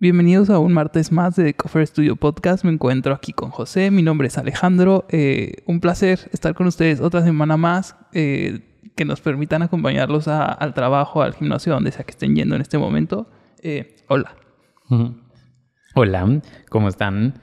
Bienvenidos 0.00 0.50
a 0.50 0.58
un 0.58 0.72
martes 0.72 1.12
más 1.12 1.36
de 1.36 1.54
Cofer 1.54 1.86
Studio 1.86 2.16
Podcast. 2.16 2.64
Me 2.64 2.72
encuentro 2.72 3.14
aquí 3.14 3.32
con 3.32 3.50
José. 3.50 3.90
Mi 3.90 4.02
nombre 4.02 4.26
es 4.28 4.36
Alejandro. 4.36 5.06
Eh, 5.08 5.62
un 5.66 5.80
placer 5.80 6.28
estar 6.32 6.54
con 6.54 6.66
ustedes 6.66 7.00
otra 7.00 7.22
semana 7.22 7.56
más. 7.56 7.96
eh, 8.12 8.70
que 8.96 9.04
nos 9.04 9.20
permitan 9.20 9.60
acompañarlos 9.62 10.28
al 10.28 10.72
trabajo, 10.72 11.22
al 11.22 11.34
gimnasio, 11.34 11.72
donde 11.72 11.90
sea 11.90 12.04
que 12.04 12.12
estén 12.12 12.36
yendo 12.36 12.54
en 12.54 12.60
este 12.62 12.78
momento. 12.78 13.28
Eh, 13.60 13.96
hola. 14.06 14.36
Hola, 15.96 16.40
¿cómo 16.68 16.88
están? 16.88 17.34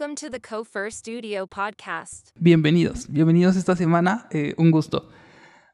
Welcome 0.00 0.14
to 0.16 0.30
the 0.30 0.38
Cofer 0.40 0.92
Studio 0.92 1.48
podcast. 1.48 2.28
Bienvenidos. 2.38 3.08
Bienvenidos 3.10 3.56
esta 3.56 3.74
semana. 3.74 4.28
eh, 4.30 4.54
un 4.56 4.70
gusto. 4.70 5.08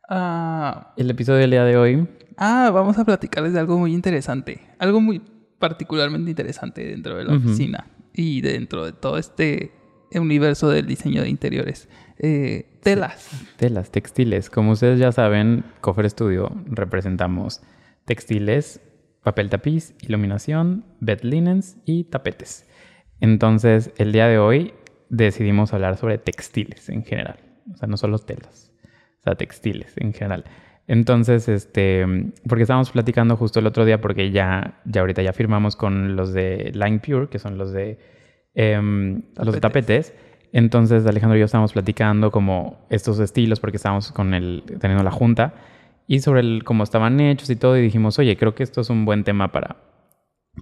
Ah, 0.08 0.94
El 0.96 1.10
episodio 1.10 1.40
del 1.40 1.50
día 1.50 1.64
de 1.64 1.76
hoy, 1.76 2.08
ah, 2.38 2.70
vamos 2.72 2.96
a 2.96 3.04
platicarles 3.04 3.52
de 3.52 3.58
algo 3.60 3.76
muy 3.78 3.92
interesante. 3.92 4.62
Algo 4.78 5.02
muy 5.02 5.20
particularmente 5.58 6.30
interesante 6.30 6.86
dentro 6.86 7.16
de 7.18 7.24
la 7.24 7.34
Ujú. 7.34 7.48
oficina 7.48 7.86
y 8.14 8.40
dentro 8.40 8.86
de 8.86 8.92
todo 8.92 9.18
este 9.18 9.72
universo 10.14 10.70
del 10.70 10.86
diseño 10.86 11.20
de 11.20 11.28
interiores. 11.28 11.88
Eh, 12.18 12.78
telas. 12.82 13.28
telas 13.58 13.90
textiles. 13.90 14.48
Como 14.48 14.70
ustedes 14.72 14.98
ya 14.98 15.12
saben, 15.12 15.64
Cofer 15.82 16.08
Studio 16.08 16.50
representamos 16.64 17.60
textiles, 18.06 18.80
papel 19.22 19.50
tapiz, 19.50 19.92
iluminación, 20.00 20.86
bed 21.00 21.20
linens 21.24 21.76
y 21.84 22.04
tapetes. 22.04 22.66
Entonces, 23.20 23.92
el 23.96 24.12
día 24.12 24.28
de 24.28 24.38
hoy 24.38 24.74
decidimos 25.08 25.72
hablar 25.72 25.96
sobre 25.96 26.18
textiles 26.18 26.88
en 26.88 27.04
general. 27.04 27.38
O 27.72 27.76
sea, 27.76 27.88
no 27.88 27.96
solo 27.96 28.18
telas, 28.18 28.72
o 29.20 29.22
sea, 29.22 29.34
textiles 29.34 29.94
en 29.96 30.12
general. 30.12 30.44
Entonces, 30.86 31.48
este, 31.48 32.04
porque 32.46 32.62
estábamos 32.62 32.90
platicando 32.90 33.36
justo 33.36 33.58
el 33.60 33.66
otro 33.66 33.84
día, 33.84 34.00
porque 34.00 34.30
ya, 34.30 34.82
ya 34.84 35.00
ahorita 35.00 35.22
ya 35.22 35.32
firmamos 35.32 35.76
con 35.76 36.14
los 36.14 36.32
de 36.34 36.72
Line 36.74 36.98
Pure, 36.98 37.28
que 37.28 37.38
son 37.38 37.56
los 37.56 37.72
de 37.72 37.98
em, 38.54 39.22
los 39.36 39.54
de 39.54 39.60
Tapetes. 39.60 40.12
tapetes. 40.12 40.34
Entonces 40.54 41.04
Alejandro 41.04 41.36
y 41.36 41.40
yo 41.40 41.46
estábamos 41.46 41.72
platicando 41.72 42.30
como 42.30 42.86
estos 42.88 43.18
estilos 43.18 43.58
porque 43.58 43.76
estábamos 43.76 44.12
con 44.12 44.34
el, 44.34 44.62
teniendo 44.78 45.02
la 45.02 45.10
junta 45.10 45.52
y 46.06 46.20
sobre 46.20 46.42
el, 46.42 46.62
cómo 46.62 46.84
estaban 46.84 47.18
hechos 47.18 47.50
y 47.50 47.56
todo 47.56 47.76
y 47.76 47.82
dijimos, 47.82 48.20
oye, 48.20 48.36
creo 48.36 48.54
que 48.54 48.62
esto 48.62 48.80
es 48.80 48.88
un 48.88 49.04
buen 49.04 49.24
tema 49.24 49.50
para, 49.50 49.78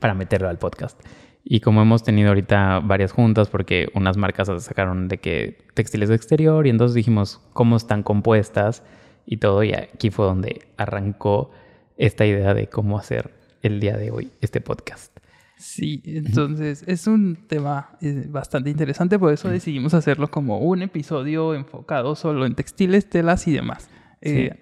para 0.00 0.14
meterlo 0.14 0.48
al 0.48 0.56
podcast. 0.56 0.98
Y 1.44 1.60
como 1.60 1.82
hemos 1.82 2.04
tenido 2.04 2.28
ahorita 2.28 2.80
varias 2.80 3.12
juntas 3.12 3.48
porque 3.48 3.88
unas 3.94 4.16
marcas 4.16 4.48
sacaron 4.62 5.08
de 5.08 5.18
que 5.18 5.58
textiles 5.74 6.08
de 6.08 6.14
exterior 6.14 6.66
y 6.66 6.70
entonces 6.70 6.94
dijimos 6.94 7.40
cómo 7.52 7.76
están 7.76 8.02
compuestas 8.02 8.84
y 9.26 9.38
todo 9.38 9.62
y 9.64 9.72
aquí 9.72 10.10
fue 10.10 10.26
donde 10.26 10.62
arrancó 10.76 11.50
esta 11.96 12.26
idea 12.26 12.54
de 12.54 12.68
cómo 12.68 12.98
hacer 12.98 13.32
el 13.62 13.80
día 13.80 13.96
de 13.96 14.10
hoy 14.10 14.30
este 14.40 14.60
podcast. 14.60 15.16
Sí, 15.56 16.02
entonces 16.04 16.82
es 16.88 17.06
un 17.06 17.46
tema 17.46 17.90
eh, 18.00 18.26
bastante 18.28 18.70
interesante, 18.70 19.18
por 19.18 19.32
eso 19.32 19.48
decidimos 19.48 19.94
hacerlo 19.94 20.28
como 20.28 20.58
un 20.58 20.82
episodio 20.82 21.54
enfocado 21.54 22.16
solo 22.16 22.46
en 22.46 22.56
textiles, 22.56 23.08
telas 23.08 23.46
y 23.46 23.52
demás. 23.52 23.88
Eh, 24.20 24.58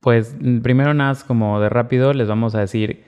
Pues 0.00 0.36
primero 0.62 0.94
nada, 0.94 1.18
como 1.26 1.60
de 1.60 1.68
rápido, 1.68 2.12
les 2.12 2.28
vamos 2.28 2.54
a 2.54 2.60
decir 2.60 3.04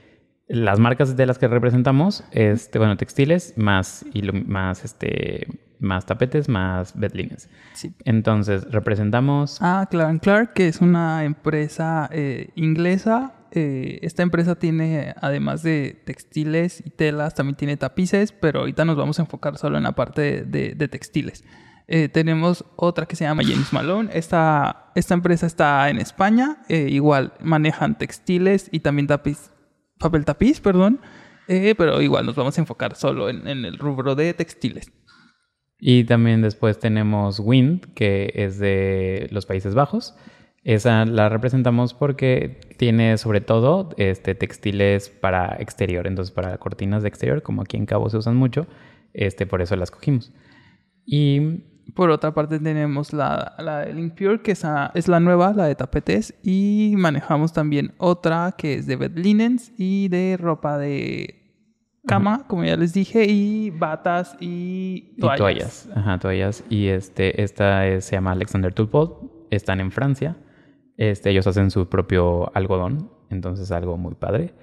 las 0.53 0.79
marcas 0.79 1.15
de 1.17 1.25
las 1.25 1.37
que 1.39 1.47
representamos, 1.47 2.23
este, 2.31 2.77
bueno, 2.79 2.95
textiles, 2.97 3.53
más, 3.57 4.05
más, 4.45 4.85
este, 4.85 5.47
más 5.79 6.05
tapetes, 6.05 6.47
más 6.49 6.97
bed 6.97 7.13
linens. 7.13 7.49
sí. 7.73 7.93
Entonces, 8.05 8.63
representamos... 8.71 9.57
Ah, 9.61 9.87
Clark 9.89 10.21
Clark, 10.21 10.53
que 10.53 10.67
es 10.67 10.79
una 10.81 11.23
empresa 11.23 12.09
eh, 12.11 12.49
inglesa. 12.55 13.33
Eh, 13.51 13.99
esta 14.01 14.23
empresa 14.23 14.55
tiene, 14.55 15.13
además 15.21 15.61
de 15.63 16.01
textiles 16.05 16.81
y 16.85 16.89
telas, 16.89 17.35
también 17.35 17.55
tiene 17.55 17.77
tapices, 17.77 18.31
pero 18.31 18.61
ahorita 18.61 18.85
nos 18.85 18.95
vamos 18.95 19.19
a 19.19 19.23
enfocar 19.23 19.57
solo 19.57 19.77
en 19.77 19.83
la 19.83 19.91
parte 19.93 20.21
de, 20.21 20.43
de- 20.45 20.75
de 20.75 20.87
textiles. 20.87 21.43
Eh, 21.87 22.09
tenemos 22.09 22.63
otra 22.77 23.05
que 23.05 23.15
se 23.15 23.25
llama 23.25 23.43
James 23.43 23.73
Malone. 23.73 24.09
Esta, 24.13 24.91
esta 24.95 25.13
empresa 25.15 25.45
está 25.45 25.89
en 25.89 25.97
España. 25.99 26.57
eh, 26.69 26.87
igual 26.89 27.33
manejan 27.41 27.97
textiles 27.97 28.69
y 28.71 28.79
también 28.79 29.07
tapiz, 29.07 29.51
papel 30.03 30.25
tapiz, 30.25 30.59
perdón. 30.59 30.99
eh, 31.47 31.75
pero 31.77 32.01
igual 32.01 32.25
nos 32.25 32.35
vamos 32.35 32.57
a 32.57 32.61
enfocar 32.61 32.95
solo 32.95 33.29
en, 33.29 33.47
el 33.47 33.77
rubro 33.77 34.15
de 34.15 34.33
textiles. 34.33 34.91
Y 35.79 36.05
también 36.05 36.41
después 36.41 36.79
tenemos 36.79 37.39
Wind, 37.39 37.93
que 37.93 38.31
es 38.35 38.59
de 38.59 39.27
los 39.31 39.45
Países 39.45 39.75
Bajos. 39.75 40.15
Esa 40.63 41.03
la 41.05 41.27
representamos 41.27 41.93
porque 41.93 42.61
tiene 42.77 43.17
sobre 43.17 43.41
todo 43.41 43.89
este, 43.97 44.33
textiles 44.33 45.09
para 45.09 45.57
exterior, 45.59 46.07
entonces 46.07 46.33
para 46.33 46.57
cortinas 46.57 47.03
de 47.03 47.09
exterior, 47.09 47.41
como 47.41 47.63
aquí 47.63 47.75
en 47.75 47.85
Cabo 47.85 48.09
se 48.09 48.15
usan 48.15 48.37
mucho, 48.37 48.65
este, 49.13 49.45
por 49.45 49.61
eso 49.61 49.75
las 49.75 49.91
cogimos. 49.91 50.31
Y 51.05 51.65
Por 51.95 52.09
otra 52.09 52.33
parte 52.33 52.59
tenemos 52.59 53.13
la, 53.13 53.55
la 53.59 53.79
de 53.79 53.93
Link 53.93 54.13
Pure, 54.15 54.41
que 54.41 54.53
es, 54.53 54.65
a- 54.65 54.91
es 54.95 55.07
la 55.07 55.19
nueva, 55.19 55.53
la 55.53 55.65
de 55.65 55.75
tapetes. 55.75 56.33
Y 56.43 56.93
manejamos 56.97 57.53
también 57.53 57.93
otra 57.97 58.55
que 58.57 58.75
es 58.75 58.87
de 58.87 58.95
bed 58.95 59.17
linens 59.17 59.71
y 59.77 60.07
de 60.07 60.37
ropa 60.39 60.77
de 60.77 61.39
cama, 62.07 62.45
como 62.47 62.63
ya 62.65 62.75
les 62.77 62.93
dije, 62.93 63.25
y 63.25 63.69
batas 63.69 64.35
y 64.39 65.13
y 65.15 65.19
toallas. 65.19 65.37
toallas. 65.37 65.89
Ajá, 65.95 66.19
toallas. 66.19 66.63
Y 66.69 66.87
este, 66.87 67.41
esta 67.43 67.87
es- 67.87 68.05
se 68.05 68.15
llama 68.15 68.31
Alexander 68.31 68.73
Toolpot. 68.73 69.47
Están 69.51 69.79
en 69.79 69.91
Francia. 69.91 70.35
Este, 70.97 71.29
ellos 71.29 71.47
hacen 71.47 71.69
su 71.69 71.87
propio 71.89 72.51
algodón. 72.55 73.11
Entonces 73.29 73.71
algo 73.71 73.97
muy 73.97 74.15
padre. 74.15 74.53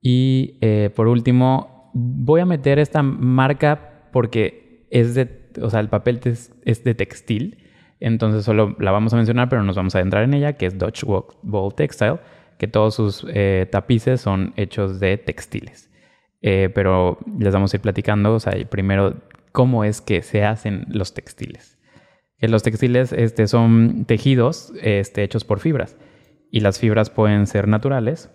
Y 0.00 0.58
eh, 0.60 0.90
por 0.94 1.08
último, 1.08 1.90
voy 1.94 2.40
a 2.40 2.46
meter 2.46 2.78
esta 2.78 3.02
marca 3.02 4.08
porque 4.12 4.86
es 4.90 5.14
de, 5.14 5.47
o 5.60 5.70
sea, 5.70 5.80
el 5.80 5.88
papel 5.88 6.20
es, 6.24 6.84
de 6.84 6.94
textil. 6.94 7.64
Entonces 8.00 8.44
solo 8.44 8.76
la 8.78 8.92
vamos 8.92 9.12
a 9.12 9.16
mencionar, 9.16 9.48
pero 9.48 9.62
nos 9.64 9.76
vamos 9.76 9.94
a 9.94 9.98
adentrar 9.98 10.22
en 10.24 10.34
ella, 10.34 10.54
que 10.54 10.66
es 10.66 10.78
Dutch 10.78 11.04
Wall 11.04 11.74
Textile, 11.74 12.18
que 12.58 12.68
todos 12.68 12.94
sus 12.94 13.26
eh, 13.28 13.66
tapices 13.70 14.20
son 14.20 14.52
hechos 14.56 15.00
de 15.00 15.18
textiles. 15.18 15.90
Eh, 16.40 16.70
pero 16.72 17.18
les 17.38 17.52
vamos 17.52 17.72
a 17.72 17.76
ir 17.76 17.80
platicando, 17.80 18.34
o 18.34 18.40
sea, 18.40 18.52
primero, 18.68 19.16
cómo 19.52 19.84
es 19.84 20.00
que 20.00 20.22
se 20.22 20.44
hacen 20.44 20.86
los 20.88 21.14
textiles. 21.14 21.78
Que 22.38 22.46
los 22.46 22.62
textiles 22.62 23.12
este, 23.12 23.48
son 23.48 24.04
tejidos 24.04 24.72
este, 24.80 25.24
hechos 25.24 25.44
por 25.44 25.58
fibras. 25.58 25.96
Y 26.50 26.60
las 26.60 26.78
fibras 26.78 27.10
pueden 27.10 27.46
ser 27.46 27.66
naturales. 27.66 28.30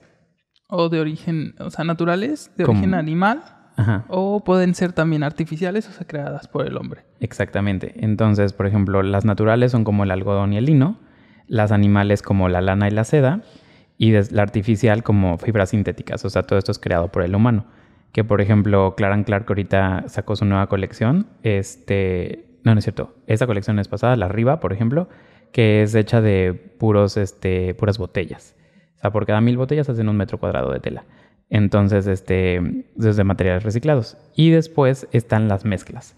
O 0.68 0.90
de 0.90 1.00
origen, 1.00 1.56
o 1.60 1.70
sea, 1.70 1.86
naturales, 1.86 2.52
de 2.58 2.66
origen 2.66 2.94
animal. 2.94 3.63
Ajá, 3.76 4.06
O 4.08 4.44
pueden 4.44 4.76
ser 4.76 4.94
también 4.94 5.24
artificiales, 5.24 5.90
o 5.90 5.92
sea, 5.92 6.06
creadas 6.06 6.48
por 6.48 6.68
el 6.68 6.78
hombre. 6.78 7.02
exactamente. 7.20 7.94
Entonces, 7.98 8.54
por 8.54 8.68
ejemplo, 8.68 9.02
las 9.04 9.26
naturales 9.26 9.72
son 9.72 9.84
como 9.84 10.04
el 10.04 10.12
algodón 10.12 10.54
y 10.54 10.58
el 10.58 10.66
lino. 10.66 11.00
Las 11.48 11.72
animales 11.72 12.22
como 12.22 12.50
la 12.50 12.62
lana 12.62 12.88
y 12.88 12.92
la 12.92 13.04
seda. 13.04 13.42
Y 13.98 14.12
la 14.12 14.42
artificial 14.44 15.04
como 15.04 15.38
fibras 15.38 15.70
sintéticas. 15.70 16.24
O 16.26 16.30
sea, 16.30 16.44
todo 16.44 16.60
esto 16.60 16.72
es 16.72 16.80
creado 16.80 17.08
por 17.10 17.24
el 17.24 17.36
humano. 17.36 17.66
Que, 18.12 18.24
por 18.24 18.42
ejemplo, 18.42 18.94
Clark 18.96 19.26
Clark 19.26 19.46
ahorita 19.48 20.04
sacó 20.08 20.36
su 20.36 20.46
nueva 20.46 20.68
colección. 20.68 21.28
Este... 21.42 22.60
No, 22.64 22.74
no 22.74 22.80
es 22.80 22.86
cierto. 22.86 23.16
Esta 23.28 23.46
colección 23.46 23.80
es 23.80 23.88
pasada, 23.88 24.16
la 24.16 24.28
Riva, 24.30 24.60
por 24.60 24.72
ejemplo, 24.72 25.10
que 25.52 25.82
es 25.82 25.96
hecha 25.96 26.22
de 26.22 26.54
puros, 26.54 27.18
este, 27.18 27.74
puras 27.76 27.98
botellas. 27.98 28.56
O 28.98 29.00
sea, 29.00 29.12
por 29.12 29.26
cada 29.26 29.42
mil 29.42 29.58
botellas 29.58 29.90
hacen 29.90 30.08
un 30.08 30.16
metro 30.16 30.38
cuadrado 30.38 30.72
de 30.72 30.80
tela. 30.80 31.04
Entonces, 31.54 32.08
este, 32.08 32.58
es 32.98 33.16
de 33.16 33.24
materiales 33.24 33.62
reciclados. 33.62 34.18
Y 34.36 34.50
después 34.50 35.08
están 35.12 35.48
las 35.48 35.66
mezclas, 35.66 36.16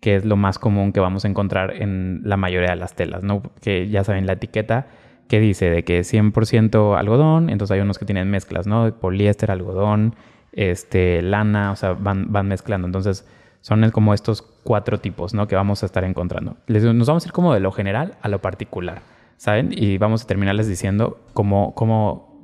que 0.00 0.16
es 0.16 0.24
lo 0.24 0.36
más 0.36 0.58
común 0.58 0.94
que 0.94 1.00
vamos 1.00 1.26
a 1.26 1.28
encontrar 1.28 1.82
en 1.82 2.22
la 2.24 2.38
mayoría 2.38 2.70
de 2.70 2.76
las 2.76 2.96
telas, 2.96 3.22
¿no? 3.22 3.42
Que 3.60 3.90
ya 3.90 4.04
saben 4.04 4.24
la 4.24 4.32
etiqueta 4.32 4.86
que 5.28 5.38
dice 5.38 5.68
de 5.68 5.84
que 5.84 6.00
100% 6.00 6.98
algodón, 6.98 7.50
entonces 7.50 7.74
hay 7.74 7.80
unos 7.80 7.98
que 7.98 8.06
tienen 8.06 8.30
mezclas, 8.30 8.66
¿no? 8.66 8.90
Poliéster, 8.98 9.50
algodón, 9.50 10.14
este, 10.52 11.20
lana, 11.20 11.72
o 11.72 11.76
sea, 11.76 11.92
van, 11.92 12.32
van 12.32 12.48
mezclando. 12.48 12.86
Entonces, 12.86 13.28
son 13.60 13.90
como 13.90 14.14
estos 14.14 14.40
cuatro 14.40 14.98
tipos, 14.98 15.34
¿no? 15.34 15.46
Que 15.46 15.56
vamos 15.56 15.82
a 15.82 15.86
estar 15.86 16.04
encontrando. 16.04 16.56
Les, 16.68 16.82
nos 16.84 17.06
vamos 17.06 17.26
a 17.26 17.28
ir 17.28 17.32
como 17.32 17.52
de 17.52 17.60
lo 17.60 17.70
general 17.70 18.16
a 18.22 18.30
lo 18.30 18.40
particular, 18.40 19.02
¿saben? 19.36 19.72
Y 19.72 19.98
vamos 19.98 20.24
a 20.24 20.26
terminarles 20.26 20.68
diciendo 20.68 21.20
cómo, 21.34 21.74
cómo 21.74 22.40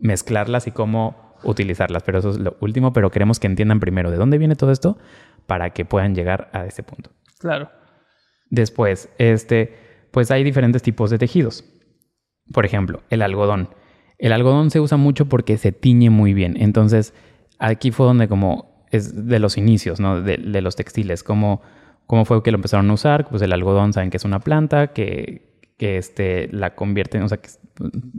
mezclarlas 0.00 0.68
y 0.68 0.70
cómo 0.70 1.29
utilizarlas. 1.44 2.02
Pero 2.02 2.18
eso 2.18 2.30
es 2.30 2.38
lo 2.38 2.56
último, 2.60 2.92
pero 2.92 3.10
queremos 3.10 3.38
que 3.38 3.46
entiendan 3.46 3.80
primero 3.80 4.10
de 4.10 4.16
dónde 4.16 4.38
viene 4.38 4.56
todo 4.56 4.70
esto 4.70 4.98
para 5.46 5.70
que 5.70 5.84
puedan 5.84 6.14
llegar 6.14 6.50
a 6.52 6.66
ese 6.66 6.82
punto. 6.82 7.10
Claro. 7.38 7.70
Después, 8.50 9.08
este, 9.18 9.76
pues 10.10 10.30
hay 10.30 10.44
diferentes 10.44 10.82
tipos 10.82 11.10
de 11.10 11.18
tejidos. 11.18 11.64
Por 12.52 12.64
ejemplo, 12.66 13.02
el 13.10 13.22
algodón. 13.22 13.70
El 14.18 14.32
algodón 14.32 14.70
se 14.70 14.80
usa 14.80 14.96
mucho 14.96 15.26
porque 15.26 15.56
se 15.56 15.72
tiñe 15.72 16.10
muy 16.10 16.34
bien. 16.34 16.56
Entonces, 16.58 17.14
aquí 17.58 17.90
fue 17.90 18.06
donde 18.06 18.28
como 18.28 18.86
es 18.90 19.28
de 19.28 19.38
los 19.38 19.56
inicios, 19.56 20.00
¿no? 20.00 20.20
De, 20.20 20.36
de 20.36 20.60
los 20.60 20.76
textiles, 20.76 21.22
cómo, 21.22 21.62
cómo 22.06 22.24
fue 22.24 22.42
que 22.42 22.50
lo 22.50 22.56
empezaron 22.56 22.90
a 22.90 22.94
usar, 22.94 23.28
pues 23.28 23.40
el 23.42 23.52
algodón 23.52 23.92
saben 23.92 24.10
que 24.10 24.16
es 24.16 24.24
una 24.24 24.40
planta, 24.40 24.88
que, 24.88 25.49
que 25.80 25.96
este, 25.96 26.50
la 26.52 26.74
convierten, 26.74 27.22
o 27.22 27.28
sea, 27.30 27.38
que 27.38 27.48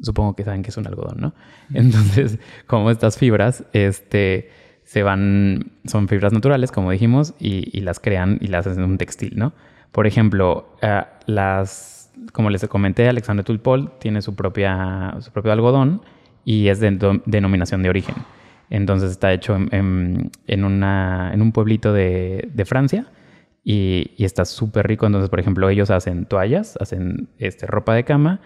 supongo 0.01 0.35
que 0.35 0.43
saben 0.43 0.63
que 0.63 0.71
es 0.71 0.77
un 0.77 0.87
algodón, 0.87 1.17
¿no? 1.19 1.33
Entonces, 1.75 2.39
como 2.65 2.89
estas 2.89 3.19
fibras, 3.19 3.65
este, 3.71 4.49
se 4.83 5.03
van, 5.03 5.73
son 5.85 6.07
fibras 6.07 6.33
naturales, 6.33 6.71
como 6.71 6.89
dijimos, 6.89 7.35
y, 7.39 7.69
y 7.71 7.81
las 7.81 7.99
crean 7.99 8.39
y 8.41 8.47
las 8.47 8.65
hacen 8.65 8.83
un 8.83 8.97
textil, 8.97 9.37
¿no? 9.37 9.53
Por 9.91 10.07
ejemplo, 10.07 10.75
uh, 10.81 11.05
las, 11.27 12.11
como 12.33 12.49
les 12.49 12.67
comenté, 12.67 13.07
Alexander 13.07 13.45
Tulpol 13.45 13.91
tiene 13.99 14.23
su, 14.23 14.33
propia, 14.33 15.15
su 15.19 15.31
propio 15.31 15.51
algodón 15.51 16.01
y 16.43 16.69
es 16.69 16.79
de 16.79 17.21
denominación 17.27 17.83
de 17.83 17.89
origen. 17.89 18.15
Entonces 18.71 19.11
está 19.11 19.31
hecho 19.33 19.55
en, 19.55 19.69
en, 19.71 20.31
en, 20.47 20.63
una, 20.63 21.31
en 21.31 21.43
un 21.43 21.51
pueblito 21.51 21.93
de, 21.93 22.49
de 22.51 22.65
Francia 22.65 23.05
y, 23.63 24.11
y 24.17 24.25
está 24.25 24.45
súper 24.45 24.87
rico. 24.87 25.05
Entonces, 25.05 25.29
por 25.29 25.39
ejemplo, 25.39 25.69
ellos 25.69 25.89
hacen 25.89 26.25
toallas, 26.25 26.77
hacen 26.79 27.29
este, 27.37 27.67
ropa 27.67 27.93
de 27.93 28.03
cama 28.03 28.41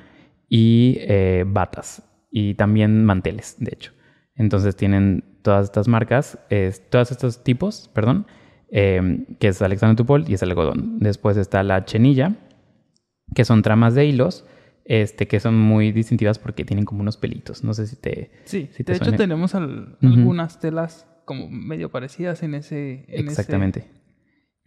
y 0.50 0.97
eh, 1.01 1.45
batas 1.47 2.03
y 2.31 2.56
también 2.56 3.06
manteles, 3.06 3.56
de 3.59 3.71
hecho. 3.73 3.91
Entonces 4.35 4.75
tienen 4.75 5.23
todas 5.41 5.65
estas 5.65 5.88
marcas, 5.88 6.38
eh, 6.50 6.71
todos 6.89 7.12
estos 7.12 7.44
tipos, 7.44 7.89
perdón, 7.94 8.27
eh, 8.69 9.25
que 9.39 9.47
es 9.47 9.62
Alexander 9.62 9.95
Tupol 9.95 10.25
y 10.27 10.33
es 10.33 10.41
el 10.41 10.50
algodón. 10.50 11.00
Después 11.00 11.38
está 11.38 11.63
la 11.63 11.85
chenilla, 11.85 12.35
que 13.33 13.45
son 13.45 13.62
tramas 13.62 13.95
de 13.95 14.06
hilos 14.06 14.45
este, 14.85 15.27
que 15.27 15.39
son 15.39 15.59
muy 15.59 15.91
distintivas 15.91 16.39
porque 16.39 16.63
tienen 16.63 16.85
como 16.85 17.01
unos 17.01 17.17
pelitos. 17.17 17.63
No 17.63 17.73
sé 17.73 17.88
si 17.88 17.95
te. 17.95 18.31
Sí, 18.45 18.69
si 18.71 18.83
te 18.83 18.94
de 18.94 18.97
hecho 19.00 19.13
tenemos 19.13 19.56
al, 19.56 19.65
uh 19.65 19.97
-huh. 20.00 20.13
algunas 20.13 20.59
telas 20.59 21.07
como 21.25 21.50
medio 21.50 21.89
parecidas 21.89 22.44
en 22.44 22.53
ese. 22.53 23.06
En 23.07 23.27
Exactamente. 23.27 23.79
Ese... 23.79 24.04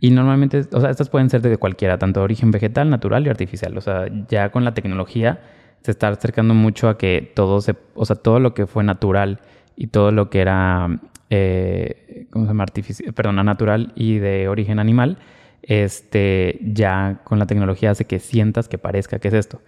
Y 0.01 0.11
normalmente, 0.11 0.65
o 0.73 0.81
sea, 0.81 0.91
estas 0.91 1.09
pueden 1.09 1.29
ser 1.29 1.43
de 1.43 1.57
cualquiera, 1.57 1.99
tanto 1.99 2.21
de 2.21 2.25
origen 2.25 2.51
vegetal, 2.53 2.89
natural 2.89 3.27
y 3.27 3.31
artificial. 3.31 3.77
O 3.77 3.81
sea, 3.81 4.07
ya 4.29 4.51
con 4.51 4.65
la 4.65 4.73
tecnología 4.73 5.41
se 5.83 5.91
está 5.91 6.09
acercando 6.09 6.55
mucho 6.55 6.89
a 6.89 6.99
que 6.99 7.33
todo 7.35 7.61
se, 7.61 7.75
o 7.95 8.05
sea, 8.05 8.17
todo 8.17 8.39
lo 8.39 8.55
que 8.55 8.67
fue 8.67 8.85
natural 8.85 9.41
y 9.77 9.89
todo 9.89 10.13
lo 10.13 10.31
que 10.31 10.41
era, 10.41 11.01
eh, 11.31 12.27
¿cómo 12.31 12.45
se 12.45 12.51
llama? 12.51 12.63
Artificial, 12.63 13.13
perdón, 13.13 13.37
natural 13.45 13.93
y 13.97 14.19
de 14.19 14.49
origen 14.49 14.79
animal, 14.79 15.19
este, 15.63 16.61
ya 16.63 17.21
con 17.25 17.41
la 17.41 17.47
tecnología 17.47 17.91
hace 17.91 18.05
que 18.05 18.21
sientas 18.21 18.69
que 18.69 18.79
parezca 18.79 19.19
que 19.19 19.29
es 19.29 19.35
esto. 19.35 19.61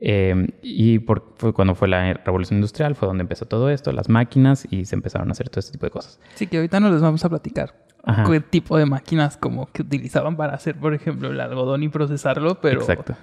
Eh, 0.00 0.48
y 0.62 1.00
por, 1.00 1.34
fue 1.36 1.52
cuando 1.52 1.74
fue 1.74 1.88
la 1.88 2.14
revolución 2.14 2.58
industrial, 2.58 2.94
fue 2.94 3.08
donde 3.08 3.22
empezó 3.22 3.46
todo 3.46 3.70
esto, 3.70 3.92
las 3.92 4.08
máquinas, 4.08 4.66
y 4.70 4.84
se 4.84 4.94
empezaron 4.94 5.28
a 5.28 5.32
hacer 5.32 5.48
todo 5.48 5.60
este 5.60 5.72
tipo 5.72 5.86
de 5.86 5.90
cosas. 5.90 6.20
Sí, 6.34 6.46
que 6.46 6.58
ahorita 6.58 6.80
no 6.80 6.90
les 6.90 7.00
vamos 7.00 7.24
a 7.24 7.28
platicar 7.28 7.74
Ajá. 8.04 8.24
qué 8.24 8.40
tipo 8.40 8.78
de 8.78 8.86
máquinas 8.86 9.36
como 9.36 9.66
que 9.66 9.82
utilizaban 9.82 10.36
para 10.36 10.54
hacer, 10.54 10.76
por 10.76 10.94
ejemplo, 10.94 11.30
el 11.30 11.40
algodón 11.40 11.82
y 11.82 11.88
procesarlo, 11.88 12.60
pero 12.60 12.80
Exacto. 12.80 13.16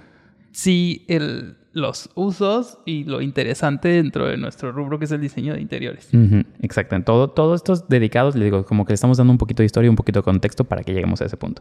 Sí 0.56 1.04
el, 1.06 1.54
los 1.74 2.08
usos 2.14 2.78
y 2.86 3.04
lo 3.04 3.20
interesante 3.20 3.88
dentro 3.88 4.26
de 4.26 4.38
nuestro 4.38 4.72
rubro 4.72 4.98
que 4.98 5.04
es 5.04 5.12
el 5.12 5.20
diseño 5.20 5.52
de 5.52 5.60
interiores. 5.60 6.08
Uh 6.14 6.16
-huh. 6.16 6.46
Exacto. 6.62 6.96
En 6.96 7.04
todo, 7.04 7.28
todos 7.28 7.56
estos 7.56 7.88
dedicados, 7.90 8.34
les 8.36 8.44
digo, 8.44 8.64
como 8.64 8.86
que 8.86 8.92
le 8.92 8.94
estamos 8.94 9.18
dando 9.18 9.32
un 9.32 9.36
poquito 9.36 9.62
de 9.62 9.66
historia 9.66 9.88
y 9.88 9.90
un 9.90 9.96
poquito 9.96 10.20
de 10.20 10.24
contexto 10.24 10.64
para 10.64 10.82
que 10.82 10.94
lleguemos 10.94 11.20
a 11.20 11.26
ese 11.26 11.36
punto. 11.36 11.60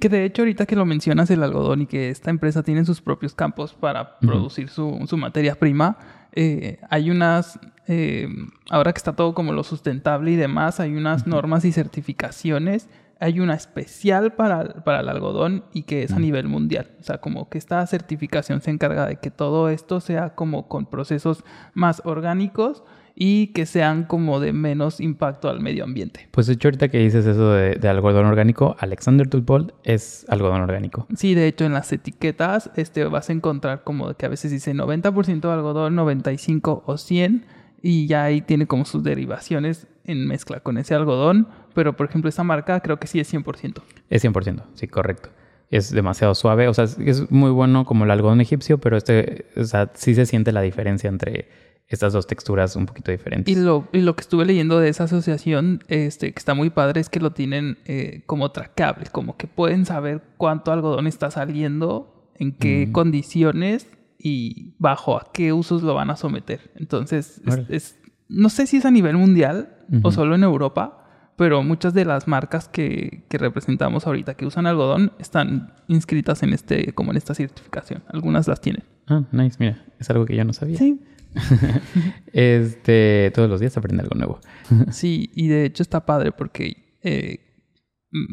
Que 0.00 0.08
de 0.08 0.24
hecho 0.24 0.40
ahorita 0.40 0.64
que 0.64 0.74
lo 0.74 0.86
mencionas 0.86 1.30
el 1.30 1.42
algodón 1.42 1.82
y 1.82 1.86
que 1.86 2.08
esta 2.08 2.30
empresa 2.30 2.62
tiene 2.62 2.86
sus 2.86 3.02
propios 3.02 3.34
campos 3.34 3.74
para 3.74 4.00
uh 4.00 4.06
-huh. 4.06 4.26
producir 4.26 4.70
su, 4.70 5.04
su, 5.06 5.18
materia 5.18 5.54
prima, 5.54 5.98
eh, 6.32 6.78
hay 6.88 7.10
unas, 7.10 7.60
eh, 7.86 8.26
ahora 8.70 8.94
que 8.94 8.98
está 8.98 9.12
todo 9.12 9.34
como 9.34 9.52
lo 9.52 9.64
sustentable 9.64 10.30
y 10.30 10.36
demás, 10.36 10.80
hay 10.80 10.94
unas 10.96 11.20
uh 11.20 11.24
-huh. 11.26 11.28
normas 11.28 11.66
y 11.66 11.72
certificaciones. 11.72 12.88
Hay 13.20 13.40
una 13.40 13.54
especial 13.54 14.32
para, 14.32 14.84
para 14.84 15.00
el 15.00 15.08
algodón 15.08 15.64
y 15.72 15.82
que 15.82 16.02
es 16.02 16.12
a 16.12 16.18
nivel 16.18 16.48
mundial. 16.48 16.90
O 17.00 17.02
sea, 17.02 17.18
como 17.18 17.48
que 17.48 17.58
esta 17.58 17.86
certificación 17.86 18.60
se 18.60 18.70
encarga 18.70 19.06
de 19.06 19.16
que 19.16 19.30
todo 19.30 19.68
esto 19.68 20.00
sea 20.00 20.34
como 20.34 20.68
con 20.68 20.86
procesos 20.86 21.44
más 21.74 22.02
orgánicos 22.04 22.82
y 23.14 23.48
que 23.48 23.66
sean 23.66 24.04
como 24.04 24.40
de 24.40 24.52
menos 24.52 25.00
impacto 25.00 25.48
al 25.48 25.60
medio 25.60 25.84
ambiente. 25.84 26.28
Pues 26.30 26.46
de 26.46 26.54
hecho 26.54 26.68
ahorita 26.68 26.88
que 26.88 26.98
dices 26.98 27.26
eso 27.26 27.52
de, 27.52 27.76
de 27.76 27.88
algodón 27.88 28.26
orgánico, 28.26 28.76
Alexander 28.78 29.28
Tulpold 29.28 29.72
es 29.84 30.26
algodón 30.28 30.62
orgánico. 30.62 31.06
Sí, 31.14 31.34
de 31.34 31.46
hecho 31.46 31.64
en 31.64 31.72
las 31.72 31.92
etiquetas 31.92 32.70
este, 32.76 33.04
vas 33.04 33.30
a 33.30 33.32
encontrar 33.32 33.84
como 33.84 34.12
que 34.14 34.26
a 34.26 34.28
veces 34.28 34.50
dice 34.50 34.74
90% 34.74 35.40
de 35.40 35.52
algodón, 35.52 35.94
95 35.94 36.82
o 36.86 36.96
100 36.98 37.46
y 37.82 38.06
ya 38.06 38.24
ahí 38.24 38.40
tiene 38.40 38.66
como 38.66 38.84
sus 38.84 39.04
derivaciones 39.04 39.86
en 40.04 40.26
mezcla 40.26 40.60
con 40.60 40.78
ese 40.78 40.94
algodón, 40.94 41.48
pero 41.74 41.96
por 41.96 42.08
ejemplo 42.08 42.28
esta 42.28 42.44
marca 42.44 42.80
creo 42.80 42.98
que 42.98 43.06
sí 43.06 43.20
es 43.20 43.32
100%. 43.32 43.82
Es 44.10 44.24
100%, 44.24 44.62
sí, 44.74 44.88
correcto. 44.88 45.30
Es 45.70 45.90
demasiado 45.90 46.34
suave, 46.34 46.68
o 46.68 46.74
sea, 46.74 46.84
es 46.84 47.30
muy 47.30 47.50
bueno 47.50 47.84
como 47.84 48.04
el 48.04 48.10
algodón 48.10 48.40
egipcio, 48.40 48.78
pero 48.78 48.96
este, 48.96 49.46
o 49.56 49.64
sea, 49.64 49.90
sí 49.94 50.14
se 50.14 50.26
siente 50.26 50.52
la 50.52 50.60
diferencia 50.60 51.08
entre 51.08 51.48
estas 51.88 52.12
dos 52.12 52.26
texturas 52.26 52.76
un 52.76 52.86
poquito 52.86 53.10
diferentes. 53.10 53.54
Y 53.54 53.60
lo, 53.60 53.88
y 53.92 54.00
lo 54.00 54.16
que 54.16 54.22
estuve 54.22 54.44
leyendo 54.44 54.78
de 54.78 54.88
esa 54.88 55.04
asociación, 55.04 55.82
este, 55.88 56.32
que 56.32 56.38
está 56.38 56.54
muy 56.54 56.70
padre, 56.70 57.00
es 57.00 57.08
que 57.08 57.20
lo 57.20 57.32
tienen 57.32 57.78
eh, 57.84 58.22
como 58.26 58.50
trackable, 58.52 59.06
como 59.10 59.36
que 59.36 59.46
pueden 59.46 59.84
saber 59.84 60.22
cuánto 60.36 60.72
algodón 60.72 61.06
está 61.06 61.30
saliendo, 61.30 62.30
en 62.36 62.52
qué 62.52 62.86
mm. 62.86 62.92
condiciones 62.92 63.88
y 64.18 64.74
bajo 64.78 65.16
a 65.16 65.30
qué 65.32 65.52
usos 65.52 65.82
lo 65.82 65.94
van 65.94 66.10
a 66.10 66.16
someter. 66.16 66.72
Entonces, 66.76 67.40
es, 67.46 67.58
es, 67.68 67.98
no 68.28 68.48
sé 68.48 68.66
si 68.66 68.78
es 68.78 68.84
a 68.84 68.90
nivel 68.90 69.16
mundial 69.16 69.76
uh 69.88 69.96
-huh. 69.96 70.00
o 70.04 70.12
solo 70.12 70.34
en 70.34 70.42
Europa, 70.42 71.04
pero 71.36 71.62
muchas 71.62 71.94
de 71.94 72.04
las 72.04 72.28
marcas 72.28 72.68
que, 72.68 73.24
que, 73.28 73.38
representamos 73.38 74.06
ahorita 74.06 74.34
que 74.34 74.46
usan 74.46 74.66
algodón 74.66 75.12
están 75.18 75.72
inscritas 75.88 76.42
en 76.42 76.52
este, 76.52 76.92
como 76.92 77.10
en 77.10 77.16
esta 77.16 77.34
certificación. 77.34 78.04
Algunas 78.08 78.46
las 78.46 78.60
tienen. 78.60 78.84
Ah, 79.06 79.24
nice, 79.32 79.56
mira, 79.58 79.84
es 79.98 80.08
algo 80.10 80.24
que 80.26 80.36
yo 80.36 80.44
no 80.44 80.52
sabía. 80.52 80.78
Sí. 80.78 81.00
este, 82.32 83.32
todos 83.34 83.50
los 83.50 83.60
días 83.60 83.76
aprende 83.76 84.02
algo 84.02 84.16
nuevo. 84.16 84.40
sí, 84.90 85.30
y 85.34 85.48
de 85.48 85.64
hecho 85.64 85.82
está 85.82 86.06
padre 86.06 86.30
porque 86.32 86.98
eh, 87.02 87.40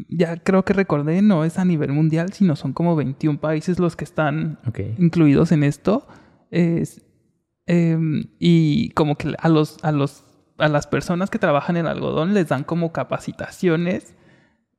ya 0.08 0.36
creo 0.36 0.64
que 0.64 0.72
recordé, 0.72 1.22
no 1.22 1.44
es 1.44 1.58
a 1.58 1.64
nivel 1.64 1.92
mundial, 1.92 2.32
sino 2.32 2.54
son 2.54 2.72
como 2.72 2.94
21 2.94 3.40
países 3.40 3.78
los 3.78 3.96
que 3.96 4.04
están 4.04 4.58
okay. 4.66 4.94
incluidos 4.98 5.50
en 5.52 5.64
esto. 5.64 6.06
Es, 6.50 7.02
eh, 7.72 7.98
y 8.38 8.90
como 8.90 9.16
que 9.16 9.34
a 9.38 9.48
los, 9.48 9.82
a 9.82 9.92
los 9.92 10.24
a 10.58 10.68
las 10.68 10.86
personas 10.86 11.30
que 11.30 11.38
trabajan 11.38 11.76
en 11.76 11.86
algodón 11.86 12.34
les 12.34 12.48
dan 12.48 12.64
como 12.64 12.92
capacitaciones 12.92 14.14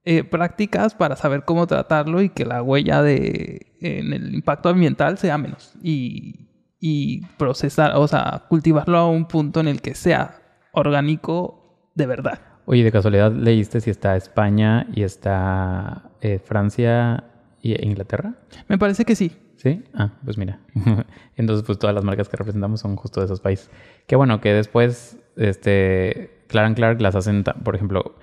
eh, 0.05 0.23
prácticas 0.23 0.93
para 0.93 1.15
saber 1.15 1.43
cómo 1.43 1.65
tratarlo 1.65 2.21
y 2.21 2.29
que 2.29 2.45
la 2.45 2.61
huella 2.61 3.01
de 3.01 3.75
en 3.81 4.13
el 4.13 4.33
impacto 4.33 4.69
ambiental 4.69 5.17
sea 5.17 5.37
menos 5.37 5.73
y, 5.81 6.47
y 6.79 7.25
procesar, 7.37 7.95
o 7.95 8.07
sea, 8.07 8.45
cultivarlo 8.47 8.97
a 8.97 9.09
un 9.09 9.25
punto 9.27 9.59
en 9.59 9.67
el 9.67 9.81
que 9.81 9.95
sea 9.95 10.39
orgánico 10.71 11.89
de 11.95 12.05
verdad. 12.05 12.39
Oye, 12.65 12.83
de 12.83 12.91
casualidad 12.91 13.31
leíste 13.31 13.81
si 13.81 13.89
está 13.89 14.15
España 14.15 14.87
y 14.93 15.03
está 15.03 16.11
eh, 16.21 16.39
Francia 16.39 17.23
e 17.61 17.85
Inglaterra? 17.85 18.35
Me 18.67 18.77
parece 18.77 19.05
que 19.05 19.15
sí. 19.15 19.31
¿Sí? 19.63 19.81
Ah, 19.93 20.11
pues 20.25 20.37
mira. 20.37 20.59
Entonces, 21.37 21.65
pues 21.65 21.79
todas 21.79 21.95
las 21.95 22.03
marcas 22.03 22.27
que 22.27 22.35
representamos 22.35 22.81
son 22.81 22.97
justo 22.97 23.21
de 23.21 23.27
esos 23.27 23.39
países. 23.39 23.69
Qué 24.07 24.17
bueno 24.17 24.41
que 24.41 24.53
después, 24.53 25.17
este, 25.37 26.43
Clark 26.47 26.75
Clark 26.75 26.99
las 26.99 27.15
hacen, 27.15 27.45
por 27.63 27.73
ejemplo, 27.73 28.15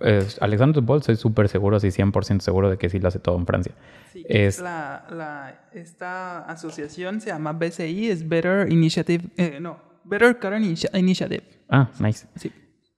eh, 0.00 0.26
Alexander 0.40 0.74
Dupont, 0.74 1.04
soy 1.04 1.14
súper 1.14 1.48
seguro, 1.48 1.76
así 1.76 1.88
100% 1.88 2.40
seguro 2.40 2.68
de 2.68 2.78
que 2.78 2.88
sí 2.88 2.98
lo 2.98 3.06
hace 3.06 3.20
todo 3.20 3.38
en 3.38 3.46
Francia. 3.46 3.72
Sí, 4.12 4.24
es... 4.28 4.60
La, 4.60 5.06
la, 5.10 5.68
esta 5.72 6.40
asociación 6.46 7.20
se 7.20 7.28
llama 7.28 7.52
BCI, 7.52 8.10
es 8.10 8.28
Better 8.28 8.70
Initiative, 8.72 9.22
eh, 9.36 9.58
no, 9.60 9.78
Better 10.02 10.36
Cotton 10.40 10.64
Initiative. 10.64 11.44
Ah, 11.68 11.90
nice. 12.00 12.26
Sí. 12.34 12.50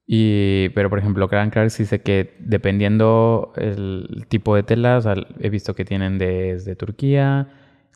Y, 0.07 0.71
pero 0.71 0.88
por 0.88 0.99
ejemplo, 0.99 1.29
Clark 1.29 1.53
Clark 1.53 1.71
sí 1.71 1.85
sé 1.85 2.00
que 2.00 2.35
dependiendo 2.38 3.53
el 3.57 4.25
tipo 4.29 4.57
de 4.57 4.62
tela, 4.62 4.97
o 4.97 5.00
sea, 5.03 5.14
he 5.38 5.50
visto 5.50 5.75
que 5.75 5.85
tienen 5.85 6.17
desde 6.17 6.76
Turquía, 6.76 7.49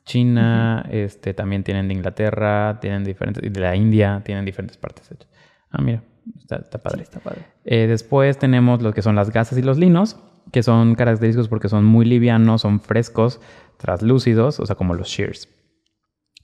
China, 0.09 0.85
uh 0.85 0.88
-huh. 0.88 0.95
este, 1.05 1.35
también 1.35 1.62
tienen 1.62 1.87
de 1.88 1.95
Inglaterra, 1.95 2.79
tienen 2.81 3.05
diferentes, 3.05 3.53
de 3.53 3.61
la 3.61 3.77
India, 3.77 4.23
tienen 4.25 4.45
diferentes 4.45 4.77
partes. 4.79 5.11
Hechas. 5.12 5.29
Ah, 5.71 5.83
mira, 5.83 6.03
está, 6.37 6.57
está 6.57 6.79
padre. 6.79 6.99
Sí, 6.99 7.03
está 7.05 7.21
padre. 7.21 7.43
Eh, 7.65 7.87
después 7.87 8.38
tenemos 8.38 8.83
lo 8.83 8.93
que 8.93 9.03
son 9.03 9.15
las 9.15 9.31
gasas 9.31 9.59
y 9.59 9.62
los 9.62 9.77
linos, 9.79 10.17
que 10.50 10.62
son 10.62 10.95
característicos 10.95 11.49
porque 11.49 11.69
son 11.69 11.85
muy 11.85 12.07
livianos, 12.07 12.62
son 12.62 12.81
frescos, 12.81 13.41
translúcidos, 13.77 14.61
o 14.61 14.67
sea, 14.67 14.77
como 14.77 14.95
los 14.95 15.09
shears. 15.09 15.49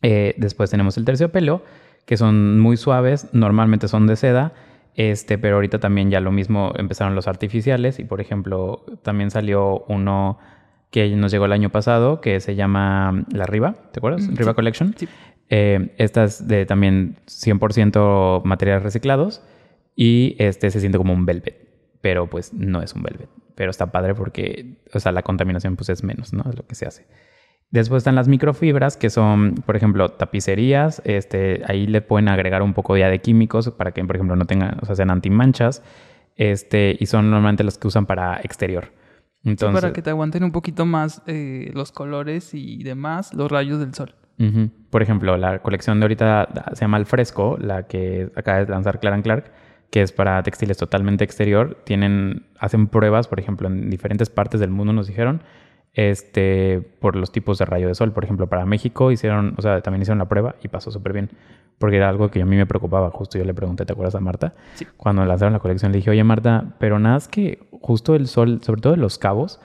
Eh, 0.02 0.34
después 0.36 0.70
tenemos 0.70 0.98
el 0.98 1.06
terciopelo, 1.06 1.62
que 2.04 2.18
son 2.18 2.60
muy 2.60 2.76
suaves, 2.76 3.28
normalmente 3.32 3.88
son 3.88 4.06
de 4.06 4.16
seda, 4.16 4.52
este, 4.94 5.38
pero 5.38 5.56
ahorita 5.56 5.80
también 5.80 6.10
ya 6.10 6.20
lo 6.20 6.30
mismo 6.30 6.72
empezaron 6.76 7.14
los 7.14 7.26
artificiales 7.26 7.98
y 7.98 8.04
por 8.04 8.20
ejemplo 8.20 8.84
también 9.02 9.30
salió 9.30 9.84
uno 9.88 10.38
que 10.94 11.08
nos 11.16 11.32
llegó 11.32 11.46
el 11.46 11.52
año 11.52 11.70
pasado, 11.70 12.20
que 12.20 12.38
se 12.38 12.54
llama 12.54 13.24
La 13.32 13.46
Riva, 13.46 13.74
¿te 13.90 13.98
acuerdas? 13.98 14.28
Mm, 14.28 14.36
Riva 14.36 14.52
sí, 14.52 14.54
Collection. 14.54 14.94
Sí. 14.96 15.08
Eh, 15.48 15.92
estas 15.98 16.46
de 16.46 16.66
también 16.66 17.16
100% 17.26 18.44
materiales 18.44 18.84
reciclados 18.84 19.42
y 19.96 20.36
este 20.38 20.70
se 20.70 20.78
siente 20.78 20.96
como 20.96 21.12
un 21.12 21.26
velvet. 21.26 21.68
pero 22.00 22.30
pues 22.30 22.52
no 22.52 22.80
es 22.80 22.94
un 22.94 23.02
velvet. 23.02 23.28
Pero 23.56 23.72
está 23.72 23.90
padre 23.90 24.14
porque, 24.14 24.76
o 24.92 25.00
sea, 25.00 25.10
la 25.10 25.22
contaminación 25.22 25.74
pues 25.74 25.88
es 25.88 26.04
menos, 26.04 26.32
¿no? 26.32 26.44
Es 26.48 26.56
lo 26.56 26.64
que 26.64 26.76
se 26.76 26.86
hace. 26.86 27.06
Después 27.72 28.02
están 28.02 28.14
las 28.14 28.28
microfibras, 28.28 28.96
que 28.96 29.10
son, 29.10 29.56
por 29.66 29.74
ejemplo, 29.74 30.10
tapicerías. 30.10 31.02
Este, 31.04 31.62
ahí 31.66 31.88
le 31.88 32.02
pueden 32.02 32.28
agregar 32.28 32.62
un 32.62 32.72
poco 32.72 32.96
ya 32.96 33.08
de 33.08 33.20
químicos 33.20 33.68
para 33.70 33.90
que, 33.90 34.04
por 34.04 34.14
ejemplo, 34.14 34.36
no 34.36 34.44
tengan, 34.44 34.78
o 34.80 34.86
sea, 34.86 34.94
sean 34.94 35.10
antimanchas. 35.10 35.82
Este, 36.36 36.96
y 37.00 37.06
son 37.06 37.30
normalmente 37.30 37.64
las 37.64 37.78
que 37.78 37.88
usan 37.88 38.06
para 38.06 38.36
exterior. 38.44 38.92
Entonces, 39.44 39.80
para 39.80 39.92
que 39.92 40.02
te 40.02 40.10
aguanten 40.10 40.42
un 40.44 40.52
poquito 40.52 40.86
más 40.86 41.22
eh, 41.26 41.70
los 41.74 41.92
colores 41.92 42.54
y 42.54 42.82
demás, 42.82 43.34
los 43.34 43.50
rayos 43.50 43.78
del 43.78 43.94
sol. 43.94 44.14
Por 44.90 45.02
ejemplo, 45.02 45.36
la 45.36 45.60
colección 45.60 46.00
de 46.00 46.04
ahorita 46.04 46.48
se 46.72 46.80
llama 46.80 46.96
El 46.96 47.06
Fresco, 47.06 47.56
la 47.60 47.84
que 47.84 48.30
acaba 48.34 48.64
de 48.64 48.66
lanzar 48.66 48.98
Clark 48.98 49.22
Clark, 49.22 49.52
que 49.90 50.02
es 50.02 50.10
para 50.10 50.42
textiles 50.42 50.76
totalmente 50.76 51.22
exterior. 51.22 51.78
Tienen, 51.84 52.46
hacen 52.58 52.88
pruebas, 52.88 53.28
por 53.28 53.38
ejemplo, 53.38 53.68
en 53.68 53.90
diferentes 53.90 54.30
partes 54.30 54.60
del 54.60 54.70
mundo 54.70 54.92
nos 54.92 55.06
dijeron, 55.06 55.42
este, 55.94 56.82
por 57.00 57.16
los 57.16 57.30
tipos 57.32 57.58
de 57.58 57.64
rayo 57.64 57.88
de 57.88 57.94
sol. 57.94 58.12
Por 58.12 58.24
ejemplo, 58.24 58.48
para 58.48 58.66
México 58.66 59.10
hicieron, 59.10 59.54
o 59.56 59.62
sea, 59.62 59.80
también 59.80 60.02
hicieron 60.02 60.18
la 60.18 60.28
prueba 60.28 60.56
y 60.62 60.68
pasó 60.68 60.90
súper 60.90 61.12
bien. 61.12 61.30
Porque 61.78 61.96
era 61.96 62.08
algo 62.08 62.30
que 62.30 62.42
a 62.42 62.46
mí 62.46 62.56
me 62.56 62.66
preocupaba. 62.66 63.10
Justo 63.10 63.38
yo 63.38 63.44
le 63.44 63.54
pregunté, 63.54 63.84
¿te 63.84 63.92
acuerdas 63.92 64.14
a 64.14 64.20
Marta? 64.20 64.54
Sí. 64.74 64.86
Cuando 64.96 65.24
lanzaron 65.24 65.52
la 65.52 65.58
colección 65.58 65.92
le 65.92 65.98
dije, 65.98 66.10
oye 66.10 66.22
Marta, 66.22 66.74
pero 66.78 66.98
nada 66.98 67.16
es 67.16 67.28
que 67.28 67.66
justo 67.80 68.14
el 68.14 68.28
sol, 68.28 68.60
sobre 68.62 68.80
todo 68.80 68.94
en 68.94 69.00
los 69.00 69.18
cabos, 69.18 69.60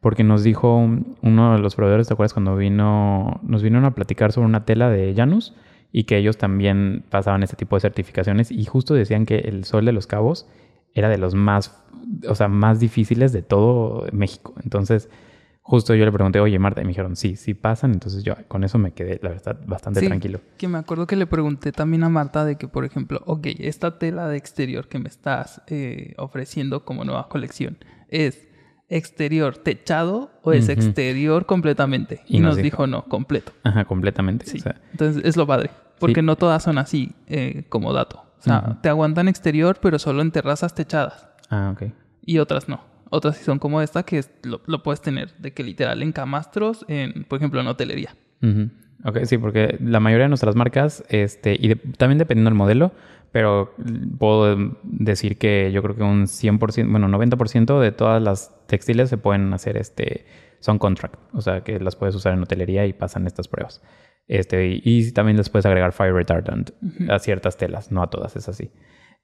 porque 0.00 0.24
nos 0.24 0.42
dijo 0.42 0.88
uno 1.22 1.52
de 1.52 1.58
los 1.58 1.74
proveedores, 1.74 2.08
¿te 2.08 2.14
acuerdas? 2.14 2.32
Cuando 2.32 2.56
vino, 2.56 3.40
nos 3.42 3.62
vinieron 3.62 3.84
a 3.84 3.94
platicar 3.94 4.32
sobre 4.32 4.46
una 4.46 4.64
tela 4.64 4.88
de 4.88 5.14
Janus 5.14 5.54
y 5.92 6.04
que 6.04 6.16
ellos 6.16 6.38
también 6.38 7.04
pasaban 7.10 7.42
este 7.42 7.56
tipo 7.56 7.76
de 7.76 7.80
certificaciones 7.80 8.50
y 8.50 8.64
justo 8.64 8.94
decían 8.94 9.26
que 9.26 9.38
el 9.40 9.64
sol 9.64 9.84
de 9.84 9.92
los 9.92 10.06
cabos 10.06 10.48
era 10.94 11.08
de 11.08 11.18
los 11.18 11.34
más, 11.34 11.84
o 12.26 12.34
sea, 12.34 12.48
más 12.48 12.80
difíciles 12.80 13.32
de 13.32 13.42
todo 13.42 14.06
México. 14.12 14.54
Entonces, 14.64 15.10
justo 15.70 15.94
yo 15.94 16.04
le 16.04 16.10
pregunté, 16.10 16.40
oye 16.40 16.58
Marta, 16.58 16.80
y 16.80 16.84
me 16.84 16.88
dijeron, 16.88 17.14
sí, 17.14 17.36
sí 17.36 17.54
pasan, 17.54 17.92
entonces 17.92 18.24
yo 18.24 18.34
con 18.48 18.64
eso 18.64 18.76
me 18.76 18.90
quedé, 18.90 19.20
la 19.22 19.28
verdad, 19.28 19.56
bastante 19.68 20.00
sí, 20.00 20.06
tranquilo. 20.06 20.40
Que 20.58 20.66
me 20.66 20.78
acuerdo 20.78 21.06
que 21.06 21.14
le 21.14 21.28
pregunté 21.28 21.70
también 21.70 22.02
a 22.02 22.08
Marta 22.08 22.44
de 22.44 22.56
que, 22.56 22.66
por 22.66 22.84
ejemplo, 22.84 23.22
ok, 23.24 23.46
esta 23.60 23.96
tela 23.96 24.26
de 24.26 24.36
exterior 24.36 24.88
que 24.88 24.98
me 24.98 25.08
estás 25.08 25.62
eh, 25.68 26.14
ofreciendo 26.18 26.84
como 26.84 27.04
nueva 27.04 27.28
colección, 27.28 27.78
¿es 28.08 28.48
exterior 28.88 29.58
techado 29.58 30.32
o 30.42 30.52
es 30.52 30.68
exterior 30.68 31.46
completamente? 31.46 32.22
Y, 32.26 32.40
nos, 32.40 32.56
dijo, 32.56 32.88
no, 32.88 33.04
completo. 33.04 33.52
Ajá, 33.62 33.84
completamente. 33.84 34.46
Sí. 34.46 34.58
entonces 34.90 35.22
es 35.24 35.36
lo 35.36 35.46
padre, 35.46 35.70
porque 36.00 36.20
no 36.20 36.34
todas 36.34 36.64
son 36.64 36.78
así 36.78 37.14
eh, 37.28 37.64
como 37.68 37.92
dato. 37.92 38.24
O 38.40 38.42
sea, 38.42 38.80
te 38.82 38.88
aguantan 38.88 39.28
exterior, 39.28 39.78
pero 39.80 40.00
solo 40.00 40.20
en 40.20 40.32
terrazas 40.32 40.74
techadas. 40.74 41.28
Ah, 41.48 41.70
ok. 41.72 41.92
Y 42.22 42.38
otras 42.38 42.68
no. 42.68 42.89
Otras 43.10 43.36
sí 43.36 43.44
son 43.44 43.58
como 43.58 43.82
esta, 43.82 44.04
que 44.04 44.24
lo, 44.42 44.82
puedes 44.82 45.02
tener 45.02 45.36
de 45.38 45.52
que 45.52 45.64
literal 45.64 46.02
en 46.02 46.12
camastros, 46.12 46.84
en, 46.88 47.24
por 47.24 47.38
ejemplo, 47.38 47.60
en 47.60 47.66
hotelería. 47.66 48.14
Ok, 49.04 49.24
sí, 49.24 49.36
porque 49.36 49.76
la 49.80 49.98
mayoría 50.00 50.24
de 50.24 50.28
nuestras 50.28 50.54
marcas, 50.54 51.04
este, 51.08 51.54
y 51.54 51.74
también 51.74 52.18
dependiendo 52.18 52.50
del 52.50 52.56
modelo, 52.56 52.92
pero 53.32 53.74
puedo 54.18 54.76
decir 54.82 55.38
que 55.38 55.70
yo 55.72 55.82
creo 55.82 55.96
que 55.96 56.02
un 56.02 56.26
100%, 56.26 56.90
bueno, 56.90 57.08
90% 57.08 57.80
de 57.80 57.92
todas 57.92 58.22
las 58.22 58.54
textiles 58.66 59.08
se 59.08 59.18
pueden 59.18 59.52
hacer, 59.52 59.76
este, 59.76 60.26
son 60.60 60.78
contract, 60.78 61.16
o 61.32 61.40
sea, 61.40 61.62
que 61.62 61.80
las 61.80 61.96
puedes 61.96 62.14
usar 62.14 62.34
en 62.34 62.42
hotelería 62.42 62.86
y 62.86 62.92
pasan 62.92 63.26
estas 63.26 63.48
pruebas. 63.48 63.82
Este, 64.28 64.80
y, 64.82 65.10
también 65.12 65.36
les 65.36 65.48
puedes 65.48 65.66
agregar 65.66 65.92
fire 65.92 66.14
retardant 66.14 66.70
a 67.08 67.18
ciertas 67.18 67.56
telas, 67.56 67.90
no 67.90 68.02
a 68.02 68.10
todas, 68.10 68.36
es 68.36 68.48
así. 68.48 68.70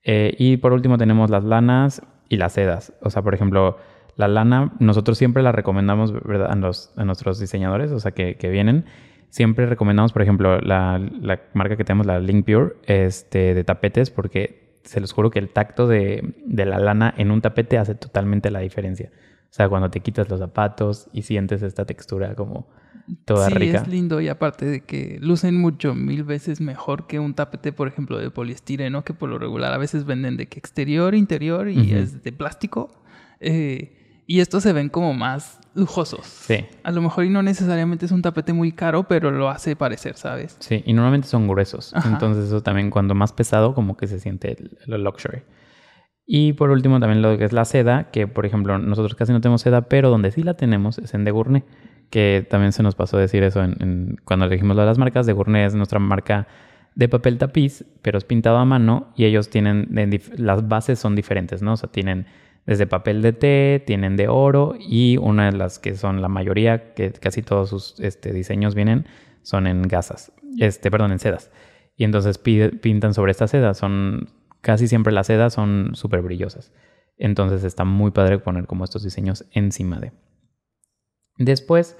Eh, 0.02 0.34
y 0.38 0.56
por 0.56 0.72
último 0.72 0.98
tenemos 0.98 1.30
las 1.30 1.44
lanas 1.44 2.02
y 2.28 2.36
las 2.36 2.52
sedas. 2.52 2.92
O 3.00 3.10
sea, 3.10 3.22
por 3.22 3.34
ejemplo, 3.34 3.78
la 4.16 4.28
lana, 4.28 4.72
nosotros 4.78 5.18
siempre 5.18 5.42
la 5.42 5.52
recomendamos 5.52 6.12
¿verdad? 6.12 6.50
A, 6.50 7.04
nuestros 7.04 7.38
diseñadores, 7.38 7.92
o 7.92 8.00
sea, 8.00 8.12
que, 8.12 8.36
vienen. 8.50 8.86
Siempre 9.30 9.66
recomendamos, 9.66 10.12
por 10.12 10.22
ejemplo, 10.22 10.60
la, 10.60 10.98
la, 11.20 11.40
marca 11.52 11.76
que 11.76 11.84
tenemos, 11.84 12.06
la 12.06 12.18
Link 12.18 12.46
Pure, 12.46 12.76
este, 12.84 13.54
de 13.54 13.64
tapetes, 13.64 14.10
porque 14.10 14.78
se 14.84 15.00
los 15.00 15.12
juro 15.12 15.30
que 15.30 15.38
el 15.38 15.50
tacto 15.50 15.86
de, 15.86 16.34
de 16.46 16.64
la 16.64 16.78
lana 16.78 17.12
en 17.16 17.30
un 17.30 17.40
tapete 17.40 17.76
hace 17.76 17.94
totalmente 17.94 18.50
la 18.50 18.60
diferencia. 18.60 19.10
O 19.50 19.52
sea, 19.56 19.68
cuando 19.68 19.90
te 19.90 20.00
quitas 20.00 20.28
los 20.28 20.40
zapatos 20.40 21.08
y 21.12 21.22
sientes 21.22 21.62
esta 21.62 21.84
textura 21.84 22.34
como 22.34 22.68
toda 23.24 23.48
sí, 23.48 23.54
rica. 23.54 23.78
es 23.78 23.88
lindo 23.88 24.20
y 24.20 24.28
aparte 24.28 24.66
de 24.66 24.80
que 24.80 25.18
lucen 25.20 25.60
mucho, 25.60 25.94
mil 25.94 26.24
veces 26.24 26.60
mejor 26.60 27.06
que 27.06 27.18
un 27.18 27.34
tapete, 27.34 27.72
por 27.72 27.88
ejemplo, 27.88 28.18
de 28.18 28.30
poliestireno, 28.30 29.04
que 29.04 29.14
por 29.14 29.28
lo 29.28 29.38
regular 29.38 29.72
a 29.72 29.78
veces 29.78 30.04
venden 30.04 30.36
de 30.36 30.46
que 30.46 30.58
exterior, 30.58 31.14
interior 31.14 31.68
y 31.68 31.92
es 31.92 32.22
de 32.22 32.32
plástico. 32.32 33.02
Eh, 33.40 34.22
y 34.26 34.40
estos 34.40 34.64
se 34.64 34.72
ven 34.72 34.88
como 34.88 35.14
más 35.14 35.60
lujosos. 35.74 36.26
Sí. 36.26 36.64
A 36.82 36.90
lo 36.90 37.00
mejor 37.00 37.24
y 37.24 37.30
no 37.30 37.42
necesariamente 37.42 38.06
es 38.06 38.12
un 38.12 38.22
tapete 38.22 38.52
muy 38.52 38.72
caro, 38.72 39.04
pero 39.04 39.30
lo 39.30 39.48
hace 39.48 39.76
parecer, 39.76 40.16
¿sabes? 40.16 40.56
Sí, 40.58 40.82
y 40.84 40.92
normalmente 40.94 41.28
son 41.28 41.46
gruesos. 41.46 41.94
Entonces 42.04 42.46
eso 42.46 42.62
también 42.62 42.90
cuando 42.90 43.14
más 43.14 43.32
pesado 43.32 43.74
como 43.74 43.96
que 43.96 44.08
se 44.08 44.18
siente 44.18 44.56
lo 44.86 44.98
luxury. 44.98 45.42
Y 46.26 46.54
por 46.54 46.70
último 46.70 46.98
también 46.98 47.22
lo 47.22 47.38
que 47.38 47.44
es 47.44 47.52
la 47.52 47.64
seda, 47.64 48.10
que 48.10 48.26
por 48.26 48.46
ejemplo 48.46 48.78
nosotros 48.78 49.14
casi 49.14 49.32
no 49.32 49.40
tenemos 49.40 49.60
seda, 49.60 49.82
pero 49.82 50.10
donde 50.10 50.32
sí 50.32 50.42
la 50.42 50.54
tenemos 50.54 50.98
es 50.98 51.14
en 51.14 51.24
De 51.24 51.30
Gournay 51.30 51.62
que 52.10 52.46
también 52.48 52.72
se 52.72 52.82
nos 52.82 52.94
pasó 52.94 53.18
decir 53.18 53.42
eso 53.42 53.62
en, 53.62 54.16
cuando 54.24 54.48
de 54.48 54.58
las 54.58 54.98
marcas. 54.98 55.26
De 55.26 55.32
Gournay 55.32 55.64
es 55.64 55.74
nuestra 55.74 55.98
marca 55.98 56.46
de 56.94 57.08
papel 57.08 57.38
tapiz, 57.38 57.84
pero 58.02 58.18
es 58.18 58.24
pintado 58.24 58.56
a 58.56 58.64
mano 58.64 59.12
y 59.16 59.24
ellos 59.24 59.50
tienen, 59.50 59.88
las 60.36 60.66
bases 60.68 60.98
son 60.98 61.14
diferentes, 61.14 61.62
¿no? 61.62 61.74
O 61.74 61.76
sea, 61.76 61.90
tienen 61.90 62.26
desde 62.64 62.86
papel 62.86 63.22
de 63.22 63.32
té, 63.32 63.82
tienen 63.86 64.16
de 64.16 64.28
oro 64.28 64.74
y 64.78 65.18
una 65.18 65.46
de 65.46 65.56
las 65.56 65.78
que 65.78 65.94
son 65.94 66.20
la 66.20 66.28
mayoría, 66.28 66.94
que 66.94 67.12
casi 67.12 67.42
todos 67.42 67.68
sus 67.70 68.00
este, 68.00 68.32
diseños 68.32 68.74
vienen, 68.74 69.06
son 69.42 69.66
en 69.66 69.82
gasas, 69.82 70.32
este, 70.58 70.90
perdón, 70.90 71.12
en 71.12 71.18
sedas. 71.18 71.50
Y 71.96 72.04
entonces 72.04 72.38
pintan 72.38 73.14
sobre 73.14 73.30
esta 73.30 73.46
seda, 73.46 73.74
son 73.74 74.30
casi 74.60 74.88
siempre 74.88 75.12
las 75.12 75.28
sedas 75.28 75.54
son 75.54 75.90
súper 75.94 76.22
brillosas. 76.22 76.72
Entonces 77.18 77.62
está 77.62 77.84
muy 77.84 78.10
padre 78.10 78.38
poner 78.38 78.66
como 78.66 78.84
estos 78.84 79.02
diseños 79.04 79.46
encima 79.52 80.00
de. 80.00 80.12
Después 81.38 81.96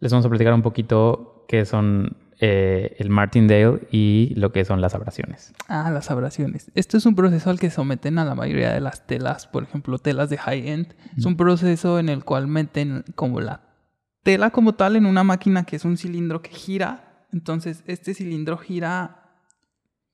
les 0.00 0.12
vamos 0.12 0.26
a 0.26 0.28
platicar 0.28 0.54
un 0.54 0.62
poquito 0.62 1.44
qué 1.48 1.64
son 1.64 2.16
eh, 2.38 2.96
el 2.98 3.08
Martindale 3.08 3.88
y 3.90 4.34
lo 4.36 4.52
que 4.52 4.64
son 4.64 4.80
las 4.80 4.94
abrasiones. 4.94 5.54
Ah, 5.68 5.90
las 5.90 6.10
abrasiones. 6.10 6.70
Esto 6.74 6.98
es 6.98 7.06
un 7.06 7.14
proceso 7.14 7.48
al 7.48 7.58
que 7.58 7.70
someten 7.70 8.18
a 8.18 8.24
la 8.24 8.34
mayoría 8.34 8.72
de 8.72 8.80
las 8.80 9.06
telas, 9.06 9.46
por 9.46 9.62
ejemplo, 9.62 9.98
telas 9.98 10.28
de 10.28 10.38
high-end. 10.38 10.94
Es 11.16 11.24
un 11.24 11.36
proceso 11.36 11.98
en 11.98 12.08
el 12.08 12.24
cual 12.24 12.46
meten 12.46 13.04
como 13.14 13.40
la 13.40 13.62
tela 14.22 14.50
como 14.50 14.74
tal 14.74 14.96
en 14.96 15.06
una 15.06 15.24
máquina 15.24 15.64
que 15.64 15.76
es 15.76 15.84
un 15.84 15.96
cilindro 15.96 16.42
que 16.42 16.50
gira. 16.50 17.26
Entonces, 17.32 17.82
este 17.86 18.12
cilindro 18.12 18.58
gira 18.58 19.25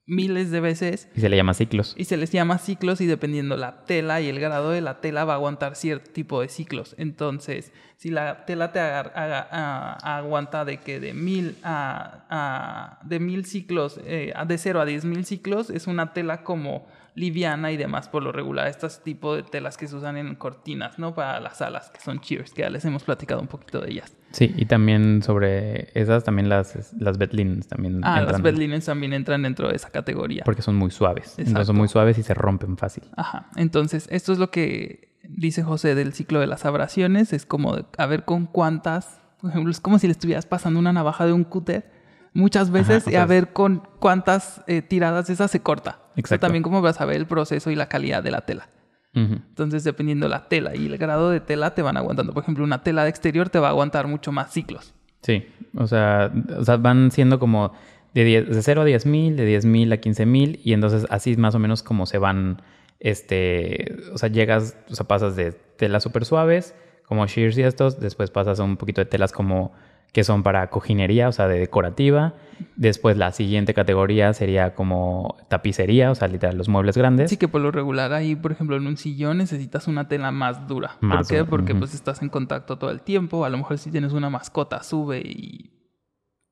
miles 0.07 0.51
de 0.51 0.61
veces. 0.61 1.09
Y 1.15 1.21
se 1.21 1.29
le 1.29 1.37
llama 1.37 1.55
ciclos. 1.55 1.95
Y 1.97 2.05
se 2.05 2.17
les 2.17 2.31
llama 2.31 2.59
ciclos 2.59 3.01
y 3.01 3.07
dependiendo 3.07 3.57
la 3.57 3.85
tela 3.85 4.21
y 4.21 4.29
el 4.29 4.41
grado 4.41 4.71
de 4.71 4.81
la 4.81 5.01
tela 5.01 5.25
va 5.25 5.35
a 5.35 5.37
aguantar 5.37 5.77
cierto 5.77 6.11
tipo 6.11 6.41
de 6.41 6.49
ciclos. 6.49 6.95
Entonces, 6.99 7.73
si 7.97 8.11
la 8.11 8.45
tela 8.45 8.73
te 8.73 8.81
aguanta 8.81 10.65
de 10.65 10.79
que 10.79 11.01
de 11.01 11.15
mil 11.15 11.57
a, 11.63 12.99
de 13.05 13.21
mil 13.21 13.45
ciclos, 13.45 14.01
eh, 14.05 14.33
de 14.47 14.59
cero 14.59 14.81
a 14.81 14.85
diez 14.85 15.05
mil 15.05 15.25
ciclos, 15.25 15.71
es 15.71 15.87
una 15.87 16.13
tela 16.13 16.43
como 16.43 16.87
liviana 17.15 17.73
y 17.73 17.77
demás 17.77 18.09
por 18.09 18.23
lo 18.23 18.33
regular. 18.33 18.69
Estos 18.69 19.03
tipos 19.03 19.37
de 19.37 19.43
telas 19.43 19.77
que 19.77 19.87
se 19.87 19.97
usan 19.97 20.17
en 20.17 20.35
cortinas, 20.35 20.99
¿no? 20.99 21.15
Para 21.15 21.41
las 21.41 21.61
alas, 21.61 21.91
que 21.91 22.01
son 22.01 22.21
cheers, 22.21 22.53
que 22.53 22.63
ya 22.63 22.71
les 22.71 22.85
hemos 22.85 23.05
platicado 23.05 23.41
un 23.41 23.49
poquito 23.49 23.81
de 23.81 23.91
ellas. 23.91 24.17
Sí, 24.33 24.53
y 24.57 24.65
también 24.65 25.23
sobre 25.23 25.91
esas, 25.99 26.25
también 26.25 26.49
las, 26.49 26.95
las 26.99 27.19
bed 27.19 27.33
linens 27.33 27.69
también 27.69 28.01
Ah, 28.03 28.19
entran 28.21 28.33
las 28.33 28.43
bed 28.43 28.57
linens 28.57 28.87
también 28.87 29.13
entran 29.13 29.43
dentro 29.43 29.69
de 29.69 29.77
esa 29.77 29.91
categoría. 29.91 30.43
Porque 30.45 30.63
son 30.63 30.77
muy 30.77 30.91
suaves. 30.91 31.35
Entonces 31.39 31.67
son 31.67 31.77
muy 31.77 31.89
suaves 31.89 32.17
y 32.19 32.23
se 32.23 32.33
rompen 32.33 32.79
fácil. 32.79 33.05
Ajá. 33.17 33.51
Entonces, 33.57 34.09
esto 34.11 34.33
es 34.33 34.39
lo 34.39 34.51
que 34.51 35.13
dice 35.29 35.63
José 35.63 35.95
del 35.95 36.15
ciclo 36.15 36.41
de 36.41 36.47
las 36.47 36.65
abrasiones. 36.65 37.33
Es 37.33 37.45
como 37.45 37.77
a 37.99 38.07
ver 38.07 38.25
con 38.25 38.47
cuántas... 38.47 39.21
Por 39.41 39.51
ejemplo, 39.51 39.73
es 39.73 39.81
como 39.81 39.99
si 39.99 40.07
le 40.07 40.13
estuvieras 40.13 40.47
pasando 40.47 40.79
una 40.79 40.93
navaja 40.93 41.27
de 41.27 41.33
un 41.33 41.43
cúter 41.45 41.91
muchas 42.33 42.71
veces 42.71 43.07
y 43.09 43.17
a 43.17 43.27
ver 43.27 43.53
con 43.53 43.83
cuántas 43.99 44.63
eh, 44.67 44.83
tiradas 44.83 45.27
de 45.27 45.35
esas 45.35 45.51
se 45.51 45.61
corta. 45.61 46.02
Exacto. 46.17 46.47
también 46.47 46.63
como 46.63 46.83
vas 46.83 47.01
a 47.01 47.05
ver 47.05 47.17
el 47.17 47.27
proceso 47.27 47.71
y 47.71 47.75
la 47.75 47.89
calidad 47.89 48.23
de 48.23 48.31
la 48.31 48.43
tela. 48.43 48.69
Entonces, 49.15 49.85
dependiendo 49.85 50.27
la 50.27 50.49
tela 50.49 50.75
y 50.75 50.87
el 50.87 50.97
grado 50.97 51.29
de 51.29 51.41
tela, 51.41 51.75
te 51.75 51.83
van 51.83 51.99
aguantando. 51.99 52.33
Por 52.33 52.45
ejemplo, 52.45 52.65
una 52.65 52.83
tela 52.83 53.05
de 53.05 53.11
exterior 53.11 53.51
te 53.51 53.59
va 53.59 53.67
a 53.67 53.71
aguantar 53.71 54.07
mucho 54.07 54.33
más 54.33 54.51
ciclos. 54.53 54.95
Sí, 55.21 55.47
o 55.77 55.87
sea, 55.87 56.33
o 56.59 56.65
sea 56.65 56.79
van 56.79 57.11
siendo 57.11 57.39
como 57.39 57.75
de, 58.15 58.25
10, 58.25 58.49
de 58.49 58.63
0 58.63 58.81
a 58.81 58.85
10 58.85 59.07
mil, 59.07 59.37
de 59.37 59.45
10 59.45 59.67
mil 59.67 59.93
a 59.93 59.99
15 59.99 60.27
mil, 60.27 60.61
y 60.65 60.73
entonces 60.73 61.07
así 61.11 61.33
es 61.33 61.39
más 61.39 61.55
o 61.55 61.59
menos 61.59 61.83
como 61.83 62.07
se 62.07 62.19
van, 62.19 62.63
este, 63.01 63.97
o 64.15 64.19
sea, 64.19 64.31
llegas, 64.31 64.77
o 64.91 64.95
sea, 64.95 65.07
pasas 65.07 65.37
de 65.37 65.53
telas 65.53 66.03
súper 66.03 66.25
suaves, 66.25 66.75
como 67.07 67.27
shears 67.27 67.59
y 67.59 67.63
estos, 67.63 68.01
después 68.01 68.31
pasas 68.31 68.61
a 68.61 68.65
un 68.65 68.77
poquito 68.77 69.01
de 69.01 69.07
telas 69.07 69.33
como 69.33 69.73
que 70.13 70.25
son 70.25 70.43
para 70.43 70.69
cojinería, 70.71 71.29
o 71.29 71.33
sea, 71.33 71.49
de 71.49 71.59
decorativa. 71.59 72.35
Después 72.77 73.17
la 73.17 73.33
siguiente 73.33 73.75
categoría 73.75 74.33
sería 74.33 74.75
como 74.75 75.37
tapicería, 75.49 76.11
o 76.11 76.15
sea, 76.15 76.29
literal 76.29 76.57
los 76.57 76.69
muebles 76.69 76.97
grandes. 76.97 77.31
Sí 77.31 77.37
que 77.37 77.49
por 77.49 77.61
lo 77.61 77.71
regular 77.71 78.13
ahí, 78.13 78.37
por 78.37 78.53
ejemplo, 78.53 78.77
en 78.77 78.87
un 78.87 78.97
sillón 78.97 79.39
necesitas 79.39 79.89
una 79.89 80.09
tela 80.09 80.31
más 80.31 80.67
dura. 80.69 80.97
Más 81.01 81.19
¿Por 81.19 81.27
qué? 81.29 81.39
dura, 81.39 81.51
Porque 81.51 81.75
pues 81.75 81.95
estás 81.95 82.23
en 82.23 82.29
contacto 82.29 82.79
todo 82.79 82.91
el 82.91 83.03
tiempo. 83.03 83.45
A 83.45 83.51
lo 83.51 83.59
mejor 83.59 83.79
si 83.79 83.91
tienes 83.91 84.13
una 84.13 84.31
mascota 84.31 84.83
sube 84.83 85.21
y 85.21 85.71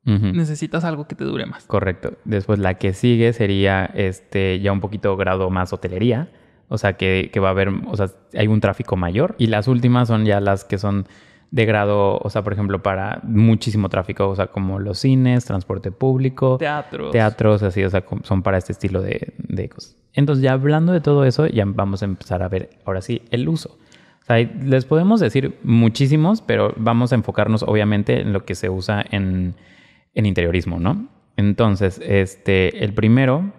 necesitas 0.04 0.84
algo 0.84 1.06
que 1.06 1.14
te 1.14 1.24
dure 1.24 1.46
más. 1.46 1.66
Correcto. 1.66 2.14
Después 2.24 2.58
la 2.58 2.74
que 2.74 2.92
sigue 2.94 3.32
sería 3.32 3.84
este 3.86 4.60
ya 4.60 4.72
un 4.72 4.80
poquito 4.80 5.16
grado 5.16 5.50
más 5.50 5.72
hotelería. 5.72 6.30
O 6.68 6.78
sea, 6.78 6.92
que, 6.92 7.30
que 7.32 7.40
va 7.40 7.48
a 7.48 7.50
haber, 7.50 7.68
o 7.68 7.96
sea, 7.96 8.06
hay 8.34 8.46
un 8.46 8.60
tráfico 8.60 8.96
mayor. 8.96 9.34
Y 9.38 9.48
las 9.48 9.66
últimas 9.66 10.08
son 10.08 10.24
ya 10.24 10.40
las 10.40 10.64
que 10.64 10.78
son 10.78 11.06
de 11.50 11.66
grado, 11.66 12.18
o 12.18 12.30
sea, 12.30 12.42
por 12.42 12.52
ejemplo, 12.52 12.82
para 12.82 13.20
muchísimo 13.24 13.88
tráfico, 13.88 14.28
o 14.28 14.36
sea, 14.36 14.48
como 14.48 14.78
los 14.78 15.00
cines, 15.00 15.44
transporte 15.44 15.90
público, 15.90 16.58
Teatros. 16.58 17.10
teatros, 17.10 17.62
así, 17.62 17.82
o 17.82 17.90
sea, 17.90 18.04
son 18.22 18.42
para 18.42 18.58
este 18.58 18.72
estilo 18.72 19.02
de, 19.02 19.34
de 19.38 19.68
cosas. 19.68 19.96
Entonces, 20.12 20.42
ya 20.42 20.52
hablando 20.52 20.92
de 20.92 21.00
todo 21.00 21.24
eso, 21.24 21.46
ya 21.46 21.64
vamos 21.66 22.02
a 22.02 22.04
empezar 22.04 22.42
a 22.42 22.48
ver, 22.48 22.70
ahora 22.84 23.00
sí, 23.00 23.22
el 23.30 23.48
uso. 23.48 23.78
O 24.22 24.24
sea, 24.24 24.38
les 24.38 24.84
podemos 24.84 25.18
decir 25.18 25.58
muchísimos, 25.62 26.40
pero 26.40 26.72
vamos 26.76 27.12
a 27.12 27.16
enfocarnos, 27.16 27.62
obviamente, 27.64 28.20
en 28.20 28.32
lo 28.32 28.44
que 28.44 28.54
se 28.54 28.68
usa 28.70 29.04
en, 29.10 29.54
en 30.14 30.26
interiorismo, 30.26 30.78
¿no? 30.78 31.08
Entonces, 31.36 32.00
este, 32.04 32.84
el 32.84 32.92
primero, 32.92 33.52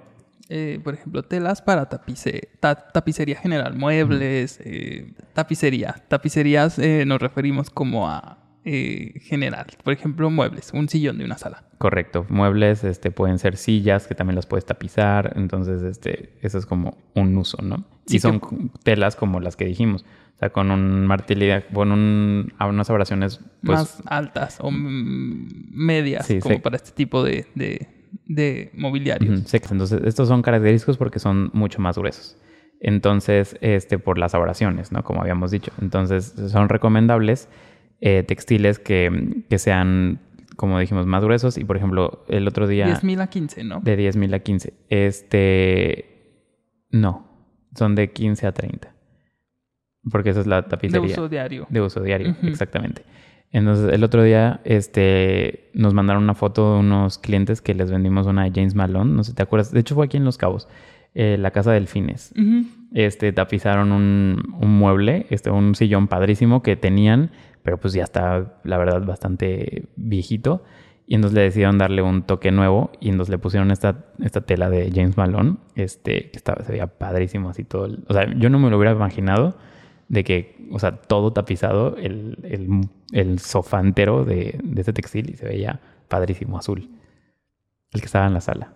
Eh, 0.54 0.82
por 0.84 0.94
ejemplo, 0.96 1.24
telas 1.24 1.62
para 1.62 1.88
tapice, 1.88 2.50
ta- 2.60 2.76
tapicería 2.92 3.38
general, 3.38 3.74
muebles, 3.78 4.60
eh, 4.66 5.14
tapicería. 5.34 5.96
Tapicerías 6.10 6.78
eh, 6.78 7.06
nos 7.06 7.22
referimos 7.22 7.70
como 7.70 8.10
a 8.10 8.38
eh, 8.66 9.14
general. 9.22 9.68
Por 9.82 9.94
ejemplo, 9.94 10.30
muebles, 10.30 10.72
un 10.74 10.90
sillón 10.90 11.18
de 11.20 11.24
una 11.26 11.38
sala. 11.38 11.64
correcto, 11.78 12.26
muebles, 12.30 12.84
este, 12.84 13.12
pueden 13.12 13.40
ser 13.40 13.56
sillas 13.56 14.08
que 14.08 14.14
también 14.14 14.36
las 14.36 14.46
puedes 14.46 14.66
tapizar, 14.66 15.34
entonces, 15.38 15.82
este, 15.84 16.34
eso 16.42 16.58
es 16.60 16.66
como 16.66 16.98
un 17.16 17.36
uso, 17.38 17.58
¿no? 17.64 17.86
Sí, 18.06 18.18
y 18.18 18.20
son 18.20 18.40
que- 18.42 18.70
telas 18.84 19.16
como 19.16 19.40
las 19.40 19.56
que 19.56 19.66
dijimos, 19.66 20.04
o 20.36 20.40
sea, 20.40 20.50
con 20.52 20.70
un 20.70 21.08
martillo, 21.08 21.64
con 21.74 21.92
un, 21.94 22.54
unas 22.60 22.90
abrasiones, 22.90 23.40
pues, 23.64 23.80
más 23.80 24.04
altas 24.06 24.58
o 24.60 24.70
medias, 24.70 26.26
Sí, 26.28 26.40
como 26.40 26.56
sí. 26.56 26.62
para 26.62 26.76
este 26.76 26.92
tipo 26.92 27.24
de, 27.24 27.48
de, 27.56 27.88
de 28.26 28.72
mobiliarios. 28.74 29.54
Entonces, 29.54 30.02
estos 30.06 30.28
son 30.28 30.42
característicos 30.42 30.98
porque 30.98 31.20
son 31.20 31.50
mucho 31.54 31.80
más 31.80 31.98
gruesos. 31.98 32.38
Entonces, 32.80 33.58
este, 33.62 34.00
por 34.00 34.18
las 34.18 34.34
abrasiones, 34.34 34.92
¿no? 34.92 35.04
Como 35.04 35.22
habíamos 35.22 35.52
dicho. 35.52 35.72
Entonces, 35.82 36.34
son 36.48 36.68
recomendables 36.70 37.48
eh, 38.00 38.24
textiles 38.24 38.80
que, 38.80 39.44
que 39.50 39.60
sean, 39.60 40.20
como 40.56 40.80
dijimos, 40.80 41.06
más 41.06 41.24
gruesos. 41.24 41.58
Y, 41.58 41.64
por 41.64 41.78
ejemplo, 41.78 42.26
el 42.28 42.48
otro 42.48 42.68
día... 42.68 42.88
10.000 42.88 43.22
a 43.22 43.28
15, 43.28 43.64
¿no? 43.64 43.82
De 43.82 43.98
10.000 43.98 44.34
a 44.34 44.40
15. 44.40 44.74
Este... 44.90 46.06
No. 46.90 47.28
Son 47.76 47.96
de 47.96 48.12
15 48.12 48.48
a 48.48 48.52
30. 48.52 48.94
Porque 50.10 50.32
esa 50.32 50.40
es 50.40 50.48
la 50.48 50.64
de 50.64 50.70
tapicería. 50.70 51.12
uso 51.12 51.30
diario. 51.30 51.68
De 51.70 51.82
uso 51.82 52.02
diario, 52.02 52.36
exactamente. 52.42 53.04
Entonces, 53.54 53.92
el 53.94 54.04
otro 54.04 54.24
día, 54.24 54.62
este, 54.64 55.70
nos 55.74 55.94
mandaron 55.94 56.24
una 56.24 56.36
foto 56.36 56.74
de 56.76 56.80
unos 56.80 57.18
clientes 57.18 57.62
que 57.62 57.74
les 57.74 57.92
vendimos 57.92 58.26
una 58.28 58.44
de 58.46 58.52
James 58.56 58.76
Malone. 58.76 59.12
No 59.14 59.24
sé 59.24 59.32
si 59.32 59.36
te 59.36 59.44
acuerdas. 59.44 59.72
De 59.72 59.80
hecho, 59.82 59.96
fue 59.96 60.06
aquí 60.06 60.18
en 60.18 60.24
Los 60.26 60.38
Cabos. 60.38 60.68
eh, 61.14 61.36
la 61.38 61.52
casa 61.52 61.74
Delfines. 61.74 62.34
Ujú. 62.38 62.66
Este, 62.94 63.34
tapizaron 63.34 63.92
un, 63.92 64.56
un 64.62 64.70
mueble, 64.78 65.26
este, 65.30 65.50
un 65.52 65.76
sillón 65.76 66.08
padrísimo 66.08 66.62
que 66.64 66.78
tenían, 66.78 67.32
pero 67.64 67.78
pues 67.78 67.92
ya 67.94 68.04
está, 68.04 68.54
la 68.64 68.78
verdad, 68.78 69.02
bastante 69.06 69.90
viejito. 69.98 70.64
Y 71.08 71.16
entonces 71.16 71.36
le 71.36 71.42
decidieron 71.42 71.78
darle 71.78 72.02
un 72.02 72.22
toque 72.24 72.52
nuevo 72.54 72.92
y 73.02 73.10
entonces 73.10 73.30
le 73.30 73.38
pusieron 73.40 73.72
esta, 73.72 74.06
esta 74.24 74.40
tela 74.40 74.70
de 74.70 74.90
James 74.96 75.18
Malone, 75.18 75.58
este, 75.76 76.30
que 76.32 76.38
estaba, 76.38 76.64
se 76.64 76.72
veía 76.72 76.88
padrísimo 76.88 77.50
así 77.50 77.66
todo. 77.66 77.88
el- 77.88 78.06
o 78.08 78.14
sea, 78.14 78.34
yo 78.38 78.50
no 78.50 78.58
me 78.60 78.70
lo 78.70 78.78
hubiera 78.78 78.94
imaginado 78.94 79.58
de 80.12 80.26
que, 80.26 80.68
o 80.72 80.78
sea, 80.78 80.98
todo 80.98 81.32
tapizado, 81.32 81.96
el, 81.96 82.38
el, 82.44 82.90
el 83.14 83.40
sofá 83.40 83.80
entero 83.80 84.26
de, 84.26 84.60
de 84.62 84.82
ese 84.82 84.92
textil 84.92 85.30
y 85.30 85.38
se 85.38 85.46
veía 85.46 85.80
padrísimo, 86.10 86.58
azul. 86.58 86.90
El 87.94 88.02
que 88.02 88.08
estaba 88.08 88.28
en 88.28 88.34
la 88.34 88.42
sala. 88.42 88.74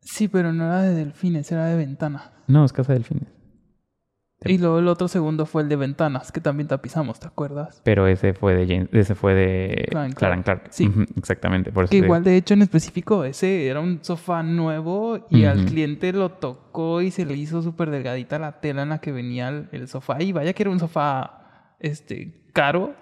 Sí, 0.00 0.26
pero 0.26 0.52
no 0.52 0.64
era 0.64 0.82
de 0.82 0.92
delfines, 0.92 1.52
era 1.52 1.66
de 1.66 1.76
ventanas. 1.76 2.32
No, 2.48 2.64
es 2.64 2.72
Casa 2.72 2.92
Delfines. 2.94 3.28
Y 4.44 4.56
luego 4.56 4.78
el 4.78 4.88
otro 4.88 5.06
segundo 5.06 5.44
fue 5.44 5.60
el 5.62 5.68
de 5.68 5.76
ventanas, 5.76 6.32
que 6.32 6.40
también 6.40 6.66
tapizamos, 6.66 7.20
¿te 7.20 7.26
acuerdas? 7.26 7.82
Pero 7.84 8.06
ese 8.06 8.32
fue 8.32 8.54
de 8.54 8.66
James, 8.66 8.88
ese 8.92 9.14
fue 9.14 9.34
de 9.34 9.86
Clark 9.90 10.14
Clark. 10.44 10.62
Sí. 10.70 10.90
Exactamente. 11.16 11.72
Por 11.72 11.84
eso 11.84 11.90
Que 11.90 12.00
te- 12.00 12.06
igual, 12.06 12.24
de 12.24 12.36
hecho, 12.36 12.54
en 12.54 12.62
específico, 12.62 13.24
ese 13.24 13.66
era 13.66 13.80
un 13.80 13.98
sofá 14.02 14.42
nuevo 14.42 15.26
y 15.28 15.44
al 15.44 15.66
cliente 15.66 16.12
lo 16.14 16.30
tocó 16.30 17.02
y 17.02 17.10
se 17.10 17.26
le 17.26 17.34
hizo 17.34 17.60
súper 17.60 17.90
delgadita 17.90 18.38
la 18.38 18.60
tela 18.60 18.82
en 18.82 18.88
la 18.88 18.98
que 19.00 19.12
venía 19.12 19.48
el, 19.50 19.68
el 19.72 19.88
sofá. 19.88 20.22
Y 20.22 20.32
vaya 20.32 20.54
que 20.54 20.62
era 20.62 20.70
un 20.70 20.78
sofá 20.80 21.74
este, 21.78 22.46
caro 22.54 22.94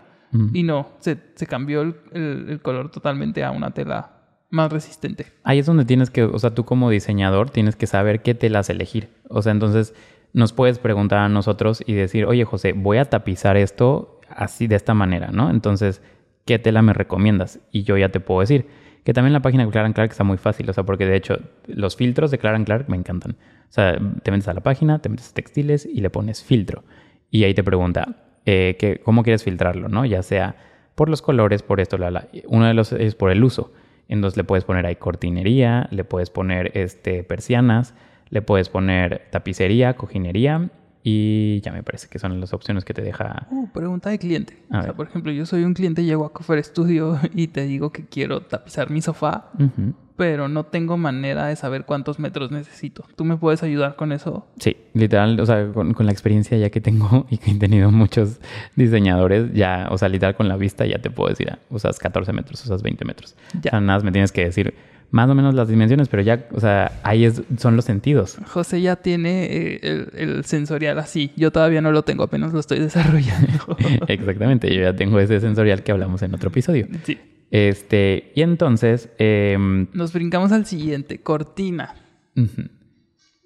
y 0.52 0.62
no, 0.62 0.88
se, 0.98 1.16
se 1.36 1.46
cambió 1.46 1.82
el, 1.82 1.94
el- 2.12 2.46
el 2.50 2.60
color 2.60 2.90
totalmente 2.90 3.44
a 3.44 3.50
una 3.52 3.70
tela 3.70 4.10
más 4.50 4.70
resistente. 4.72 5.26
Ahí 5.44 5.58
es 5.60 5.66
donde 5.66 5.84
tienes 5.84 6.10
que, 6.10 6.24
o 6.24 6.38
sea, 6.38 6.50
tú 6.54 6.64
como 6.64 6.90
diseñador 6.90 7.48
tienes 7.50 7.76
que 7.76 7.86
saber 7.86 8.22
qué 8.22 8.34
telas 8.34 8.68
elegir. 8.70 9.08
O 9.30 9.40
sea, 9.40 9.52
entonces 9.52 9.94
nos 10.38 10.52
puedes 10.52 10.78
preguntar 10.78 11.18
a 11.18 11.28
nosotros 11.28 11.82
y 11.84 11.94
decir, 11.94 12.24
oye 12.24 12.44
José, 12.44 12.72
voy 12.72 12.98
a 12.98 13.06
tapizar 13.06 13.56
esto 13.56 14.20
así 14.30 14.68
de 14.68 14.76
esta 14.76 14.94
manera, 14.94 15.30
¿no? 15.32 15.50
Entonces, 15.50 16.00
¿qué 16.44 16.60
tela 16.60 16.80
me 16.80 16.92
recomiendas? 16.92 17.58
Y 17.72 17.82
yo 17.82 17.96
ya 17.96 18.10
te 18.10 18.20
puedo 18.20 18.40
decir. 18.40 18.66
Que 19.02 19.12
también 19.12 19.32
la 19.32 19.40
página 19.40 19.64
de 19.64 19.70
Clark 19.70 19.94
Clark 19.94 20.10
está 20.12 20.22
muy 20.22 20.36
fácil, 20.36 20.68
o 20.70 20.72
sea, 20.72 20.84
porque 20.84 21.06
de 21.06 21.16
hecho 21.16 21.38
los 21.66 21.96
filtros 21.96 22.30
de 22.30 22.38
Clark 22.38 22.64
Clark 22.66 22.88
me 22.88 22.96
encantan. 22.96 23.32
O 23.32 23.72
sea, 23.72 23.98
te 24.22 24.30
metes 24.30 24.46
a 24.46 24.54
la 24.54 24.60
página, 24.60 25.00
te 25.00 25.08
metes 25.08 25.30
a 25.30 25.34
textiles 25.34 25.86
y 25.86 26.02
le 26.02 26.10
pones 26.10 26.44
filtro. 26.44 26.84
Y 27.30 27.42
ahí 27.44 27.54
te 27.54 27.64
pregunta, 27.64 28.16
eh, 28.44 28.76
que, 28.78 29.00
¿cómo 29.00 29.24
quieres 29.24 29.42
filtrarlo, 29.42 29.88
no? 29.88 30.04
Ya 30.04 30.22
sea 30.22 30.56
por 30.94 31.08
los 31.08 31.20
colores, 31.20 31.62
por 31.62 31.80
esto, 31.80 31.98
la, 31.98 32.10
la. 32.10 32.28
Uno 32.46 32.66
de 32.66 32.74
los 32.74 32.92
es 32.92 33.14
por 33.16 33.30
el 33.30 33.42
uso. 33.42 33.72
Entonces 34.08 34.36
le 34.36 34.44
puedes 34.44 34.64
poner 34.64 34.86
ahí 34.86 34.96
cortinería, 34.96 35.88
le 35.90 36.04
puedes 36.04 36.30
poner 36.30 36.70
este, 36.74 37.24
persianas, 37.24 37.94
le 38.30 38.42
puedes 38.42 38.68
poner 38.68 39.28
tapicería, 39.30 39.94
cojinería 39.94 40.70
y 41.02 41.60
ya 41.62 41.72
me 41.72 41.82
parece 41.82 42.08
que 42.08 42.18
son 42.18 42.38
las 42.40 42.52
opciones 42.52 42.84
que 42.84 42.92
te 42.92 43.02
deja. 43.02 43.46
Uh, 43.50 43.68
pregunta 43.68 44.10
de 44.10 44.18
cliente. 44.18 44.58
A 44.70 44.78
o 44.78 44.82
sea, 44.82 44.90
ver. 44.90 44.96
por 44.96 45.06
ejemplo, 45.06 45.32
yo 45.32 45.46
soy 45.46 45.64
un 45.64 45.74
cliente, 45.74 46.04
llego 46.04 46.24
a 46.26 46.32
Cofer 46.32 46.62
Studio 46.62 47.18
y 47.34 47.48
te 47.48 47.64
digo 47.64 47.92
que 47.92 48.04
quiero 48.04 48.42
tapizar 48.42 48.90
mi 48.90 49.00
sofá, 49.00 49.50
Ujú. 49.58 49.94
pero 50.16 50.48
no 50.48 50.64
tengo 50.64 50.96
manera 50.98 51.46
de 51.46 51.56
saber 51.56 51.84
cuántos 51.84 52.18
metros 52.18 52.50
necesito. 52.50 53.04
¿Tú 53.16 53.24
me 53.24 53.36
puedes 53.36 53.62
ayudar 53.62 53.96
con 53.96 54.12
eso? 54.12 54.46
Sí, 54.58 54.76
literal, 54.92 55.38
o 55.40 55.46
sea, 55.46 55.68
con, 55.72 55.94
con 55.94 56.04
la 56.04 56.12
experiencia 56.12 56.58
ya 56.58 56.68
que 56.68 56.80
tengo 56.80 57.26
y 57.30 57.38
que 57.38 57.52
he 57.52 57.54
tenido 57.54 57.90
muchos 57.90 58.40
diseñadores, 58.76 59.52
ya, 59.54 59.88
o 59.90 59.96
sea, 59.96 60.08
literal 60.08 60.34
con 60.34 60.48
la 60.48 60.56
vista 60.56 60.84
ya 60.84 60.98
te 60.98 61.10
puedo 61.10 61.30
decir, 61.30 61.48
ah, 61.50 61.58
usas 61.70 61.98
14 61.98 62.32
metros, 62.32 62.62
usas 62.64 62.82
20 62.82 63.04
metros. 63.04 63.36
Ya. 63.54 63.68
O 63.68 63.70
sea, 63.70 63.80
nada 63.80 63.98
más 63.98 64.04
me 64.04 64.12
tienes 64.12 64.32
que 64.32 64.44
decir 64.44 64.74
más 65.10 65.28
o 65.30 65.34
menos 65.34 65.54
las 65.54 65.68
dimensiones, 65.68 66.08
pero 66.08 66.22
ya, 66.22 66.46
o 66.52 66.60
sea, 66.60 67.00
ahí 67.02 67.24
es, 67.24 67.42
son 67.58 67.76
los 67.76 67.84
sentidos. 67.86 68.36
José 68.46 68.80
ya 68.82 68.96
tiene 68.96 69.44
eh, 69.46 69.80
el, 69.82 70.10
el 70.14 70.44
sensorial 70.44 70.98
así. 70.98 71.32
Yo 71.36 71.50
todavía 71.50 71.80
no 71.80 71.92
lo 71.92 72.02
tengo, 72.02 72.24
apenas 72.24 72.52
lo 72.52 72.60
estoy 72.60 72.78
desarrollando. 72.88 73.76
Exactamente, 74.08 74.74
yo 74.74 74.82
ya 74.82 74.94
tengo 74.94 75.18
ese 75.20 75.40
sensorial 75.40 75.82
que 75.82 75.92
hablamos 75.92 76.20
en 76.22 76.34
otro 76.34 76.50
episodio. 76.50 76.86
sí. 77.04 77.18
Este, 77.50 78.30
y 78.34 78.42
entonces, 78.42 79.08
em, 79.16 79.86
Nos 79.94 80.12
brincamos 80.12 80.52
al 80.52 80.66
siguiente, 80.66 81.22
cortina. 81.22 81.94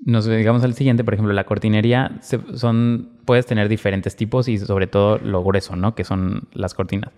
Nos 0.04 0.26
digamos 0.26 0.64
al 0.64 0.74
siguiente, 0.74 1.04
por 1.04 1.14
ejemplo, 1.14 1.32
la 1.32 1.44
cortinería 1.44 2.18
se- 2.20 2.40
son 2.56 3.10
puedes 3.24 3.46
tener 3.46 3.68
diferentes 3.68 4.16
tipos 4.16 4.48
y 4.48 4.58
sobre 4.58 4.88
todo 4.88 5.18
lo 5.18 5.44
grueso, 5.44 5.76
¿no? 5.76 5.94
Que 5.94 6.02
son 6.02 6.48
las 6.52 6.74
cortinas. 6.74 7.12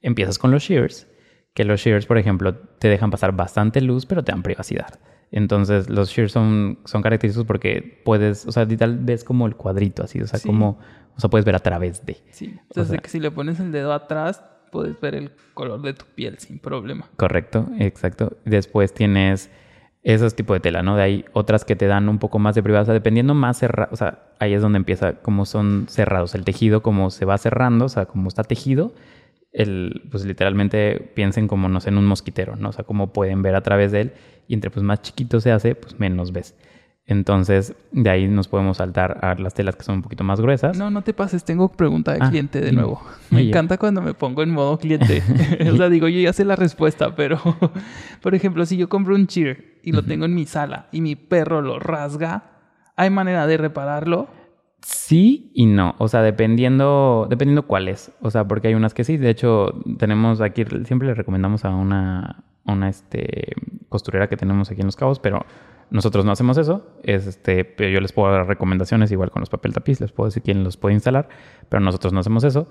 Empiezas 0.00 0.38
con 0.38 0.50
los 0.50 0.62
shears, 0.62 1.06
que 1.54 1.64
los 1.64 1.80
shears, 1.80 2.06
por 2.06 2.18
ejemplo, 2.18 2.54
te 2.54 2.88
dejan 2.88 3.10
pasar 3.10 3.32
bastante 3.32 3.80
luz, 3.80 4.06
pero 4.06 4.22
te 4.22 4.32
dan 4.32 4.42
privacidad. 4.42 5.00
Entonces, 5.32 5.88
los 5.88 6.10
shears 6.10 6.32
son, 6.32 6.78
son 6.84 7.02
característicos 7.02 7.46
porque 7.46 8.00
puedes, 8.04 8.46
o 8.46 8.52
sea, 8.52 8.64
literal 8.64 8.98
ves 9.00 9.22
como 9.24 9.46
el 9.46 9.54
cuadrito 9.56 10.02
así, 10.02 10.20
o 10.20 10.26
sea, 10.26 10.38
Sí. 10.38 10.48
como, 10.48 10.78
o 11.16 11.20
sea, 11.20 11.30
puedes 11.30 11.44
ver 11.44 11.54
a 11.54 11.60
través 11.60 12.04
de. 12.04 12.16
Sí. 12.30 12.46
Entonces, 12.46 12.88
sea- 12.88 12.96
de 12.96 12.98
que 13.02 13.08
si 13.08 13.20
le 13.20 13.30
pones 13.30 13.60
el 13.60 13.70
dedo 13.72 13.92
atrás, 13.92 14.42
puedes 14.72 15.00
ver 15.00 15.14
el 15.14 15.32
color 15.54 15.82
de 15.82 15.94
tu 15.94 16.04
piel 16.14 16.38
sin 16.38 16.58
problema. 16.58 17.08
Correcto, 17.16 17.68
exacto. 17.78 18.36
Después 18.44 18.92
tienes 18.94 19.50
esos 20.02 20.34
tipos 20.34 20.54
de 20.56 20.60
tela, 20.60 20.82
¿no? 20.82 20.96
De 20.96 21.02
ahí 21.02 21.24
otras 21.32 21.64
que 21.64 21.76
te 21.76 21.86
dan 21.86 22.08
un 22.08 22.18
poco 22.18 22.38
más 22.38 22.54
de 22.54 22.62
privacidad, 22.62 22.94
dependiendo 22.94 23.34
más 23.34 23.58
cerrado, 23.58 23.90
o 23.92 23.96
sea, 23.96 24.30
ahí 24.38 24.54
es 24.54 24.62
donde 24.62 24.78
empieza, 24.78 25.14
como 25.14 25.44
son 25.44 25.86
cerrados, 25.88 26.34
el 26.34 26.44
tejido 26.44 26.82
como 26.82 27.10
se 27.10 27.24
va 27.26 27.36
cerrando, 27.36 27.84
o 27.84 27.88
sea, 27.88 28.06
como 28.06 28.28
está 28.28 28.42
tejido, 28.44 28.94
el, 29.52 30.02
pues 30.10 30.24
literalmente 30.24 31.12
piensen 31.14 31.48
como, 31.48 31.68
no 31.68 31.80
sé, 31.80 31.88
en 31.90 31.98
un 31.98 32.06
mosquitero, 32.06 32.56
¿no? 32.56 32.68
O 32.68 32.72
sea, 32.72 32.84
como 32.84 33.12
pueden 33.12 33.42
ver 33.42 33.54
a 33.54 33.62
través 33.62 33.92
de 33.92 34.00
él 34.02 34.12
y 34.46 34.54
entre 34.54 34.70
pues 34.70 34.82
más 34.84 35.02
chiquito 35.02 35.40
se 35.40 35.50
hace, 35.52 35.74
pues 35.74 35.98
menos 35.98 36.32
ves. 36.32 36.54
Entonces, 37.06 37.74
de 37.90 38.08
ahí 38.08 38.28
nos 38.28 38.46
podemos 38.46 38.76
saltar 38.76 39.18
a 39.24 39.34
las 39.34 39.52
telas 39.54 39.74
que 39.74 39.82
son 39.82 39.96
un 39.96 40.02
poquito 40.02 40.22
más 40.22 40.40
gruesas. 40.40 40.78
No, 40.78 40.90
no 40.90 41.02
te 41.02 41.12
pases, 41.12 41.44
tengo 41.44 41.68
pregunta 41.72 42.12
de 42.12 42.18
Ah, 42.22 42.28
cliente 42.30 42.60
de 42.60 42.70
nuevo. 42.70 43.02
Me 43.30 43.38
Oye. 43.38 43.48
encanta 43.48 43.78
cuando 43.78 44.00
me 44.00 44.14
pongo 44.14 44.44
en 44.44 44.50
modo 44.50 44.78
cliente. 44.78 45.20
o 45.72 45.76
sea, 45.76 45.88
digo, 45.88 46.06
yo 46.06 46.20
ya 46.20 46.32
sé 46.32 46.44
la 46.44 46.54
respuesta, 46.54 47.16
pero 47.16 47.40
por 48.22 48.36
ejemplo, 48.36 48.64
si 48.64 48.76
yo 48.76 48.88
compro 48.88 49.16
un 49.16 49.26
cheer 49.26 49.80
y 49.82 49.90
lo 49.90 50.04
tengo 50.04 50.24
en 50.24 50.34
mi 50.34 50.46
sala 50.46 50.86
y 50.92 51.00
mi 51.00 51.16
perro 51.16 51.62
lo 51.62 51.80
rasga, 51.80 52.44
¿hay 52.94 53.10
manera 53.10 53.48
de 53.48 53.56
repararlo? 53.56 54.28
Sí 54.82 55.50
y 55.54 55.66
no, 55.66 55.94
o 55.98 56.08
sea, 56.08 56.22
dependiendo, 56.22 57.26
dependiendo 57.28 57.66
cuál 57.66 57.88
es. 57.88 58.12
O 58.22 58.30
sea, 58.30 58.46
porque 58.48 58.68
hay 58.68 58.74
unas 58.74 58.94
que 58.94 59.04
sí. 59.04 59.16
De 59.16 59.28
hecho, 59.30 59.74
tenemos 59.98 60.40
aquí, 60.40 60.64
siempre 60.84 61.08
le 61.08 61.14
recomendamos 61.14 61.64
a 61.64 61.70
una, 61.70 62.44
una 62.64 62.88
este, 62.88 63.52
costurera 63.88 64.28
que 64.28 64.36
tenemos 64.36 64.70
aquí 64.70 64.80
en 64.80 64.86
Los 64.86 64.96
Cabos, 64.96 65.18
pero 65.20 65.44
nosotros 65.90 66.24
no 66.24 66.32
hacemos 66.32 66.56
eso. 66.56 66.86
Es 67.02 67.26
este, 67.26 67.64
pero 67.64 67.90
yo 67.90 68.00
les 68.00 68.12
puedo 68.12 68.32
dar 68.32 68.46
recomendaciones, 68.46 69.12
igual 69.12 69.30
con 69.30 69.40
los 69.40 69.50
papel 69.50 69.74
tapiz, 69.74 70.00
les 70.00 70.12
puedo 70.12 70.28
decir 70.28 70.42
quién 70.42 70.64
los 70.64 70.76
puede 70.76 70.94
instalar, 70.94 71.28
pero 71.68 71.80
nosotros 71.80 72.12
no 72.12 72.20
hacemos 72.20 72.44
eso. 72.44 72.68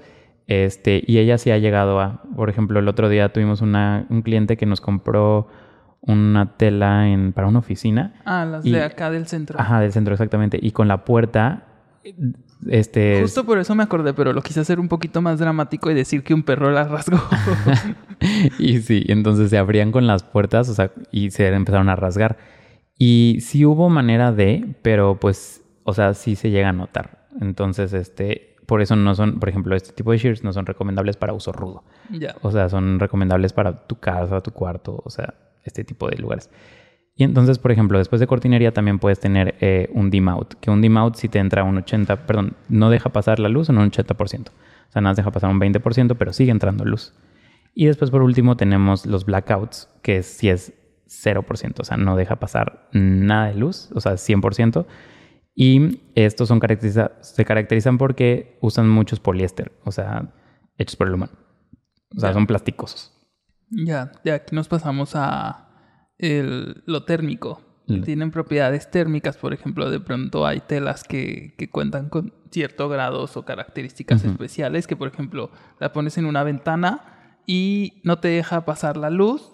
Este, 0.47 1.03
y 1.05 1.19
ella 1.19 1.37
sí 1.37 1.51
ha 1.51 1.59
llegado 1.59 1.99
a, 1.99 2.23
por 2.35 2.49
ejemplo, 2.49 2.79
el 2.79 2.87
otro 2.87 3.07
día 3.07 3.31
tuvimos 3.31 3.61
una, 3.61 4.07
un 4.09 4.23
cliente 4.23 4.57
que 4.57 4.65
nos 4.65 4.81
compró 4.81 5.47
una 6.01 6.57
tela 6.57 7.07
en, 7.07 7.33
para 7.33 7.47
una 7.47 7.59
oficina. 7.59 8.19
Ah, 8.25 8.45
las 8.45 8.65
Y- 8.65 8.71
de 8.71 8.81
acá 8.81 9.11
del 9.11 9.27
centro. 9.27 9.59
Ajá, 9.59 9.79
del 9.79 9.91
centro, 9.91 10.13
exactamente. 10.13 10.57
Y 10.59 10.71
con 10.71 10.87
la 10.87 11.05
puerta, 11.05 11.65
este... 12.69 13.21
Justo 13.21 13.45
por 13.45 13.59
eso 13.59 13.75
me 13.75 13.83
acordé, 13.83 14.13
pero 14.13 14.33
lo 14.33 14.41
quise 14.41 14.59
hacer 14.59 14.79
un 14.79 14.87
poquito 14.87 15.21
más 15.21 15.39
dramático 15.39 15.89
y 15.91 15.93
decir 15.93 16.23
que 16.23 16.33
un 16.33 16.43
perro 16.43 16.71
la 16.71 16.85
rasgó. 16.85 17.21
y 18.59 18.79
sí, 18.81 19.03
entonces 19.07 19.49
se 19.49 19.57
abrían 19.57 19.91
con 19.91 20.07
las 20.07 20.23
puertas, 20.23 20.69
o 20.69 20.73
sea, 20.73 20.91
y 21.11 21.31
se 21.31 21.47
empezaron 21.47 21.89
a 21.89 21.95
rasgar. 21.95 22.37
Y 22.97 23.37
sí 23.41 23.65
hubo 23.65 23.89
manera 23.89 24.31
de, 24.31 24.75
pero 24.81 25.19
pues, 25.19 25.63
o 25.83 25.93
sea, 25.93 26.13
sí 26.13 26.35
se 26.35 26.51
llega 26.51 26.69
a 26.69 26.73
notar. 26.73 27.27
Entonces, 27.39 27.93
este, 27.93 28.55
por 28.65 28.81
eso 28.81 28.95
no 28.95 29.15
son, 29.15 29.39
por 29.39 29.49
ejemplo, 29.49 29.75
este 29.75 29.93
tipo 29.93 30.11
de 30.11 30.17
shears 30.17 30.43
no 30.43 30.53
son 30.53 30.65
recomendables 30.65 31.17
para 31.17 31.33
uso 31.33 31.51
rudo. 31.51 31.83
ya. 32.09 32.35
O 32.41 32.51
sea, 32.51 32.69
son 32.69 32.99
recomendables 32.99 33.53
para 33.53 33.87
tu 33.87 33.95
casa, 33.99 34.41
tu 34.41 34.51
cuarto, 34.51 35.01
o 35.03 35.09
sea, 35.09 35.33
este 35.63 35.83
tipo 35.83 36.09
de 36.09 36.17
lugares. 36.17 36.49
Y 37.19 37.25
entonces, 37.25 37.59
por 37.59 37.73
ejemplo, 37.73 37.97
después 37.97 38.21
de 38.21 38.27
cortinería 38.27 38.71
también 38.71 38.97
puedes 38.97 39.19
tener 39.19 39.55
eh, 39.59 39.89
un 39.93 40.09
dim 40.09 40.29
out, 40.29 40.53
que 40.61 40.71
un 40.71 40.79
dim 40.81 40.95
out 40.95 41.15
si 41.15 41.27
te 41.27 41.37
entra 41.39 41.65
un 41.65 41.77
80, 41.77 42.25
perdón, 42.25 42.55
no 42.69 42.89
deja 42.89 43.09
pasar 43.09 43.39
la 43.39 43.49
luz 43.49 43.67
en 43.67 43.77
un 43.77 43.91
80%. 43.91 44.15
O 44.47 44.91
sea, 44.91 45.01
nada 45.01 45.11
más 45.11 45.17
deja 45.17 45.29
pasar 45.29 45.49
un 45.49 45.59
20%, 45.59 46.15
pero 46.17 46.31
sigue 46.31 46.51
entrando 46.51 46.85
luz. 46.85 47.13
Y 47.75 47.87
después, 47.87 48.09
por 48.09 48.21
último, 48.21 48.55
tenemos 48.55 49.05
los 49.05 49.25
blackouts, 49.25 49.89
que 50.01 50.23
sí 50.23 50.47
es 50.47 50.71
0%, 51.09 51.81
o 51.81 51.83
sea, 51.83 51.97
no 51.97 52.15
deja 52.15 52.37
pasar 52.37 52.87
nada 52.93 53.47
de 53.47 53.55
luz, 53.55 53.89
o 53.93 53.99
sea, 53.99 54.13
100%. 54.13 54.85
Y 55.53 55.99
estos 56.15 56.47
son 56.47 56.61
caracteriza- 56.61 57.11
se 57.19 57.43
caracterizan 57.43 57.97
porque 57.97 58.57
usan 58.61 58.87
muchos 58.87 59.19
poliéster, 59.19 59.73
o 59.83 59.91
sea, 59.91 60.31
hechos 60.77 60.95
por 60.95 61.07
el 61.09 61.15
humano. 61.15 61.33
O 62.15 62.19
sea, 62.21 62.31
son 62.31 62.47
plasticosos. 62.47 63.11
Ya, 63.69 64.13
de 64.23 64.31
aquí 64.31 64.55
nos 64.55 64.69
pasamos 64.69 65.17
a 65.17 65.65
el- 66.19 66.83
lo 66.85 67.03
térmico. 67.03 67.61
Mm. 67.87 68.01
Tienen 68.03 68.31
propiedades 68.31 68.91
térmicas, 68.91 69.35
por 69.37 69.53
ejemplo, 69.53 69.89
de 69.89 69.99
pronto 69.99 70.45
hay 70.45 70.59
telas 70.59 71.03
que, 71.03 71.55
que 71.57 71.69
cuentan 71.69 72.09
con 72.09 72.33
ciertos 72.51 72.91
grados 72.91 73.35
o 73.35 73.45
características 73.45 74.21
Ujú. 74.23 74.31
especiales, 74.33 74.85
que 74.85 74.95
por 74.95 75.07
ejemplo 75.07 75.49
la 75.79 75.91
pones 75.91 76.17
en 76.19 76.25
una 76.25 76.43
ventana 76.43 77.37
y 77.47 78.01
no 78.03 78.19
te 78.19 78.27
deja 78.27 78.63
pasar 78.65 78.95
la 78.97 79.09
luz, 79.09 79.51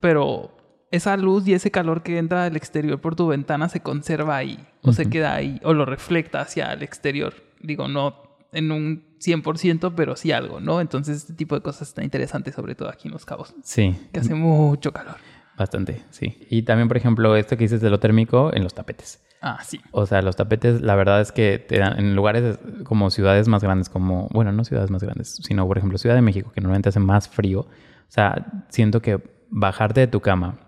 pero 0.00 0.56
esa 0.90 1.16
luz 1.16 1.46
y 1.48 1.54
ese 1.54 1.70
calor 1.70 2.02
que 2.02 2.18
entra 2.18 2.44
del 2.44 2.56
exterior 2.56 3.00
por 3.00 3.16
tu 3.16 3.26
ventana 3.28 3.68
se 3.70 3.80
conserva 3.80 4.36
ahí, 4.36 4.58
o 4.82 4.92
se 4.92 5.08
queda 5.08 5.34
ahí, 5.34 5.58
o 5.64 5.72
lo 5.72 5.86
refleja 5.86 6.40
hacia 6.42 6.72
el 6.72 6.82
exterior. 6.82 7.32
Digo, 7.62 7.88
no 7.88 8.14
en 8.52 8.70
un 8.70 9.16
100%, 9.18 9.94
pero 9.96 10.14
sí 10.16 10.30
algo, 10.32 10.60
¿no? 10.60 10.82
Entonces 10.82 11.16
este 11.18 11.32
tipo 11.32 11.54
de 11.54 11.62
cosas 11.62 11.88
está 11.88 12.04
interesante, 12.04 12.52
sobre 12.52 12.74
todo 12.74 12.90
aquí 12.90 13.08
en 13.08 13.14
Los 13.14 13.24
Cabos, 13.24 13.54
Sí, 13.62 13.96
que 14.12 14.20
hace 14.20 14.34
mucho 14.34 14.92
calor. 14.92 15.16
Bastante, 15.56 16.02
sí. 16.10 16.46
Y 16.50 16.62
también, 16.62 16.88
por 16.88 16.96
ejemplo, 16.96 17.36
esto 17.36 17.56
que 17.56 17.64
dices 17.64 17.80
de 17.80 17.90
lo 17.90 18.00
térmico 18.00 18.50
en 18.54 18.62
los 18.64 18.74
tapetes. 18.74 19.22
Ah, 19.40 19.58
sí. 19.64 19.80
O 19.90 20.06
sea, 20.06 20.22
los 20.22 20.36
tapetes, 20.36 20.80
la 20.82 20.94
verdad 20.94 21.20
es 21.20 21.32
que 21.32 21.58
te 21.58 21.78
dan 21.78 21.98
en 21.98 22.14
lugares 22.14 22.58
como 22.84 23.10
ciudades 23.10 23.48
más 23.48 23.62
grandes, 23.62 23.88
como, 23.88 24.28
bueno, 24.32 24.52
no 24.52 24.64
ciudades 24.64 24.90
más 24.90 25.02
grandes, 25.02 25.36
sino, 25.42 25.66
por 25.66 25.78
ejemplo, 25.78 25.98
Ciudad 25.98 26.14
de 26.14 26.22
México, 26.22 26.52
que 26.54 26.60
normalmente 26.60 26.88
hace 26.90 27.00
más 27.00 27.28
frío. 27.28 27.60
O 27.60 27.68
sea, 28.08 28.46
siento 28.68 29.02
que 29.02 29.20
bajarte 29.50 30.00
de 30.00 30.06
tu 30.06 30.20
cama, 30.20 30.58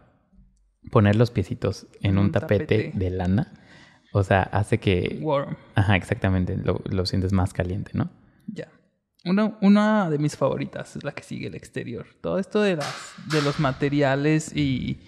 poner 0.91 1.17
los 1.17 1.31
piecitos 1.31 1.87
en 2.03 2.19
un, 2.19 2.27
Un 2.27 2.33
tapete, 2.33 2.65
tapete. 2.89 2.93
de 2.99 3.11
lana, 3.11 3.53
o 4.13 4.23
sea, 4.23 4.43
hace 4.43 4.79
que, 4.79 5.19
Warm. 5.23 5.57
ajá, 5.75 5.97
exactamente, 5.97 6.57
lo, 6.57 6.81
lo 6.85 7.07
sientes 7.07 7.33
más 7.33 7.53
caliente, 7.53 7.93
¿no? 7.95 8.11
Ya. 8.47 8.69
Una, 9.25 9.57
una 9.61 10.11
de 10.11 10.19
mis 10.19 10.37
favoritas 10.37 10.97
es 10.97 11.05
la 11.05 11.13
que 11.13 11.23
sigue 11.23 11.47
el 11.47 11.55
exterior. 11.55 12.07
Todo 12.21 12.39
esto 12.39 12.61
de, 12.61 12.77
las, 12.77 13.15
de 13.31 13.41
los 13.43 13.59
materiales 13.59 14.55
y 14.55 15.01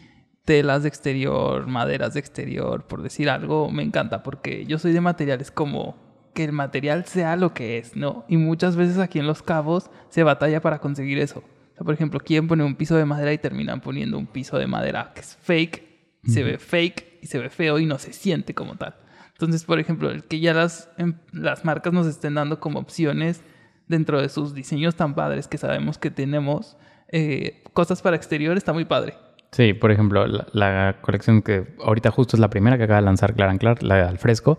telas 0.44 0.82
de 0.82 0.88
exterior, 0.88 1.66
maderas 1.66 2.14
de 2.14 2.20
exterior, 2.20 2.86
por 2.86 3.02
decir 3.02 3.28
algo, 3.28 3.70
me 3.70 3.82
encanta 3.82 4.22
porque 4.22 4.64
yo 4.66 4.78
soy 4.78 4.92
de 4.92 5.00
materiales 5.00 5.50
como 5.50 5.96
que 6.34 6.44
el 6.44 6.52
material 6.52 7.04
sea 7.06 7.36
lo 7.36 7.52
que 7.52 7.78
es, 7.78 7.96
¿no? 7.96 8.24
Y 8.28 8.36
muchas 8.36 8.76
veces 8.76 8.98
aquí 8.98 9.18
en 9.18 9.26
Los 9.26 9.42
Cabos 9.42 9.90
se 10.08 10.22
batalla 10.22 10.60
para 10.60 10.78
conseguir 10.80 11.18
eso. 11.18 11.40
O 11.40 11.74
sea, 11.74 11.84
por 11.84 11.94
ejemplo, 11.94 12.20
quieren 12.20 12.46
poner 12.46 12.64
un 12.64 12.76
piso 12.76 12.96
de 12.96 13.04
madera 13.04 13.32
y 13.32 13.38
terminan 13.38 13.80
poniendo 13.80 14.18
un 14.18 14.26
piso 14.26 14.56
de 14.58 14.66
madera 14.66 15.12
que 15.14 15.20
es 15.20 15.36
fake, 15.42 15.82
se 16.24 16.42
ve 16.42 16.58
fake 16.58 17.18
y 17.22 17.26
se 17.26 17.38
ve 17.38 17.50
feo 17.50 17.78
y 17.78 17.86
no 17.86 17.98
se 17.98 18.12
siente 18.12 18.54
como 18.54 18.76
tal. 18.76 18.96
Entonces, 19.32 19.64
por 19.64 19.78
ejemplo, 19.78 20.10
el 20.10 20.24
que 20.24 20.40
ya 20.40 20.54
las, 20.54 20.88
em- 20.96 21.18
las 21.32 21.64
marcas 21.64 21.92
nos 21.92 22.06
estén 22.06 22.34
dando 22.34 22.60
como 22.60 22.78
opciones 22.78 23.42
dentro 23.88 24.20
de 24.20 24.28
sus 24.28 24.54
diseños 24.54 24.94
tan 24.96 25.14
padres 25.14 25.48
que 25.48 25.58
sabemos 25.58 25.98
que 25.98 26.10
tenemos, 26.10 26.76
eh, 27.08 27.62
cosas 27.72 28.02
para 28.02 28.16
exterior, 28.16 28.56
está 28.56 28.72
muy 28.72 28.84
padre. 28.84 29.14
Sí, 29.52 29.72
por 29.72 29.90
ejemplo, 29.90 30.26
la, 30.26 30.46
la 30.52 30.96
colección 31.00 31.42
que 31.42 31.66
ahorita 31.82 32.10
justo 32.10 32.36
es 32.36 32.40
la 32.40 32.50
primera 32.50 32.76
que 32.76 32.84
acaba 32.84 33.00
de 33.00 33.06
lanzar 33.06 33.34
Clara 33.34 33.52
and 33.52 33.60
Clark, 33.60 33.82
la 33.82 33.96
de 33.96 34.02
al 34.02 34.18
fresco. 34.18 34.58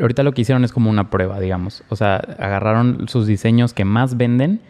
Ahorita 0.00 0.22
lo 0.22 0.32
que 0.32 0.42
hicieron 0.42 0.64
es 0.64 0.72
como 0.72 0.90
una 0.90 1.10
prueba, 1.10 1.38
digamos. 1.38 1.84
O 1.88 1.96
sea, 1.96 2.16
agarraron 2.16 3.06
sus 3.06 3.26
diseños 3.26 3.74
que 3.74 3.84
más 3.84 4.16
venden, 4.16 4.60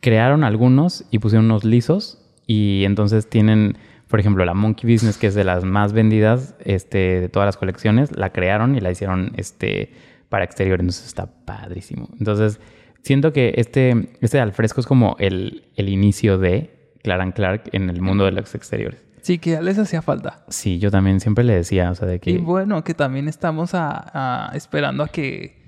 crearon 0.00 0.44
algunos 0.44 1.06
y 1.10 1.20
pusieron 1.20 1.46
unos 1.46 1.64
lisos. 1.64 2.18
Y 2.46 2.84
entonces 2.84 3.30
tienen, 3.30 3.78
por 4.08 4.20
ejemplo, 4.20 4.44
la 4.44 4.54
Monkey 4.54 4.92
Business, 4.92 5.16
que 5.16 5.28
es 5.28 5.34
de 5.34 5.44
las 5.44 5.64
más 5.64 5.92
vendidas 5.92 6.54
este, 6.64 7.20
de 7.20 7.28
todas 7.28 7.46
las 7.46 7.56
colecciones, 7.56 8.14
la 8.16 8.30
crearon 8.30 8.74
y 8.74 8.80
la 8.80 8.90
hicieron 8.90 9.32
este, 9.36 9.92
para 10.28 10.44
exterior. 10.44 10.80
Entonces 10.80 11.06
está 11.06 11.26
padrísimo. 11.46 12.08
Entonces, 12.18 12.60
siento 13.02 13.32
que 13.32 13.54
este, 13.56 14.10
este 14.20 14.40
al 14.40 14.52
fresco 14.52 14.80
es 14.80 14.86
como 14.86 15.16
el, 15.18 15.64
el 15.76 15.88
inicio 15.88 16.38
de 16.38 16.92
Clara 17.02 17.22
and 17.22 17.34
Clark 17.34 17.70
en 17.72 17.90
el 17.90 18.00
mundo 18.00 18.24
de 18.24 18.32
los 18.32 18.54
exteriores. 18.54 19.04
Sí, 19.22 19.38
que 19.38 19.50
ya 19.50 19.60
les 19.60 19.78
hacía 19.78 20.00
falta. 20.02 20.44
Sí, 20.48 20.78
yo 20.78 20.90
también 20.90 21.20
siempre 21.20 21.44
le 21.44 21.54
decía, 21.54 21.90
o 21.90 21.94
sea, 21.94 22.06
de 22.06 22.18
que... 22.20 22.30
Y 22.30 22.38
bueno, 22.38 22.82
que 22.84 22.94
también 22.94 23.28
estamos 23.28 23.74
a- 23.74 24.48
a- 24.50 24.56
esperando 24.56 25.02
a 25.02 25.08
que 25.08 25.58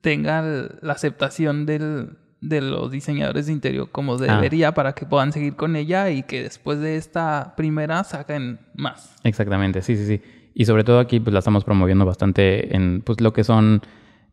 tenga 0.00 0.42
la 0.82 0.92
aceptación 0.92 1.66
del, 1.66 2.18
de 2.40 2.60
los 2.60 2.90
diseñadores 2.90 3.46
de 3.46 3.52
interior 3.52 3.90
como 3.90 4.14
Ah. 4.14 4.18
debería 4.36 4.72
para 4.72 4.92
que 4.94 5.06
puedan 5.06 5.32
seguir 5.32 5.56
con 5.56 5.76
ella 5.76 6.10
y 6.10 6.22
que 6.24 6.42
después 6.42 6.78
de 6.80 6.96
esta 6.96 7.54
primera 7.56 8.02
saquen 8.04 8.58
más. 8.74 9.16
Exactamente, 9.24 9.80
sí, 9.82 9.96
sí, 9.96 10.06
sí. 10.06 10.20
Y 10.54 10.64
sobre 10.66 10.84
todo 10.84 10.98
aquí 10.98 11.20
pues 11.20 11.32
la 11.32 11.38
estamos 11.40 11.64
promoviendo 11.64 12.04
bastante 12.04 12.74
en 12.76 13.02
pues 13.02 13.20
lo 13.20 13.32
que 13.32 13.44
son, 13.44 13.82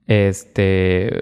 este... 0.08 1.22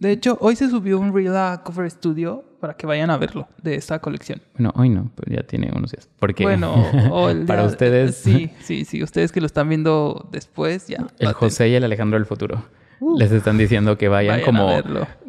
De 0.00 0.12
hecho, 0.12 0.38
hoy 0.40 0.56
se 0.56 0.68
subió 0.70 0.98
un 0.98 1.12
reel 1.14 1.36
a 1.36 1.62
Cover 1.64 1.90
Studio 1.90 2.44
para 2.60 2.74
que 2.74 2.86
vayan 2.86 3.10
a 3.10 3.16
verlo 3.16 3.48
de 3.62 3.74
esta 3.74 3.98
colección. 4.00 4.40
Bueno, 4.54 4.72
hoy 4.76 4.88
no, 4.88 5.10
pues 5.14 5.34
ya 5.36 5.42
tiene 5.42 5.70
unos 5.74 5.92
días. 5.92 6.08
Porque 6.18 6.44
Bueno, 6.44 6.74
para 7.46 7.64
ustedes, 7.64 8.16
Sí, 8.16 8.50
sí, 8.60 8.84
sí. 8.84 9.02
Ustedes 9.02 9.32
que 9.32 9.40
lo 9.40 9.46
están 9.46 9.68
viendo 9.68 10.28
después, 10.32 10.86
ya. 10.88 11.06
el 11.18 11.32
José 11.32 11.68
y 11.68 11.74
el 11.74 11.84
Alejandro 11.84 12.18
del 12.18 12.26
futuro 12.26 12.62
Uh. 13.00 13.16
les 13.16 13.30
están 13.30 13.58
diciendo 13.58 13.96
que 13.96 14.08
vayan, 14.08 14.40
como, 14.42 14.70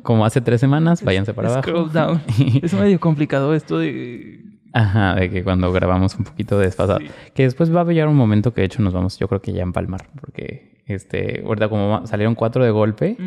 como 0.01 0.25
hace 0.25 0.41
tres 0.41 0.59
semanas, 0.59 1.03
váyanse 1.03 1.33
para 1.35 1.49
abajo. 1.49 1.61
Scroll 1.69 1.91
down. 1.91 2.21
es 2.63 2.73
medio 2.73 2.99
complicado 2.99 3.53
esto 3.53 3.77
de... 3.77 4.43
Ajá, 4.73 5.15
de 5.15 5.29
que 5.29 5.43
cuando 5.43 5.71
grabamos 5.71 6.15
un 6.15 6.23
poquito 6.25 6.59
desfasado. 6.59 6.99
Sí. 6.99 7.07
Que 7.33 7.43
después 7.43 7.73
va 7.75 7.81
a 7.81 7.85
llegar 7.85 8.07
un 8.07 8.15
momento 8.15 8.53
que 8.53 8.61
de 8.61 8.65
hecho 8.65 8.81
nos 8.81 8.93
vamos, 8.93 9.17
yo 9.17 9.27
creo 9.27 9.41
que 9.41 9.51
ya 9.53 9.61
a 9.61 9.63
empalmar. 9.63 10.07
Porque, 10.19 10.81
este, 10.85 11.43
ahorita 11.45 11.69
como 11.69 12.05
salieron 12.07 12.35
cuatro 12.35 12.63
de 12.63 12.71
golpe, 12.71 13.17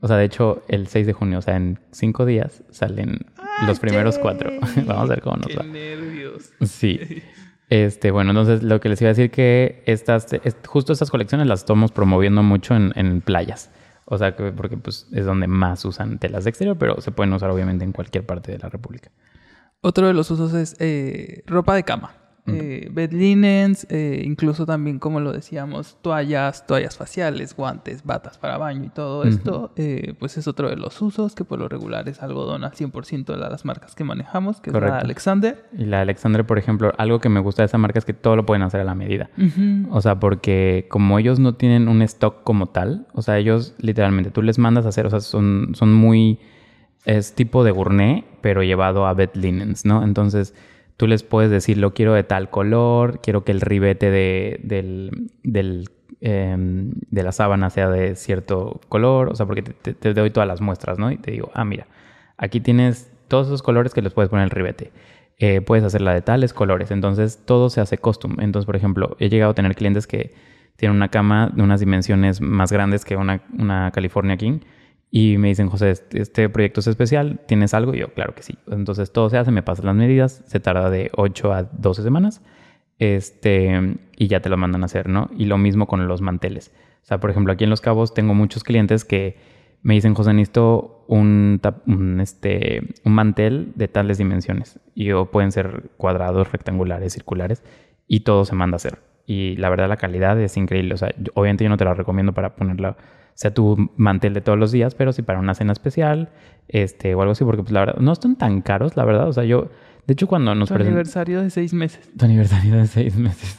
o 0.00 0.08
sea, 0.08 0.16
de 0.16 0.24
hecho, 0.24 0.62
el 0.68 0.86
6 0.86 1.06
de 1.06 1.12
junio, 1.12 1.38
o 1.38 1.42
sea, 1.42 1.56
en 1.56 1.78
cinco 1.90 2.24
días 2.26 2.62
salen 2.70 3.18
los 3.66 3.78
primeros 3.80 4.18
cuatro. 4.18 4.50
Vamos 4.86 5.04
a 5.10 5.14
ver 5.14 5.20
cómo 5.22 5.36
nos 5.36 5.46
Qué 5.48 5.56
va. 5.56 5.64
nervios. 5.64 6.52
Sí. 6.62 7.22
Este, 7.70 8.10
bueno, 8.12 8.30
entonces 8.30 8.62
lo 8.62 8.80
que 8.80 8.88
les 8.88 8.98
iba 9.02 9.08
a 9.08 9.12
decir 9.12 9.30
que 9.30 9.82
estas, 9.84 10.32
es- 10.32 10.56
justo 10.66 10.94
estas 10.94 11.10
colecciones 11.10 11.46
las 11.46 11.60
estamos 11.60 11.92
promoviendo 11.92 12.42
mucho 12.42 12.74
en, 12.74 12.92
en 12.96 13.20
playas. 13.20 13.70
O 14.06 14.16
sea, 14.16 14.34
que, 14.34 14.52
porque 14.52 14.78
pues 14.78 15.06
es 15.12 15.26
donde 15.26 15.48
más 15.48 15.84
usan 15.84 16.18
telas 16.18 16.44
de 16.44 16.48
exterior, 16.48 16.78
pero 16.78 17.02
se 17.02 17.10
pueden 17.10 17.30
usar 17.34 17.50
obviamente 17.50 17.84
en 17.84 17.92
cualquier 17.92 18.24
parte 18.24 18.52
de 18.52 18.58
la 18.58 18.70
República. 18.70 19.10
Otro 19.80 20.08
de 20.08 20.14
los 20.14 20.30
usos 20.30 20.54
es 20.54 20.76
eh, 20.80 21.42
ropa 21.46 21.74
de 21.74 21.84
cama. 21.84 22.14
eh, 22.50 22.88
bed 22.90 23.12
linens, 23.12 23.86
eh, 23.90 24.22
incluso 24.24 24.64
también, 24.64 24.98
como 24.98 25.20
lo 25.20 25.32
decíamos, 25.32 25.98
toallas, 26.00 26.66
toallas 26.66 26.96
faciales, 26.96 27.54
guantes, 27.54 28.04
batas 28.04 28.38
para 28.38 28.56
baño 28.56 28.84
y 28.84 28.88
todo 28.88 29.24
esto, 29.24 29.74
pues 30.18 30.38
es 30.38 30.48
otro 30.48 30.70
de 30.70 30.76
los 30.76 31.00
usos 31.02 31.34
que 31.34 31.44
por 31.44 31.58
lo 31.58 31.68
regular 31.68 32.08
es 32.08 32.22
algodón 32.22 32.64
al 32.64 32.72
100% 32.72 33.26
de 33.26 33.36
las 33.36 33.66
marcas 33.66 33.94
que 33.94 34.02
manejamos, 34.02 34.62
que 34.62 34.70
es 34.70 34.74
la 34.74 34.98
Alexander. 34.98 35.62
Y 35.76 35.84
la 35.84 36.00
Alexander, 36.00 36.46
por 36.46 36.56
ejemplo, 36.58 36.92
algo 36.96 37.20
que 37.20 37.28
me 37.28 37.38
gusta 37.40 37.60
de 37.62 37.66
esa 37.66 37.76
marca 37.76 37.98
es 37.98 38.06
que 38.06 38.14
todo 38.14 38.34
lo 38.34 38.46
pueden 38.46 38.62
hacer 38.62 38.80
a 38.80 38.84
la 38.84 38.94
medida. 38.94 39.28
O 39.90 40.00
sea, 40.00 40.18
porque 40.18 40.86
como 40.88 41.18
ellos 41.18 41.38
no 41.38 41.54
tienen 41.54 41.86
un 41.86 42.00
stock 42.00 42.42
como 42.44 42.68
tal, 42.68 43.06
o 43.12 43.20
sea, 43.20 43.36
ellos 43.36 43.74
literalmente 43.78 44.30
tú 44.30 44.40
les 44.40 44.58
mandas 44.58 44.86
a 44.86 44.88
hacer, 44.88 45.04
o 45.04 45.10
sea, 45.10 45.20
son, 45.20 45.72
son 45.74 45.92
muy, 45.92 46.38
es 47.08 47.34
tipo 47.34 47.64
de 47.64 47.70
gourmet, 47.70 48.24
pero 48.42 48.62
llevado 48.62 49.06
a 49.06 49.14
bed 49.14 49.30
linens, 49.34 49.84
¿no? 49.84 50.04
Entonces 50.04 50.54
tú 50.96 51.06
les 51.06 51.22
puedes 51.22 51.50
decir, 51.50 51.78
lo 51.78 51.94
quiero 51.94 52.12
de 52.12 52.22
tal 52.22 52.50
color, 52.50 53.20
quiero 53.20 53.44
que 53.44 53.52
el 53.52 53.60
ribete 53.60 54.10
de, 54.10 54.60
del, 54.62 55.88
em, 56.20 56.92
de 57.10 57.22
la 57.22 57.32
sábana 57.32 57.70
sea 57.70 57.88
de 57.88 58.14
cierto 58.14 58.80
color, 58.88 59.30
o 59.30 59.34
sea, 59.34 59.46
porque 59.46 59.62
te 59.62 60.14
doy 60.14 60.30
todas 60.30 60.46
las 60.46 60.60
muestras, 60.60 60.98
¿no? 60.98 61.10
Y 61.10 61.16
te 61.16 61.30
digo, 61.30 61.50
ah, 61.54 61.64
mira, 61.64 61.86
aquí 62.36 62.60
tienes 62.60 63.10
todos 63.26 63.46
esos 63.46 63.62
colores 63.62 63.94
que 63.94 64.02
les 64.02 64.12
puedes 64.12 64.28
poner 64.28 64.44
el 64.44 64.50
ribete. 64.50 64.92
Eh, 65.38 65.60
puedes 65.60 65.84
hacerla 65.84 66.12
de 66.12 66.20
tales 66.20 66.52
colores. 66.52 66.90
Entonces 66.90 67.42
todo 67.44 67.70
se 67.70 67.80
hace 67.80 67.96
custom. 67.98 68.36
Entonces, 68.40 68.66
por 68.66 68.76
ejemplo, 68.76 69.16
he 69.18 69.28
llegado 69.28 69.52
a 69.52 69.54
tener 69.54 69.74
clientes 69.76 70.06
que 70.06 70.34
tienen 70.76 70.96
una 70.96 71.08
cama 71.08 71.50
de 71.54 71.62
unas 71.62 71.80
dimensiones 71.80 72.40
más 72.40 72.70
grandes 72.72 73.04
que 73.04 73.16
una, 73.16 73.42
una 73.56 73.90
California 73.92 74.36
King. 74.36 74.60
Y 75.10 75.38
me 75.38 75.48
dicen, 75.48 75.68
José, 75.68 75.90
este- 75.90 76.20
este 76.20 76.48
proyecto 76.48 76.80
es 76.80 76.86
especial, 76.86 77.40
¿tienes 77.46 77.72
algo? 77.74 77.94
Y 77.94 77.98
yo, 78.00 78.12
claro 78.12 78.34
que 78.34 78.42
sí. 78.42 78.58
Entonces 78.70 79.10
todo 79.12 79.30
se 79.30 79.38
hace, 79.38 79.50
me 79.50 79.62
pasan 79.62 79.86
las 79.86 79.94
medidas, 79.96 80.42
se 80.46 80.60
tarda 80.60 80.90
de 80.90 81.10
8 81.16 81.52
a 81.54 81.62
12 81.64 82.02
semanas. 82.02 82.42
Este, 82.98 83.96
y 84.16 84.26
ya 84.26 84.40
te 84.40 84.48
lo 84.48 84.56
mandan 84.56 84.82
a 84.82 84.86
hacer, 84.86 85.08
¿no? 85.08 85.30
Y 85.36 85.46
lo 85.46 85.56
mismo 85.58 85.86
con 85.86 86.06
los 86.08 86.20
manteles. 86.20 86.72
O 87.02 87.06
sea, 87.06 87.20
por 87.20 87.30
ejemplo, 87.30 87.52
aquí 87.52 87.64
en 87.64 87.70
Los 87.70 87.80
Cabos 87.80 88.12
tengo 88.12 88.34
muchos 88.34 88.64
clientes 88.64 89.04
que 89.04 89.36
me 89.82 89.94
dicen, 89.94 90.14
José, 90.14 90.32
necesito 90.34 91.04
un, 91.06 91.60
este, 92.20 92.94
un 93.04 93.12
mantel 93.14 93.72
de 93.76 93.88
tales 93.88 94.18
dimensiones. 94.18 94.80
Y 94.94 95.04
yo, 95.04 95.26
pueden 95.30 95.52
ser 95.52 95.90
cuadrados, 95.96 96.50
rectangulares, 96.50 97.12
circulares, 97.12 97.62
y 98.08 98.20
todo 98.20 98.44
se 98.44 98.54
manda 98.56 98.74
a 98.74 98.76
hacer. 98.76 98.98
Y 99.26 99.56
la 99.56 99.70
verdad, 99.70 99.88
la 99.88 99.96
calidad 99.96 100.38
es 100.40 100.56
increíble. 100.56 100.94
O 100.94 100.96
sea, 100.96 101.14
obviamente 101.34 101.64
yo 101.64 101.70
no 101.70 101.76
te 101.76 101.84
la 101.84 101.94
recomiendo 101.94 102.32
para 102.32 102.56
ponerla, 102.56 102.96
sea 103.38 103.54
tu 103.54 103.76
mantel 103.96 104.34
de 104.34 104.40
todos 104.40 104.58
los 104.58 104.72
días, 104.72 104.96
pero 104.96 105.12
sí 105.12 105.22
para 105.22 105.38
una 105.38 105.54
cena 105.54 105.70
especial, 105.70 106.30
este, 106.66 107.14
o 107.14 107.20
algo 107.20 107.30
así, 107.30 107.44
porque 107.44 107.62
pues 107.62 107.70
la 107.70 107.80
verdad, 107.80 108.00
no 108.00 108.10
están 108.10 108.34
tan 108.34 108.62
caros, 108.62 108.96
la 108.96 109.04
verdad. 109.04 109.28
O 109.28 109.32
sea, 109.32 109.44
yo, 109.44 109.70
de 110.08 110.14
hecho, 110.14 110.26
cuando 110.26 110.56
nos 110.56 110.70
Tu 110.70 110.74
aniversario 110.74 111.40
de 111.40 111.50
seis 111.50 111.72
meses. 111.72 112.10
tu 112.18 112.24
aniversario 112.24 112.74
de 112.74 112.88
seis 112.88 113.16
meses. 113.16 113.56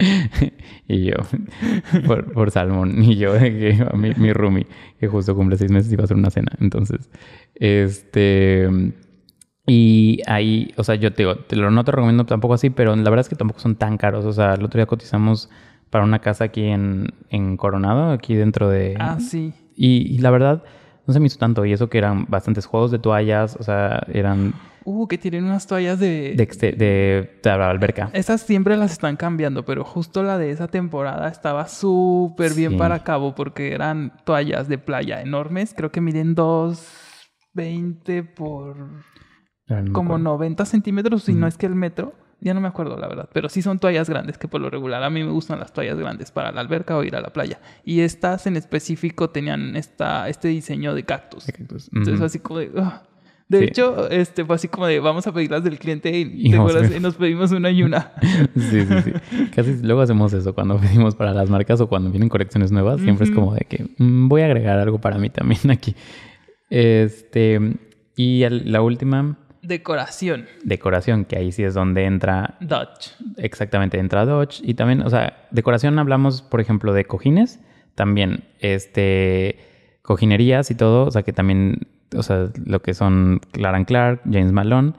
y 0.88 1.04
yo, 1.04 1.14
por, 2.08 2.32
por 2.32 2.50
Salmón. 2.50 3.04
Y 3.04 3.18
yo, 3.18 3.38
que 3.38 3.86
mi, 3.94 4.14
mi 4.14 4.32
roomie, 4.32 4.66
que 4.98 5.06
justo 5.06 5.36
cumple 5.36 5.56
seis 5.56 5.70
meses, 5.70 5.92
iba 5.92 6.02
a 6.02 6.06
hacer 6.06 6.16
una 6.16 6.30
cena. 6.30 6.50
Entonces, 6.58 7.08
este. 7.54 8.68
Y 9.68 10.22
ahí, 10.26 10.74
o 10.76 10.82
sea, 10.82 10.96
yo 10.96 11.12
te 11.12 11.22
digo, 11.22 11.36
te 11.36 11.54
lo 11.54 11.70
no 11.70 11.84
te 11.84 11.92
recomiendo 11.92 12.26
tampoco 12.26 12.54
así, 12.54 12.70
pero 12.70 12.96
la 12.96 13.08
verdad 13.10 13.20
es 13.20 13.28
que 13.28 13.36
tampoco 13.36 13.60
son 13.60 13.76
tan 13.76 13.96
caros. 13.96 14.24
O 14.24 14.32
sea, 14.32 14.54
el 14.54 14.64
otro 14.64 14.78
día 14.78 14.86
cotizamos 14.86 15.50
para 15.90 16.04
una 16.04 16.20
casa 16.20 16.44
aquí 16.44 16.64
en, 16.66 17.08
en 17.28 17.56
Coronado, 17.56 18.12
aquí 18.12 18.34
dentro 18.34 18.68
de. 18.68 18.96
Ah, 18.98 19.18
sí. 19.20 19.52
Y, 19.76 20.14
y 20.14 20.18
la 20.18 20.30
verdad, 20.30 20.62
no 21.06 21.12
se 21.12 21.20
me 21.20 21.26
hizo 21.26 21.38
tanto. 21.38 21.64
Y 21.64 21.72
eso 21.72 21.88
que 21.90 21.98
eran 21.98 22.26
bastantes 22.28 22.66
juegos 22.66 22.90
de 22.90 22.98
toallas, 22.98 23.56
o 23.56 23.62
sea, 23.62 24.02
eran 24.12 24.54
Uh, 24.82 25.06
que 25.08 25.18
tienen 25.18 25.44
unas 25.44 25.66
toallas 25.66 26.00
de... 26.00 26.32
de, 26.34 26.48
exte- 26.48 26.74
de, 26.74 27.38
de 27.42 27.50
la 27.58 27.68
alberca. 27.68 28.08
Esas 28.14 28.40
siempre 28.40 28.78
las 28.78 28.92
están 28.92 29.16
cambiando, 29.16 29.62
pero 29.66 29.84
justo 29.84 30.22
la 30.22 30.38
de 30.38 30.50
esa 30.52 30.68
temporada 30.68 31.28
estaba 31.28 31.68
súper 31.68 32.54
bien 32.54 32.72
Sí. 32.72 32.76
para 32.78 33.04
cabo 33.04 33.34
porque 33.34 33.74
eran 33.74 34.10
toallas 34.24 34.68
de 34.68 34.78
playa 34.78 35.20
enormes. 35.20 35.74
Creo 35.76 35.92
que 35.92 36.00
miden 36.00 36.34
2,20 36.34 38.34
por 38.34 38.76
Pero 39.66 39.80
no 39.82 39.86
me 39.88 39.92
como 39.92 40.14
acuerdo. 40.14 40.24
90 40.32 40.64
centímetros, 40.64 41.24
si 41.24 41.34
no 41.34 41.46
es 41.46 41.58
que 41.58 41.66
el 41.66 41.74
metro. 41.74 42.14
Ya 42.42 42.54
no 42.54 42.60
me 42.60 42.68
acuerdo, 42.68 42.96
la 42.96 43.06
verdad. 43.06 43.28
Pero 43.32 43.48
sí 43.48 43.60
son 43.62 43.78
toallas 43.78 44.08
grandes, 44.08 44.38
que 44.38 44.48
por 44.48 44.60
lo 44.60 44.70
regular 44.70 45.02
a 45.02 45.10
mí 45.10 45.22
me 45.22 45.30
gustan 45.30 45.58
las 45.60 45.72
toallas 45.72 45.98
grandes 45.98 46.30
para 46.30 46.52
la 46.52 46.60
alberca 46.62 46.96
o 46.96 47.04
ir 47.04 47.14
a 47.16 47.20
la 47.20 47.28
playa. 47.32 47.60
Y 47.84 48.00
estas 48.00 48.46
en 48.46 48.56
específico 48.56 49.28
tenían 49.30 49.76
esta, 49.76 50.28
este 50.28 50.48
diseño 50.48 50.94
de 50.94 51.02
cactus. 51.04 51.48
Entonces, 51.58 51.90
ujú. 52.14 52.24
así 52.24 52.38
como 52.38 52.60
de. 52.60 52.70
"Ugh". 52.74 52.92
De 53.48 53.58
Sí. 53.58 53.64
hecho, 53.64 54.08
este 54.10 54.44
fue 54.44 54.54
así 54.54 54.68
como 54.68 54.86
de 54.86 55.00
vamos 55.00 55.26
a 55.26 55.32
pedirlas 55.32 55.64
del 55.64 55.76
cliente 55.80 56.16
y, 56.16 56.50
nos 57.00 57.16
pedimos 57.16 57.50
una 57.50 57.68
y 57.70 57.82
una. 57.82 58.12
Sí, 58.54 58.80
sí, 58.86 58.94
sí. 59.04 59.12
Casi 59.54 59.76
luego 59.82 60.02
hacemos 60.02 60.32
eso 60.32 60.54
cuando 60.54 60.78
pedimos 60.80 61.16
para 61.16 61.34
las 61.34 61.50
marcas 61.50 61.80
o 61.80 61.88
cuando 61.88 62.10
vienen 62.10 62.28
colecciones 62.28 62.70
nuevas. 62.70 63.00
Siempre 63.00 63.24
es 63.26 63.32
como 63.32 63.52
de 63.54 63.66
que 63.68 63.88
"Mm, 63.98 64.28
voy 64.28 64.42
a 64.42 64.46
agregar 64.46 64.78
algo 64.78 65.00
para 65.00 65.18
mí 65.18 65.30
también 65.30 65.68
aquí. 65.72 65.96
Este, 66.70 67.76
y 68.16 68.48
la 68.48 68.82
última, 68.82 69.36
Decoración. 69.70 70.46
decoración, 70.64 71.24
que 71.24 71.36
ahí 71.36 71.52
sí 71.52 71.62
es 71.62 71.74
donde 71.74 72.04
entra 72.04 72.56
Dutch. 72.60 73.12
exactamente, 73.36 74.00
entra 74.00 74.24
Dodge. 74.24 74.60
Y 74.64 74.74
también, 74.74 75.02
o 75.02 75.10
sea, 75.10 75.46
decoración 75.52 75.96
hablamos, 76.00 76.42
por 76.42 76.60
ejemplo, 76.60 76.92
de 76.92 77.04
cojines, 77.04 77.60
también, 77.94 78.42
este, 78.58 79.60
cojinerías 80.02 80.72
y 80.72 80.74
todo, 80.74 81.06
o 81.06 81.10
sea, 81.12 81.22
que 81.22 81.32
también, 81.32 81.86
o 82.16 82.24
sea, 82.24 82.50
lo 82.64 82.82
que 82.82 82.94
son 82.94 83.40
Clark 83.52 83.86
Clark, 83.86 84.22
James 84.24 84.50
Malone. 84.50 84.94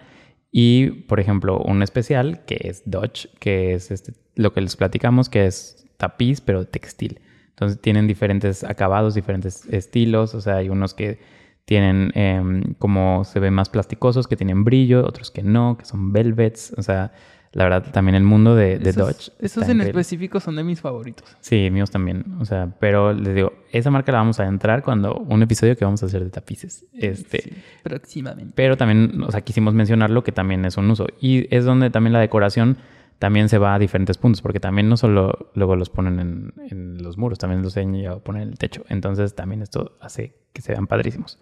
Y, 0.54 0.88
por 1.02 1.20
ejemplo, 1.20 1.60
un 1.60 1.84
especial 1.84 2.46
que 2.46 2.62
es 2.64 2.84
Dodge, 2.86 3.28
que 3.40 3.74
es 3.74 3.92
este, 3.92 4.14
lo 4.36 4.54
que 4.54 4.62
les 4.62 4.78
platicamos, 4.78 5.28
que 5.28 5.48
es 5.48 5.86
tapiz, 5.98 6.40
pero 6.40 6.66
textil. 6.66 7.20
Entonces 7.50 7.82
tienen 7.82 8.08
diferentes 8.08 8.64
acabados, 8.64 9.16
diferentes 9.16 9.66
estilos. 9.66 10.34
O 10.34 10.40
sea, 10.40 10.56
hay 10.56 10.70
unos 10.70 10.94
que 10.94 11.20
tienen 11.66 12.12
em, 12.16 12.74
como 12.80 13.24
se 13.24 13.40
ven 13.40 13.54
más 13.54 13.70
plasticosos, 13.70 14.28
que 14.28 14.36
tienen 14.36 14.64
brillo, 14.64 15.06
otros 15.06 15.32
que 15.32 15.44
no, 15.44 15.78
que 15.78 15.86
son 15.86 16.12
velvets. 16.12 16.74
O 16.78 16.82
sea, 16.84 17.12
la 17.54 17.66
verdad, 17.66 17.92
también 17.92 18.16
el 18.16 18.24
mundo 18.24 18.56
de, 18.56 18.80
de 18.80 18.90
Esos- 18.92 18.96
Dodge. 18.96 19.32
Esos 19.40 19.64
en 19.64 19.72
increíble. 19.78 19.90
específico 19.90 20.40
son 20.40 20.56
de 20.56 20.64
mis 20.64 20.80
favoritos. 20.82 21.36
Sí, 21.42 21.70
míos 21.72 21.92
también. 21.92 22.24
O 22.40 22.46
sea, 22.46 22.74
pero 22.80 23.14
les 23.14 23.36
digo, 23.36 23.54
esa 23.72 23.92
marca 23.92 24.12
la 24.14 24.20
vamos 24.20 24.40
a 24.40 24.46
entrar 24.48 24.84
cuando 24.84 25.16
un 25.16 25.42
episodio 25.44 25.76
que 25.76 25.84
vamos 25.86 26.02
a 26.04 26.06
hacer 26.06 26.24
de 26.24 26.30
tapices. 26.30 26.86
Este, 26.94 27.42
Sí, 27.42 27.52
próximamente. 27.84 28.54
pero 28.56 28.78
también, 28.78 29.22
o 29.22 29.32
sea, 29.32 29.42
quisimos 29.42 29.74
mencionarlo 29.74 30.24
que 30.24 30.32
también 30.32 30.64
es 30.66 30.78
un 30.78 30.90
uso. 30.90 31.08
Y 31.20 31.54
es 31.56 31.66
donde 31.66 31.90
también 31.90 32.14
la 32.14 32.20
decoración 32.20 32.78
también 33.20 33.50
se 33.50 33.60
va 33.60 33.76
a 33.76 33.80
diferentes 33.80 34.18
puntos, 34.18 34.42
porque 34.42 34.60
también 34.60 34.90
no 34.90 34.98
solo 34.98 35.52
luego 35.54 35.76
los 35.76 35.90
ponen 35.92 36.20
en, 36.20 36.54
en 36.72 37.04
los 37.04 37.18
muros, 37.18 37.38
también 37.38 37.62
los 37.62 37.78
han 37.78 37.94
llegado 37.94 38.18
a 38.18 38.24
poner 38.24 38.44
en 38.44 38.50
el 38.50 38.58
techo. 38.58 38.84
Entonces 38.90 39.36
también 39.36 39.62
esto 39.62 39.96
hace 40.02 40.36
que 40.54 40.62
se 40.62 40.72
vean 40.72 40.88
padrísimos. 40.88 41.38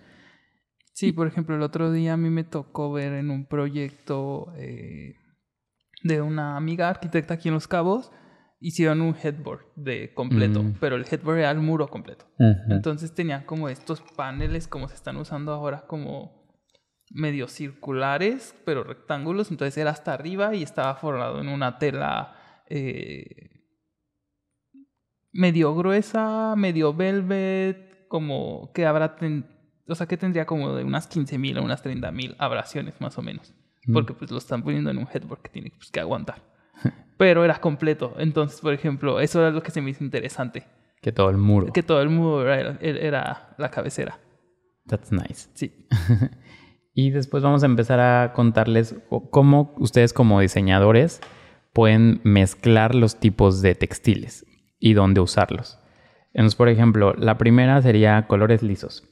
Sí, 1.00 1.12
por 1.14 1.28
ejemplo, 1.28 1.56
el 1.56 1.62
otro 1.62 1.92
día 1.92 2.14
a 2.14 2.18
mí 2.18 2.30
me 2.30 2.44
tocó 2.44 2.92
ver 2.92 3.14
en 3.14 3.30
un 3.30 3.46
proyecto 3.46 4.52
eh, 4.58 5.16
de 6.04 6.22
una 6.22 6.58
amiga 6.58 6.90
arquitecta 6.90 7.36
aquí 7.36 7.48
en 7.48 7.54
Los 7.54 7.68
Cabos, 7.68 8.12
hicieron 8.60 9.00
un 9.02 9.16
headboard 9.16 9.62
de 9.78 10.14
completo, 10.14 10.62
Mm. 10.64 10.74
pero 10.82 10.98
el 10.98 11.06
headboard 11.10 11.38
era 11.40 11.52
el 11.52 11.60
muro 11.60 11.88
completo. 11.88 12.26
Entonces 12.70 13.14
tenían 13.14 13.46
como 13.46 13.70
estos 13.70 14.02
paneles 14.18 14.68
como 14.68 14.90
se 14.90 14.96
están 14.96 15.16
usando 15.18 15.54
ahora 15.54 15.86
como 15.88 16.38
medio 17.12 17.48
circulares, 17.48 18.54
pero 18.66 18.84
rectángulos. 18.84 19.52
Entonces 19.52 19.78
era 19.78 19.92
hasta 19.92 20.14
arriba 20.14 20.54
y 20.54 20.64
estaba 20.64 20.96
forrado 20.96 21.40
en 21.40 21.48
una 21.48 21.78
tela 21.80 22.36
eh, 22.70 23.64
medio 25.32 25.74
gruesa, 25.76 26.56
medio 26.58 26.94
velvet, 26.94 28.08
como 28.10 28.72
que 28.74 28.86
habrá, 28.86 29.16
ten- 29.16 29.48
o 29.90 29.96
sea, 29.96 30.08
que 30.08 30.18
tendría 30.18 30.46
como 30.46 30.74
de 30.76 30.84
unas 30.84 31.10
15.000 31.10 31.58
a 31.58 31.62
unas 31.62 31.84
30.000 31.84 32.36
abrasiones 32.38 33.00
más 33.02 33.18
o 33.18 33.22
menos. 33.22 33.54
Mm. 33.86 33.94
Porque 33.94 34.14
pues 34.14 34.30
lo 34.32 34.38
están 34.38 34.64
poniendo 34.64 34.90
en 34.92 34.98
un 34.98 35.08
headboard 35.12 35.42
que 35.42 35.50
tiene 35.50 35.72
pues, 35.78 35.92
que 35.92 36.00
aguantar. 36.00 36.42
Pero 37.18 37.44
era 37.44 37.60
completo. 37.60 38.16
Entonces, 38.18 38.62
por 38.62 38.74
ejemplo, 38.74 39.20
eso 39.20 39.40
era 39.42 39.52
lo 39.52 39.64
que 39.64 39.72
se 39.72 39.82
me 39.82 39.90
hizo 39.92 40.04
interesante. 40.04 40.66
Que 41.02 41.12
todo 41.12 41.30
el 41.30 41.38
muro. 41.38 41.72
Que 41.74 41.84
todo 41.84 42.02
el 42.02 42.10
muro 42.10 42.54
era, 42.54 42.78
era 42.82 43.56
la 43.58 43.72
cabecera. 43.72 44.20
That's 44.88 45.12
nice. 45.12 45.50
Sí. 45.54 45.88
Y 46.94 47.12
después 47.12 47.44
vamos 47.44 47.64
a 47.64 47.68
empezar 47.68 48.00
a 48.02 48.34
contarles 48.34 48.94
co- 49.10 49.30
cómo 49.30 49.74
ustedes 49.78 50.12
como 50.12 50.42
diseñadores 50.42 51.22
pueden 51.72 52.20
mezclar 52.26 52.94
los 52.94 53.20
tipos 53.22 53.62
de 53.62 53.74
textiles 53.76 54.46
y 54.80 54.94
dónde 54.94 55.22
usarlos. 55.22 55.80
Entonces, 56.34 56.56
por 56.58 56.68
ejemplo, 56.68 57.14
la 57.14 57.38
primera 57.38 57.82
sería 57.82 58.28
colores 58.28 58.64
lisos. 58.64 59.08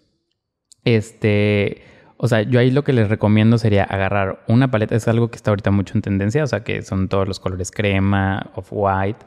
Este, 0.88 1.82
o 2.16 2.30
sea, 2.30 2.44
yo 2.44 2.62
ahí 2.62 2.72
lo 2.72 2.86
que 2.86 2.94
les 2.94 3.10
recomiendo 3.10 3.58
sería 3.58 3.84
agarrar 3.84 4.46
una 4.48 4.72
paleta, 4.72 4.96
es 4.96 5.06
algo 5.10 5.30
que 5.30 5.36
está 5.36 5.52
ahorita 5.52 5.70
mucho 5.70 5.98
en 5.98 6.02
tendencia, 6.02 6.46
o 6.46 6.48
sea, 6.48 6.64
que 6.64 6.82
son 6.82 7.10
todos 7.10 7.28
los 7.28 7.42
colores 7.42 7.72
crema, 7.72 8.52
off-white, 8.56 9.26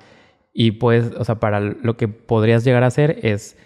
y 0.55 0.71
pues, 0.71 1.13
o 1.19 1.23
sea, 1.23 1.35
para 1.35 1.61
lo 1.61 1.99
que 1.99 2.09
podrías 2.09 2.65
llegar 2.65 2.83
a 2.83 2.87
hacer 2.87 3.19
es 3.23 3.59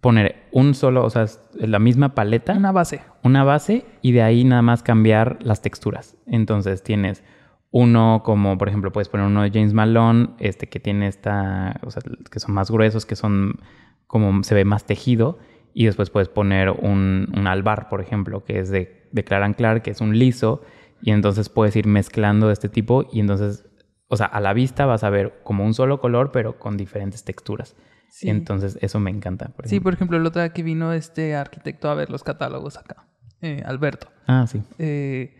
poner 0.00 0.36
un 0.52 0.74
solo, 0.74 1.04
o 1.04 1.10
sea, 1.10 1.26
la 1.52 1.78
misma 1.78 2.14
paleta 2.14 2.54
Una 2.54 2.72
base. 2.72 3.02
una 3.22 3.44
base 3.44 3.84
y 4.00 4.12
de 4.12 4.22
ahí 4.22 4.44
nada 4.44 4.62
más 4.62 4.82
cambiar 4.82 5.36
las 5.42 5.60
texturas. 5.60 6.16
Entonces 6.26 6.82
tienes 6.82 7.22
Uno 7.70 8.22
como, 8.24 8.56
por 8.56 8.68
ejemplo, 8.68 8.90
puedes 8.90 9.10
poner 9.10 9.26
uno 9.26 9.42
de 9.42 9.50
James 9.50 9.74
Malone, 9.74 10.30
este 10.38 10.66
que 10.68 10.80
tiene 10.80 11.08
esta, 11.08 11.78
o 11.82 11.90
sea, 11.90 12.02
que 12.30 12.40
son 12.40 12.54
más 12.54 12.70
gruesos, 12.70 13.04
que 13.04 13.16
son 13.16 13.60
como 14.06 14.42
se 14.44 14.54
ve 14.54 14.64
más 14.64 14.84
tejido. 14.86 15.38
Y 15.74 15.86
después 15.86 16.08
puedes 16.08 16.28
poner 16.28 16.70
un, 16.70 17.32
un 17.36 17.46
albar, 17.46 17.88
por 17.88 18.00
ejemplo, 18.00 18.44
que 18.44 18.60
es 18.60 18.70
de, 18.70 19.08
de 19.12 19.24
Clark 19.24 19.56
Clark, 19.56 19.82
que 19.82 19.90
es 19.90 20.00
un 20.00 20.16
liso. 20.18 20.62
Y 21.02 21.10
entonces 21.10 21.48
puedes 21.48 21.74
ir 21.76 21.86
mezclando 21.86 22.46
de 22.46 22.54
este 22.54 22.68
tipo 22.70 23.06
y 23.12 23.20
entonces, 23.20 23.66
o 24.08 24.16
sea, 24.16 24.26
a 24.26 24.40
la 24.40 24.54
vista 24.54 24.86
vas 24.86 25.04
a 25.04 25.10
ver 25.10 25.40
como 25.42 25.64
un 25.64 25.74
solo 25.74 26.00
color, 26.00 26.30
pero 26.32 26.58
con 26.58 26.76
diferentes 26.76 27.24
texturas. 27.24 27.76
Sí. 28.08 28.30
Entonces, 28.30 28.78
eso 28.80 29.00
me 29.00 29.10
encanta. 29.10 29.48
Por 29.48 29.68
Sí, 29.68 29.80
por 29.80 29.92
ejemplo, 29.92 30.16
el 30.16 30.24
otro 30.24 30.40
día 30.40 30.52
que 30.52 30.62
vino 30.62 30.92
este 30.92 31.34
arquitecto 31.34 31.90
a 31.90 31.94
ver 31.94 32.10
los 32.10 32.22
catálogos 32.22 32.78
acá, 32.78 33.08
eh, 33.42 33.62
Alberto. 33.66 34.06
Ah, 34.28 34.46
sí. 34.46 34.62
eh, 34.78 35.34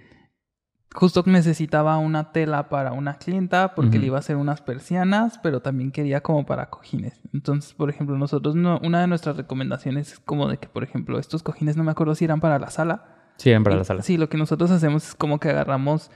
justo 0.94 1.22
necesitaba 1.26 1.98
una 1.98 2.30
tela 2.32 2.68
para 2.68 2.92
una 2.92 3.14
clienta 3.14 3.74
porque 3.74 3.98
le 3.98 4.06
iba 4.06 4.16
a 4.16 4.20
hacer 4.20 4.36
unas 4.36 4.62
persianas, 4.62 5.38
pero 5.42 5.60
también 5.60 5.90
quería 5.90 6.22
como 6.22 6.46
para 6.46 6.70
cojines. 6.70 7.20
Entonces, 7.32 7.74
por 7.74 7.90
ejemplo, 7.90 8.16
nosotros 8.16 8.54
no, 8.54 8.78
una 8.82 9.00
de 9.00 9.06
nuestras 9.08 9.36
recomendaciones 9.36 10.12
es 10.12 10.18
como 10.20 10.48
de 10.48 10.58
que, 10.58 10.68
por 10.68 10.84
ejemplo, 10.84 11.18
estos 11.18 11.42
cojines 11.42 11.76
no 11.76 11.84
me 11.84 11.90
acuerdo 11.90 12.14
si 12.14 12.24
eran 12.24 12.40
para 12.40 12.58
la 12.58 12.70
sala. 12.70 13.32
Sí, 13.38 13.50
eran 13.50 13.64
para 13.64 13.74
Y- 13.74 13.78
la 13.80 13.84
sala. 13.84 14.02
Sí, 14.02 14.16
lo 14.16 14.28
que 14.28 14.38
nosotros 14.38 14.70
hacemos 14.70 15.08
es 15.08 15.14
como 15.16 15.40
que 15.40 15.50
agarramos 15.50 16.10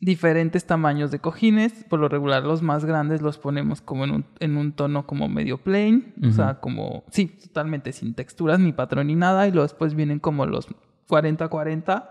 diferentes 0.00 0.64
tamaños 0.66 1.10
de 1.10 1.20
cojines. 1.20 1.84
Por 1.88 2.00
lo 2.00 2.08
regular, 2.08 2.42
los 2.44 2.62
más 2.62 2.84
grandes 2.84 3.22
los 3.22 3.38
ponemos 3.38 3.80
como 3.80 4.04
en 4.04 4.10
un, 4.10 4.26
en 4.40 4.56
un 4.56 4.72
tono 4.72 5.06
como 5.06 5.28
medio 5.28 5.58
plain. 5.58 6.14
O 6.28 6.30
sea, 6.32 6.60
como, 6.60 7.04
sí, 7.10 7.26
totalmente 7.26 7.92
sin 7.92 8.14
texturas, 8.14 8.58
ni 8.60 8.72
patrón, 8.72 9.06
ni 9.08 9.14
nada. 9.14 9.46
Y 9.46 9.50
luego 9.52 9.64
después 9.64 9.94
vienen 9.94 10.18
como 10.18 10.46
los 10.46 10.66
40-40. 11.08 12.10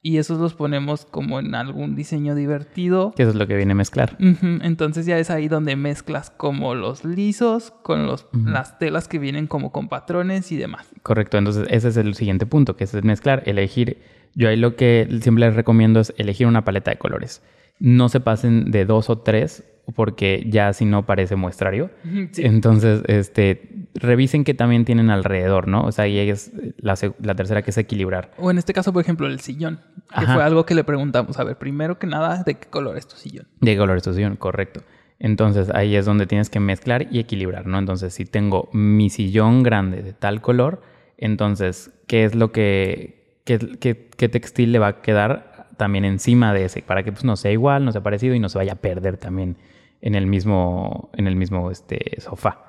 Y 0.00 0.18
esos 0.18 0.38
los 0.38 0.54
ponemos 0.54 1.06
como 1.06 1.40
en 1.40 1.54
algún 1.54 1.96
diseño 1.96 2.34
divertido. 2.34 3.12
Que 3.16 3.24
eso 3.24 3.30
es 3.30 3.36
lo 3.36 3.46
que 3.48 3.56
viene 3.56 3.72
a 3.72 3.74
mezclar. 3.74 4.16
Entonces 4.18 5.06
ya 5.06 5.18
es 5.18 5.28
ahí 5.30 5.48
donde 5.48 5.74
mezclas 5.74 6.30
como 6.30 6.74
los 6.74 7.04
lisos 7.04 7.72
con 7.82 8.06
los, 8.06 8.26
las 8.32 8.78
telas 8.78 9.08
que 9.08 9.18
vienen 9.18 9.48
como 9.48 9.72
con 9.72 9.88
patrones 9.88 10.52
y 10.52 10.56
demás. 10.56 10.88
Correcto, 11.02 11.36
entonces 11.36 11.66
ese 11.70 11.88
es 11.88 11.96
el 11.96 12.14
siguiente 12.14 12.46
punto, 12.46 12.76
que 12.76 12.84
es 12.84 12.94
mezclar, 13.02 13.42
elegir. 13.46 14.00
Yo 14.34 14.48
ahí 14.48 14.56
lo 14.56 14.76
que 14.76 15.08
siempre 15.20 15.46
les 15.46 15.56
recomiendo 15.56 15.98
es 15.98 16.14
elegir 16.16 16.46
una 16.46 16.64
paleta 16.64 16.92
de 16.92 16.98
colores. 16.98 17.42
No 17.80 18.08
se 18.08 18.20
pasen 18.20 18.70
de 18.70 18.84
dos 18.84 19.10
o 19.10 19.18
tres, 19.18 19.64
porque 19.94 20.44
ya 20.48 20.72
si 20.72 20.84
no 20.84 21.06
parece 21.06 21.36
muestrario. 21.36 21.90
Sí. 22.32 22.42
Entonces, 22.44 23.02
este, 23.06 23.86
revisen 23.94 24.44
que 24.44 24.54
también 24.54 24.84
tienen 24.84 25.10
alrededor, 25.10 25.66
¿no? 25.68 25.82
O 25.84 25.92
sea, 25.92 26.04
ahí 26.04 26.18
es 26.18 26.52
la, 26.78 26.94
la 27.22 27.34
tercera 27.34 27.62
que 27.62 27.70
es 27.70 27.78
equilibrar. 27.78 28.30
O 28.38 28.50
en 28.50 28.58
este 28.58 28.72
caso, 28.72 28.92
por 28.92 29.02
ejemplo, 29.02 29.26
el 29.26 29.40
sillón, 29.40 29.80
que 30.10 30.24
Ajá. 30.24 30.34
fue 30.34 30.42
algo 30.42 30.66
que 30.66 30.74
le 30.74 30.84
preguntamos. 30.84 31.38
A 31.38 31.44
ver, 31.44 31.56
primero 31.56 31.98
que 31.98 32.06
nada, 32.06 32.42
¿de 32.44 32.54
qué 32.54 32.68
color 32.68 32.96
es 32.98 33.06
tu 33.08 33.16
sillón? 33.16 33.46
De 33.60 33.76
colorización, 33.76 34.36
correcto. 34.36 34.82
Entonces 35.20 35.70
ahí 35.74 35.96
es 35.96 36.06
donde 36.06 36.26
tienes 36.26 36.48
que 36.48 36.60
mezclar 36.60 37.08
y 37.10 37.18
equilibrar, 37.18 37.66
¿no? 37.66 37.78
Entonces 37.78 38.14
si 38.14 38.24
tengo 38.24 38.68
mi 38.72 39.10
sillón 39.10 39.62
grande 39.64 40.02
de 40.02 40.12
tal 40.12 40.40
color, 40.40 40.80
entonces, 41.16 41.90
¿qué 42.06 42.24
es 42.24 42.36
lo 42.36 42.52
que, 42.52 43.40
qué, 43.44 43.58
qué- 43.80 44.08
qué 44.16 44.28
textil 44.28 44.70
le 44.70 44.78
va 44.78 44.86
a 44.86 45.02
quedar 45.02 45.66
también 45.76 46.04
encima 46.04 46.54
de 46.54 46.66
ese? 46.66 46.82
Para 46.82 47.02
que 47.02 47.10
pues 47.10 47.24
no 47.24 47.34
sea 47.34 47.50
igual, 47.50 47.84
no 47.84 47.90
sea 47.90 48.02
parecido 48.04 48.34
y 48.36 48.38
no 48.38 48.48
se 48.48 48.58
vaya 48.58 48.74
a 48.74 48.76
perder 48.76 49.16
también 49.16 49.56
en 50.00 50.14
el 50.14 50.26
mismo, 50.26 51.10
en 51.14 51.26
el 51.26 51.36
mismo 51.36 51.70
este, 51.70 52.20
sofá. 52.20 52.64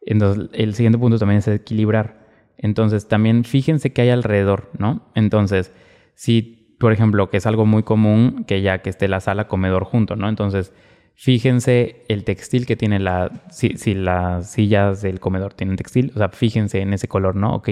Entonces 0.00 0.50
el 0.52 0.74
siguiente 0.74 0.98
punto 0.98 1.18
también 1.18 1.38
es 1.38 1.48
equilibrar. 1.48 2.26
Entonces 2.58 3.08
también 3.08 3.44
fíjense 3.44 3.92
qué 3.92 4.02
hay 4.02 4.10
alrededor, 4.10 4.70
¿no? 4.78 5.10
Entonces, 5.14 5.72
si, 6.14 6.76
por 6.78 6.92
ejemplo, 6.92 7.30
que 7.30 7.38
es 7.38 7.46
algo 7.46 7.66
muy 7.66 7.82
común 7.82 8.44
que 8.46 8.62
ya 8.62 8.82
que 8.82 8.90
esté 8.90 9.08
la 9.08 9.20
sala 9.20 9.48
comedor 9.48 9.84
junto, 9.84 10.16
¿no? 10.16 10.28
Entonces, 10.28 10.72
fíjense 11.14 12.04
el 12.08 12.24
textil 12.24 12.66
que 12.66 12.76
tiene 12.76 12.98
la, 12.98 13.44
si, 13.50 13.76
si 13.76 13.94
las 13.94 14.50
sillas 14.50 15.02
del 15.02 15.20
comedor 15.20 15.54
tienen 15.54 15.76
textil, 15.76 16.12
o 16.14 16.18
sea, 16.18 16.28
fíjense 16.30 16.80
en 16.80 16.92
ese 16.92 17.08
color, 17.08 17.36
¿no? 17.36 17.54
Ok, 17.54 17.70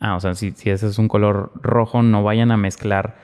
ah, 0.00 0.16
o 0.16 0.20
sea, 0.20 0.34
si, 0.34 0.50
si 0.52 0.70
ese 0.70 0.88
es 0.88 0.98
un 0.98 1.08
color 1.08 1.52
rojo, 1.62 2.02
no 2.02 2.22
vayan 2.22 2.50
a 2.50 2.56
mezclar 2.56 3.16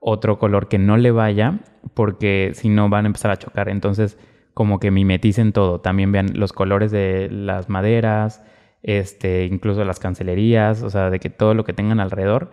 otro 0.00 0.38
color 0.38 0.68
que 0.68 0.78
no 0.78 0.96
le 0.96 1.10
vaya, 1.10 1.60
porque 1.94 2.52
si 2.54 2.68
no 2.68 2.88
van 2.88 3.04
a 3.04 3.08
empezar 3.08 3.30
a 3.30 3.36
chocar. 3.36 3.68
Entonces, 3.68 4.18
como 4.58 4.80
que 4.80 4.90
mimeticen 4.90 5.52
todo. 5.52 5.80
También 5.80 6.10
vean 6.10 6.30
los 6.34 6.52
colores 6.52 6.90
de 6.90 7.28
las 7.30 7.68
maderas, 7.68 8.42
este, 8.82 9.44
incluso 9.44 9.84
las 9.84 10.00
cancelerías, 10.00 10.82
o 10.82 10.90
sea, 10.90 11.10
de 11.10 11.20
que 11.20 11.30
todo 11.30 11.54
lo 11.54 11.62
que 11.62 11.72
tengan 11.72 12.00
alrededor, 12.00 12.50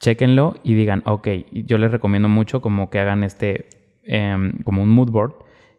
chéquenlo 0.00 0.56
y 0.64 0.74
digan, 0.74 1.04
ok, 1.06 1.28
yo 1.52 1.78
les 1.78 1.92
recomiendo 1.92 2.28
mucho 2.28 2.60
como 2.60 2.90
que 2.90 2.98
hagan 2.98 3.22
este, 3.22 3.68
em, 4.02 4.60
como 4.64 4.82
un 4.82 4.88
mood 4.88 5.12
board 5.12 5.34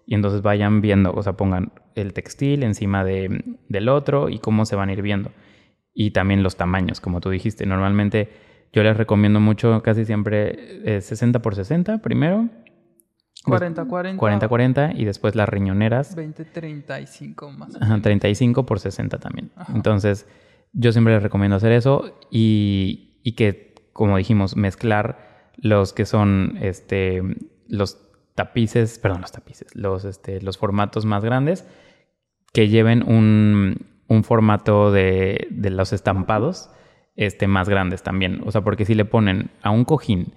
y 0.05 0.15
entonces 0.15 0.41
vayan 0.41 0.79
viendo, 0.79 1.11
o 1.11 1.21
sea, 1.21 1.33
pongan 1.33 1.73
el 1.95 2.13
textil 2.13 2.63
encima 2.63 3.03
de, 3.03 3.43
del 3.67 3.89
otro 3.89 4.29
y 4.29 4.39
cómo 4.39 4.63
se 4.63 4.77
van 4.77 4.87
a 4.87 4.93
ir 4.93 5.01
viendo. 5.01 5.31
Y 5.93 6.11
también 6.11 6.43
los 6.43 6.55
tamaños, 6.55 7.01
como 7.01 7.19
tú 7.19 7.29
dijiste. 7.29 7.65
Normalmente 7.65 8.29
yo 8.71 8.83
les 8.83 8.95
recomiendo 8.95 9.41
mucho, 9.41 9.83
casi 9.83 10.05
siempre, 10.05 10.95
eh, 10.97 11.01
60 11.01 11.41
por 11.41 11.55
60 11.55 11.97
primero. 11.97 12.47
40-40. 13.47 14.17
40-40 14.17 14.93
y 14.95 15.05
después 15.05 15.35
las 15.35 15.49
riñoneras 15.49 16.15
20-35 16.17 17.51
más 17.51 17.75
Ajá, 17.75 17.85
menos. 17.85 18.01
35 18.01 18.65
por 18.65 18.79
60 18.79 19.17
también. 19.19 19.51
Ajá. 19.55 19.73
Entonces, 19.75 20.27
yo 20.73 20.91
siempre 20.91 21.13
les 21.13 21.23
recomiendo 21.23 21.55
hacer 21.55 21.71
eso 21.71 22.19
y, 22.29 23.19
y 23.23 23.33
que, 23.33 23.75
como 23.93 24.17
dijimos, 24.17 24.55
mezclar 24.55 25.51
los 25.57 25.93
que 25.93 26.05
son 26.05 26.57
este, 26.61 27.21
los 27.67 27.97
tapices, 28.35 28.99
perdón, 28.99 29.21
los 29.21 29.31
tapices, 29.31 29.75
los, 29.75 30.05
este, 30.05 30.41
los 30.41 30.57
formatos 30.57 31.05
más 31.05 31.23
grandes 31.23 31.65
que 32.53 32.69
lleven 32.69 33.03
un, 33.07 33.87
un 34.07 34.23
formato 34.23 34.91
de, 34.91 35.47
de 35.49 35.69
los 35.69 35.93
estampados 35.93 36.69
este, 37.15 37.47
más 37.47 37.67
grandes 37.67 38.03
también. 38.03 38.41
O 38.45 38.51
sea, 38.51 38.61
porque 38.61 38.85
si 38.85 38.93
le 38.93 39.05
ponen 39.05 39.49
a 39.61 39.71
un 39.71 39.85
cojín 39.85 40.33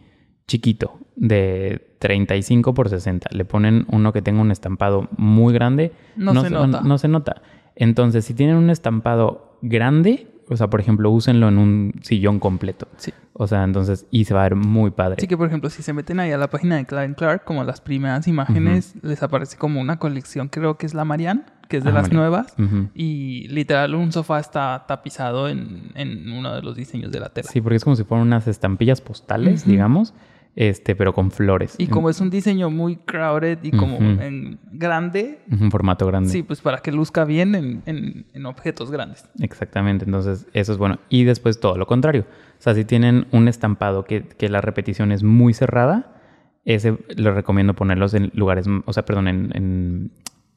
chiquito 0.51 0.99
de 1.15 1.95
35 2.01 2.75
por 2.75 2.89
60, 2.89 3.31
le 3.33 3.45
ponen 3.45 3.87
uno 3.89 4.13
que 4.13 4.21
tenga 4.21 4.41
un 4.41 4.51
estampado 4.51 5.09
muy 5.17 5.55
grande, 5.55 5.93
No 6.17 6.43
se 6.43 6.51
nota. 6.51 6.81
no 6.81 6.99
se 6.99 7.07
nota. 7.09 7.41
Entonces, 7.77 8.25
si 8.25 8.35
tienen 8.35 8.57
un 8.57 8.69
estampado 8.69 9.57
grande, 9.63 10.27
o 10.49 10.57
sea, 10.57 10.69
por 10.69 10.81
ejemplo, 10.81 11.09
úsenlo 11.11 11.47
en 11.49 11.59
un 11.59 11.93
sillón 12.03 12.41
completo. 12.41 12.89
Sí. 12.97 13.13
O 13.35 13.47
sea, 13.47 13.63
entonces, 13.63 14.07
y 14.11 14.25
se 14.25 14.35
va 14.35 14.41
a 14.41 14.43
ver 14.45 14.57
muy 14.57 14.91
padre. 14.91 15.15
Así 15.19 15.29
que, 15.29 15.37
por 15.37 15.47
ejemplo, 15.47 15.71
si 15.71 15.83
se 15.85 15.93
meten 15.93 16.19
ahí 16.19 16.33
a 16.33 16.37
la 16.39 16.51
página 16.51 16.77
de 16.77 16.85
Clark 16.85 17.15
Clark, 17.15 17.45
como 17.45 17.63
las 17.63 17.81
primeras 17.81 18.27
imágenes, 18.27 18.95
les 19.03 19.23
aparece 19.23 19.57
como 19.57 19.81
una 19.81 19.99
colección, 20.01 20.49
creo 20.49 20.77
que 20.79 20.87
es 20.87 20.95
la 20.95 21.05
Marianne, 21.05 21.43
que 21.69 21.77
es 21.77 21.85
de 21.85 21.91
Ah, 21.91 21.95
las 21.95 22.11
nuevas. 22.13 22.55
Y 22.95 23.47
literal, 23.49 23.95
un 23.95 24.11
sofá 24.11 24.41
está 24.41 24.85
tapizado 24.89 25.49
en, 25.49 25.93
en 25.95 26.33
uno 26.33 26.53
de 26.55 26.63
los 26.63 26.75
diseños 26.75 27.13
de 27.13 27.21
la 27.21 27.29
tela. 27.29 27.49
Sí, 27.49 27.61
porque 27.61 27.77
es 27.77 27.85
como 27.85 27.95
si 27.95 28.03
fueran 28.03 28.27
unas 28.27 28.49
estampillas 28.49 29.01
postales, 29.01 29.65
digamos, 29.65 30.13
este, 30.57 30.97
pero 30.97 31.13
con 31.15 31.31
flores. 31.31 31.75
Y 31.79 31.87
como 31.87 32.11
es 32.11 32.21
un 32.21 32.29
diseño 32.31 32.71
muy 32.71 32.97
crowded 32.97 33.59
y 33.63 33.71
como 33.71 33.97
en 33.99 34.59
grande, 34.73 35.41
un 35.51 35.71
formato 35.71 36.07
grande. 36.07 36.29
sí, 36.31 36.43
pues 36.43 36.61
para 36.61 36.79
que 36.79 36.93
luzca 36.93 37.25
bien 37.25 37.55
en, 37.55 37.83
en- 37.87 38.27
en 38.35 38.47
objetos 38.47 38.91
grandes. 38.91 39.29
Exactamente, 39.41 40.05
entonces 40.05 40.47
eso 40.53 40.73
es 40.73 40.79
bueno. 40.79 40.99
Y 41.09 41.25
después 41.25 41.61
todo 41.61 41.77
lo 41.79 41.87
contrario. 41.87 42.27
O 42.59 42.63
sea, 42.63 42.75
si 42.75 42.85
tienen 42.85 43.27
un 43.33 43.49
estampado 43.49 44.05
que, 44.05 44.23
que 44.25 44.49
la 44.49 44.61
repetición 44.61 45.13
es 45.13 45.23
muy 45.23 45.55
cerrada, 45.55 46.17
ese 46.65 46.99
les 47.17 47.35
recomiendo 47.35 47.75
ponerlos 47.75 48.13
en 48.15 48.31
lugares, 48.35 48.67
o 48.85 48.93
sea, 48.93 49.05
perdón, 49.05 49.29
en, 49.29 49.51
en- 49.55 50.11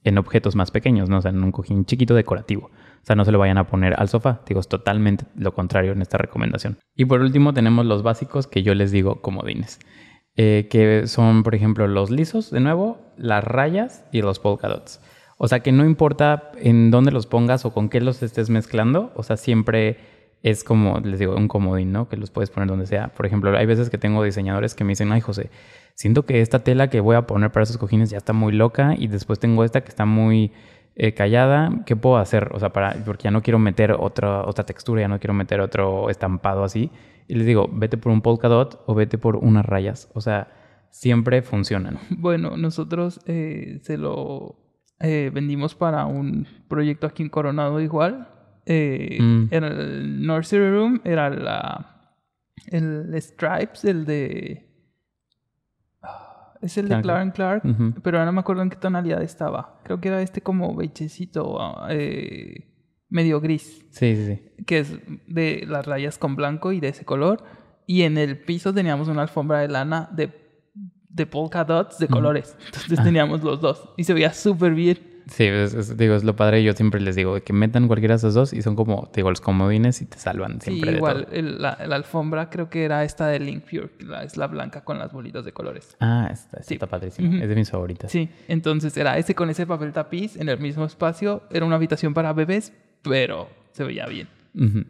en 0.06 0.18
objetos 0.18 0.54
más 0.58 0.70
pequeños, 0.70 1.08
¿no? 1.08 1.20
O 1.20 1.22
sea, 1.22 1.32
en 1.32 1.42
un 1.42 1.54
cojín 1.54 1.86
chiquito 1.86 2.14
decorativo. 2.14 2.72
O 3.04 3.06
sea, 3.06 3.16
no 3.18 3.26
se 3.26 3.32
lo 3.34 3.40
vayan 3.40 3.58
a 3.58 3.68
poner 3.68 4.00
al 4.00 4.08
sofá. 4.10 4.42
Digo, 4.48 4.62
es 4.62 4.68
totalmente 4.70 5.26
lo 5.36 5.54
contrario 5.54 5.92
en 5.92 6.02
esta 6.02 6.18
recomendación. 6.18 6.78
Y 6.96 7.06
por 7.06 7.20
último 7.22 7.54
tenemos 7.54 7.86
los 7.86 8.02
básicos 8.02 8.48
que 8.48 8.64
yo 8.64 8.74
les 8.74 8.92
digo 8.92 9.22
comodines. 9.22 9.80
eh, 10.36 10.68
que 10.70 11.06
son, 11.08 11.44
por 11.44 11.54
ejemplo, 11.56 11.88
los 11.88 12.10
lisos, 12.10 12.50
de 12.50 12.60
nuevo, 12.60 12.98
las 13.18 13.44
rayas 13.44 14.04
y 14.12 14.22
los 14.22 14.40
polka 14.40 14.68
dots. 14.68 15.00
O 15.38 15.48
sea, 15.48 15.60
que 15.60 15.72
no 15.72 15.86
importa 15.86 16.52
en 16.58 16.90
dónde 16.92 17.12
los 17.12 17.28
pongas 17.28 17.66
o 17.66 17.74
con 17.74 17.90
qué 17.90 18.02
los 18.02 18.24
estés 18.24 18.50
mezclando, 18.50 19.12
o 19.16 19.24
sea, 19.24 19.38
siempre 19.38 19.98
es 20.42 20.64
como, 20.64 21.00
les 21.00 21.20
digo, 21.20 21.36
un 21.36 21.48
comodín, 21.48 21.92
¿no? 21.92 22.10
Que 22.10 22.18
los 22.18 22.32
puedes 22.32 22.50
poner 22.50 22.68
donde 22.68 22.86
sea. 22.88 23.10
Por 23.10 23.26
ejemplo, 23.26 23.56
hay 23.58 23.66
veces 23.66 23.90
que 23.90 23.98
tengo 23.98 24.24
diseñadores 24.24 24.76
que 24.76 24.84
me 24.84 24.92
dicen, 24.92 25.12
ay, 25.12 25.22
José, 25.22 25.52
siento 25.96 26.26
que 26.26 26.42
esta 26.42 26.60
tela 26.60 26.90
que 26.90 27.00
voy 27.00 27.16
a 27.16 27.28
poner 27.28 27.52
para 27.52 27.64
esos 27.64 27.78
cojines 27.78 28.10
ya 28.10 28.18
está 28.18 28.34
muy 28.34 28.54
loca 28.54 28.96
y 28.98 29.08
después 29.08 29.40
tengo 29.40 29.64
esta 29.64 29.82
que 29.82 29.90
está 29.90 30.06
muy 30.06 30.52
eh, 30.96 31.14
callada. 31.14 31.84
¿Qué 31.86 31.96
puedo 31.96 32.18
hacer? 32.18 32.50
O 32.54 32.60
sea, 32.60 32.72
para, 32.72 32.94
porque 33.06 33.24
ya 33.24 33.32
no 33.32 33.42
quiero 33.42 33.60
meter 33.60 33.94
otra, 33.94 34.46
otra 34.46 34.66
textura, 34.66 35.02
ya 35.02 35.08
no 35.08 35.20
quiero 35.20 35.34
meter 35.34 35.60
otro 35.60 36.10
estampado 36.10 36.64
así. 36.64 36.92
Y 37.28 37.36
les 37.36 37.48
digo, 37.48 37.70
vete 37.72 37.98
por 37.98 38.12
un 38.12 38.22
polka 38.22 38.48
dot 38.48 38.84
o 38.86 38.94
vete 38.94 39.18
por 39.18 39.38
unas 39.38 39.66
rayas. 39.66 40.10
O 40.14 40.22
sea, 40.22 40.48
siempre 40.90 41.42
funcionan. 41.42 42.00
Bueno, 42.18 42.58
nosotros 42.58 43.22
eh, 43.26 43.80
se 43.82 43.98
lo 43.98 44.56
eh, 45.00 45.32
vendimos 45.34 45.76
para 45.76 46.06
un 46.06 46.48
proyecto 46.68 47.08
aquí 47.08 47.24
en 47.24 47.30
Coronado 47.30 47.80
igual. 47.82 48.30
Mm. 48.66 49.48
Era 49.52 49.68
el 49.68 50.26
Nursery 50.26 50.70
Room, 50.70 51.02
era 51.04 51.30
la, 51.30 51.94
el 52.68 53.14
Stripes, 53.22 53.86
el 53.86 54.06
de... 54.06 54.73
Es 56.64 56.78
el 56.78 56.88
de 56.90 57.02
Clark 57.02 57.34
Clark 57.34 57.62
pero 58.02 58.18
ahora 58.18 58.26
no 58.26 58.32
me 58.34 58.40
acuerdo 58.40 58.62
en 58.64 58.70
qué 58.70 58.78
tonalidad 58.78 59.22
estaba. 59.22 59.80
Creo 59.84 60.00
que 60.02 60.08
era 60.08 60.22
este 60.22 60.42
como 60.42 60.74
beigecito, 60.76 61.60
eh, 61.90 62.70
medio 63.10 63.40
gris, 63.42 63.86
Sí, 63.92 64.16
sí, 64.16 64.26
sí. 64.26 64.64
que 64.66 64.80
es 64.80 64.98
de 65.28 65.66
las 65.68 65.86
rayas 65.86 66.18
con 66.18 66.36
blanco 66.36 66.72
y 66.72 66.80
de 66.80 66.88
ese 66.88 67.06
color. 67.06 67.44
Y 67.86 68.04
en 68.04 68.18
el 68.18 68.40
piso 68.40 68.74
teníamos 68.74 69.08
una 69.10 69.22
alfombra 69.24 69.60
de 69.60 69.68
lana 69.68 70.10
de, 70.16 70.32
de 71.10 71.26
polka 71.28 71.64
dots 71.66 72.00
de 72.00 72.08
colores. 72.08 72.58
Entonces 72.66 72.98
Ah. 73.00 73.04
teníamos 73.04 73.44
los 73.44 73.60
dos 73.62 73.90
y 73.98 74.06
se 74.06 74.14
veía 74.14 74.34
súper 74.34 74.74
bien. 74.74 74.98
Sí, 75.28 75.46
es, 75.46 75.74
es- 75.74 75.98
digo, 75.98 76.16
es 76.16 76.24
lo 76.24 76.36
padre. 76.36 76.64
Yo 76.64 76.74
siempre 76.74 77.00
les 77.00 77.16
digo 77.16 77.40
que 77.42 77.54
metan 77.54 77.88
cualquiera 77.88 78.14
de 78.14 78.18
esos 78.18 78.34
dos 78.34 78.52
y 78.54 78.62
son 78.62 78.76
como, 78.76 79.10
digo, 79.16 79.30
los 79.30 79.40
comodines 79.42 80.02
y 80.02 80.06
te 80.06 80.18
salvan 80.18 80.60
Sí, 80.62 80.72
siempre 80.72 80.92
de 80.92 80.98
igual, 80.98 81.26
todo. 81.26 81.34
el- 81.36 81.62
la, 81.62 81.78
la 81.88 81.96
alfombra 81.96 82.50
creo 82.50 82.70
que 82.70 82.84
era 82.84 83.04
esta 83.04 83.28
de 83.28 83.40
Link 83.40 83.64
Pure, 83.64 83.90
la- 84.00 84.24
es 84.24 84.36
la 84.38 84.48
blanca 84.48 84.84
con 84.84 85.00
las 85.00 85.12
bolitas 85.14 85.46
de 85.46 85.54
colores. 85.54 85.96
Ah, 86.00 86.30
esta, 86.32 86.58
esta 86.58 86.68
Sí. 86.68 86.74
está 86.76 86.88
padrísima. 86.88 87.30
Ujú. 87.30 87.38
Es 87.44 87.50
de 87.50 87.56
mis 87.56 87.72
favoritas. 87.72 88.12
Sí, 88.12 88.30
entonces 88.48 88.96
era 88.98 89.18
ese 89.18 89.34
con 89.36 89.50
ese 89.50 89.66
papel 89.66 89.92
tapiz 89.94 90.36
en 90.38 90.50
el 90.50 90.60
mismo 90.60 90.86
espacio. 90.86 91.44
Era 91.52 91.66
una 91.66 91.76
habitación 91.76 92.14
para 92.14 92.34
bebés, 92.34 92.74
pero 93.02 93.50
se 93.72 93.84
veía 93.84 94.06
bien. 94.08 94.28
Ujú. 94.56 94.84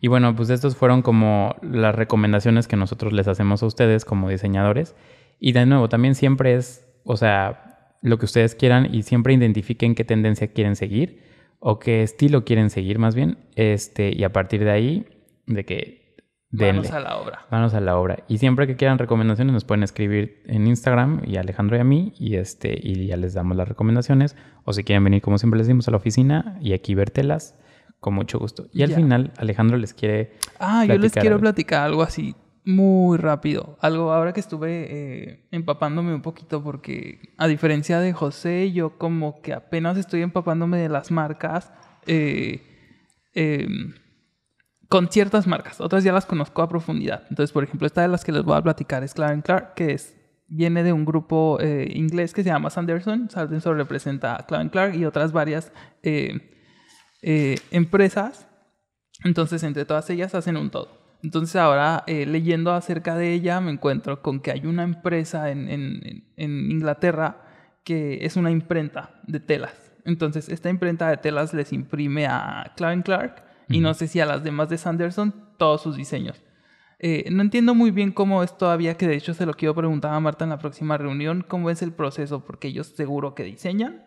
Y 0.00 0.08
bueno, 0.08 0.34
pues 0.34 0.48
estos 0.50 0.76
fueron 0.76 1.02
como 1.02 1.54
las 1.62 1.94
recomendaciones 1.94 2.66
que 2.68 2.76
nosotros 2.76 3.12
les 3.12 3.28
hacemos 3.28 3.62
a 3.62 3.66
ustedes 3.66 4.04
como 4.06 4.30
diseñadores. 4.30 4.94
Y 5.40 5.52
de 5.52 5.66
nuevo, 5.66 5.88
también 5.88 6.14
siempre 6.14 6.54
es, 6.54 6.86
o 7.04 7.16
sea, 7.16 7.69
lo 8.02 8.18
que 8.18 8.24
ustedes 8.24 8.54
quieran 8.54 8.92
y 8.94 9.02
siempre 9.02 9.34
identifiquen 9.34 9.94
qué 9.94 10.04
tendencia 10.04 10.48
quieren 10.52 10.76
seguir 10.76 11.22
o 11.58 11.78
qué 11.78 12.02
estilo 12.02 12.44
quieren 12.44 12.70
seguir 12.70 12.98
más 12.98 13.14
bien. 13.14 13.38
Este, 13.56 14.14
y 14.16 14.24
a 14.24 14.32
partir 14.32 14.64
de 14.64 14.70
ahí, 14.70 15.06
de 15.46 15.64
que 15.64 16.16
denle. 16.50 16.88
Vamos 16.88 16.92
a 16.92 17.00
la 17.00 17.16
obra. 17.18 17.46
Manos 17.50 17.74
a 17.74 17.80
la 17.80 17.96
obra. 17.98 18.24
Y 18.28 18.38
siempre 18.38 18.66
que 18.66 18.76
quieran 18.76 18.98
recomendaciones 18.98 19.52
nos 19.52 19.64
pueden 19.64 19.82
escribir 19.82 20.42
en 20.46 20.66
Instagram 20.66 21.22
y 21.26 21.36
a 21.36 21.40
Alejandro 21.40 21.76
y 21.76 21.80
a 21.80 21.84
mí 21.84 22.12
y 22.18 22.36
este 22.36 22.78
y 22.82 23.06
ya 23.06 23.16
les 23.16 23.34
damos 23.34 23.56
las 23.56 23.68
recomendaciones. 23.68 24.36
O 24.64 24.72
si 24.72 24.82
quieren 24.84 25.04
venir, 25.04 25.20
como 25.22 25.38
siempre 25.38 25.58
les 25.58 25.66
dimos 25.66 25.86
a 25.88 25.90
la 25.90 25.98
oficina 25.98 26.58
y 26.60 26.72
aquí 26.72 26.94
vértelas, 26.94 27.58
con 28.00 28.14
mucho 28.14 28.38
gusto. 28.38 28.68
Y 28.72 28.82
al 28.82 28.90
Ya. 28.90 28.96
final, 28.96 29.32
Alejandro 29.36 29.76
les 29.76 29.92
quiere... 29.94 30.32
Ah, 30.58 30.84
yo 30.86 30.96
les 30.96 31.12
quiero 31.12 31.36
algo. 31.36 31.40
platicar 31.42 31.84
algo 31.84 32.02
así 32.02 32.34
muy 32.64 33.16
rápido. 33.18 33.76
Algo 33.80 34.12
ahora 34.12 34.32
que 34.32 34.40
estuve 34.40 34.86
eh, 34.90 35.48
empapándome 35.50 36.14
un 36.14 36.22
poquito 36.22 36.62
porque 36.62 37.34
a 37.38 37.46
diferencia 37.46 38.00
de 38.00 38.12
José, 38.12 38.72
yo 38.72 38.98
como 38.98 39.40
que 39.40 39.52
apenas 39.52 39.96
estoy 39.96 40.22
empapándome 40.22 40.78
de 40.78 40.88
las 40.88 41.10
marcas. 41.10 41.72
eh, 42.06 42.62
eh, 43.34 43.68
con 44.88 45.08
ciertas 45.08 45.46
marcas, 45.46 45.80
otras 45.80 46.02
ya 46.02 46.12
las 46.12 46.26
conozco 46.26 46.62
a 46.62 46.68
profundidad. 46.68 47.22
Entonces, 47.30 47.52
por 47.52 47.62
ejemplo, 47.62 47.86
esta 47.86 48.02
de 48.02 48.08
las 48.08 48.24
que 48.24 48.32
les 48.32 48.42
voy 48.42 48.56
a 48.56 48.62
platicar 48.62 49.04
es 49.04 49.14
Clark 49.14 49.44
Clark, 49.44 49.74
que 49.74 49.92
es, 49.92 50.16
viene 50.48 50.82
de 50.82 50.92
un 50.92 51.04
grupo 51.04 51.58
eh, 51.60 51.88
inglés 51.94 52.34
que 52.34 52.42
se 52.42 52.48
llama 52.48 52.70
Sanderson. 52.70 53.30
Sanderson 53.30 53.76
representa 53.76 54.34
a 54.34 54.46
Clark 54.46 54.72
Clark 54.72 54.96
y 54.96 55.04
otras 55.04 55.30
varias 55.30 55.70
empresas. 57.70 58.48
Entonces, 59.22 59.62
entre 59.62 59.84
todas 59.84 60.10
ellas 60.10 60.34
hacen 60.34 60.56
un 60.56 60.70
todo. 60.70 60.99
Entonces, 61.22 61.56
ahora 61.56 62.02
eh, 62.06 62.26
leyendo 62.26 62.72
acerca 62.72 63.14
de 63.16 63.32
ella, 63.32 63.60
me 63.60 63.70
encuentro 63.70 64.22
con 64.22 64.40
que 64.40 64.50
hay 64.52 64.66
una 64.66 64.82
empresa 64.84 65.50
en, 65.50 65.68
en- 65.68 66.24
en- 66.36 66.70
Inglaterra 66.70 67.42
que 67.84 68.24
es 68.24 68.36
una 68.36 68.50
imprenta 68.50 69.20
de 69.26 69.40
telas. 69.40 69.92
Entonces, 70.04 70.48
esta 70.48 70.70
imprenta 70.70 71.08
de 71.10 71.16
telas 71.18 71.52
les 71.54 71.72
imprime 71.72 72.26
a 72.26 72.72
Clark 72.76 73.04
Clark 73.04 73.44
y 73.68 73.80
no 73.80 73.94
sé 73.94 74.06
si 74.08 74.18
a 74.20 74.26
las 74.26 74.42
demás 74.42 74.68
de 74.70 74.78
Sanderson 74.78 75.34
todos 75.58 75.82
sus 75.82 75.96
diseños. 75.96 76.42
Eh, 77.02 77.30
no 77.30 77.40
entiendo 77.40 77.74
muy 77.74 77.92
bien 77.92 78.12
cómo 78.12 78.42
es 78.42 78.58
todavía, 78.58 78.98
que 78.98 79.08
de 79.08 79.16
hecho 79.16 79.32
se 79.32 79.46
lo 79.46 79.54
quiero 79.54 79.74
preguntar 79.74 80.12
a 80.12 80.20
Marta 80.20 80.44
en 80.44 80.50
la 80.50 80.58
próxima 80.58 80.98
reunión, 80.98 81.42
cómo 81.48 81.70
es 81.70 81.80
el 81.80 81.92
proceso, 81.92 82.44
porque 82.44 82.68
ellos 82.68 82.88
seguro 82.88 83.34
que 83.34 83.42
diseñan 83.42 84.04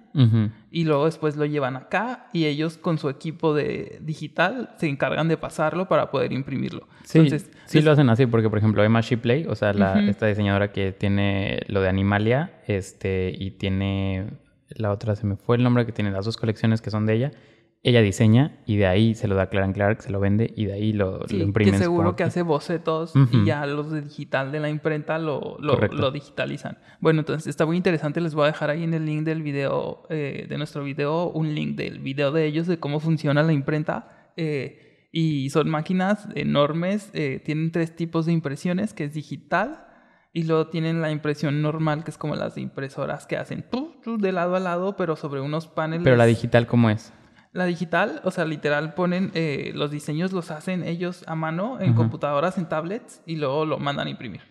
y 0.69 0.83
luego 0.83 1.05
después 1.05 1.35
lo 1.35 1.45
llevan 1.45 1.75
acá 1.75 2.27
y 2.33 2.45
ellos 2.45 2.77
con 2.77 2.99
su 2.99 3.09
equipo 3.09 3.55
de 3.55 3.99
digital 4.03 4.75
se 4.77 4.87
encargan 4.87 5.27
de 5.27 5.37
pasarlo 5.37 5.87
para 5.87 6.11
poder 6.11 6.33
imprimirlo. 6.33 6.87
Sí, 7.03 7.17
Entonces, 7.17 7.49
sí 7.65 7.81
lo 7.81 7.91
hacen 7.91 8.11
así 8.11 8.27
porque, 8.27 8.47
por 8.47 8.59
ejemplo, 8.59 8.83
Emma 8.83 9.01
Shipley, 9.01 9.47
o 9.47 9.55
sea, 9.55 9.73
la, 9.73 9.99
esta 10.07 10.27
diseñadora 10.27 10.71
que 10.71 10.91
tiene 10.91 11.61
lo 11.67 11.81
de 11.81 11.89
Animalia 11.89 12.61
este, 12.67 13.33
y 13.35 13.51
tiene 13.51 14.27
la 14.69 14.91
otra, 14.91 15.15
se 15.15 15.25
me 15.25 15.35
fue 15.35 15.57
el 15.57 15.63
nombre 15.63 15.87
que 15.87 15.93
tiene 15.93 16.11
las 16.11 16.25
dos 16.25 16.37
colecciones 16.37 16.79
que 16.79 16.91
son 16.91 17.07
de 17.07 17.13
ella. 17.15 17.31
Ella 17.85 18.01
diseña 18.01 18.59
y 18.65 18.77
de 18.77 18.87
ahí 18.87 19.13
se 19.13 19.27
lo 19.27 19.35
da 19.35 19.43
a 19.43 19.49
Clark 19.49 19.73
Clark, 19.73 20.01
se 20.01 20.09
lo 20.09 20.21
vende 20.21 20.53
y 20.55 20.65
de 20.65 20.73
ahí 20.73 20.93
lo, 20.93 21.27
sí, 21.27 21.37
lo 21.37 21.43
imprimen. 21.43 21.73
que 21.73 21.79
seguro 21.79 22.15
que 22.15 22.23
hace 22.23 22.41
bocetos 22.41 23.13
y 23.31 23.45
ya 23.45 23.65
los 23.65 23.91
de 23.91 24.01
digital 24.01 24.53
de 24.53 24.61
la 24.61 24.69
imprenta 24.69 25.19
lo, 25.19 25.57
lo, 25.59 26.11
digitalizan. 26.11 26.77
Bueno, 27.01 27.19
entonces 27.19 27.47
está 27.47 27.65
muy 27.65 27.75
interesante. 27.75 28.21
Les 28.21 28.35
voy 28.35 28.45
a 28.45 28.47
dejar 28.47 28.69
ahí 28.69 28.83
en 28.83 28.93
el 28.93 29.05
link 29.05 29.23
del 29.25 29.43
video, 29.43 30.03
eh, 30.09 30.45
de 30.47 30.57
nuestro 30.57 30.83
video, 30.83 31.29
un 31.29 31.53
link 31.53 31.75
del 31.75 31.99
video 31.99 32.31
de 32.31 32.45
ellos, 32.45 32.67
de 32.67 32.79
cómo 32.79 32.99
funciona 32.99 33.43
la 33.43 33.51
imprenta. 33.51 34.31
eh, 34.37 34.79
y 35.15 35.51
son 35.51 35.69
máquinas 35.69 36.27
enormes, 36.33 37.11
eh, 37.13 37.39
tienen 37.45 37.71
tres 37.71 37.95
tipos 37.95 38.25
de 38.25 38.33
impresiones, 38.33 38.95
que 38.95 39.03
es 39.03 39.13
digital, 39.13 39.85
y 40.33 40.43
luego 40.43 40.69
tienen 40.69 41.03
la 41.03 41.11
impresión 41.11 41.61
normal, 41.61 42.03
que 42.03 42.09
es 42.09 42.17
como 42.17 42.35
las 42.35 42.57
impresoras 42.57 43.27
que 43.27 43.37
hacen 43.37 43.63
de 44.17 44.31
lado 44.31 44.55
a 44.55 44.59
lado, 44.59 44.97
pero 44.97 45.15
sobre 45.15 45.39
unos 45.39 45.67
paneles. 45.67 46.03
Pero 46.03 46.15
la 46.15 46.25
digital, 46.25 46.65
¿cómo 46.65 46.89
es? 46.89 47.13
La 47.53 47.65
digital, 47.65 48.19
o 48.23 48.31
sea, 48.31 48.45
literal 48.45 48.95
ponen 48.95 49.29
eh, 49.35 49.71
los 49.75 49.91
diseños, 49.91 50.33
los 50.33 50.49
hacen 50.49 50.83
ellos 50.83 51.23
a 51.27 51.35
mano 51.35 51.79
en 51.79 51.93
computadoras, 51.93 52.57
en 52.57 52.67
tablets, 52.67 53.21
y 53.27 53.35
luego 53.35 53.65
lo 53.65 53.77
mandan 53.77 54.07
a 54.07 54.09
imprimir. 54.09 54.41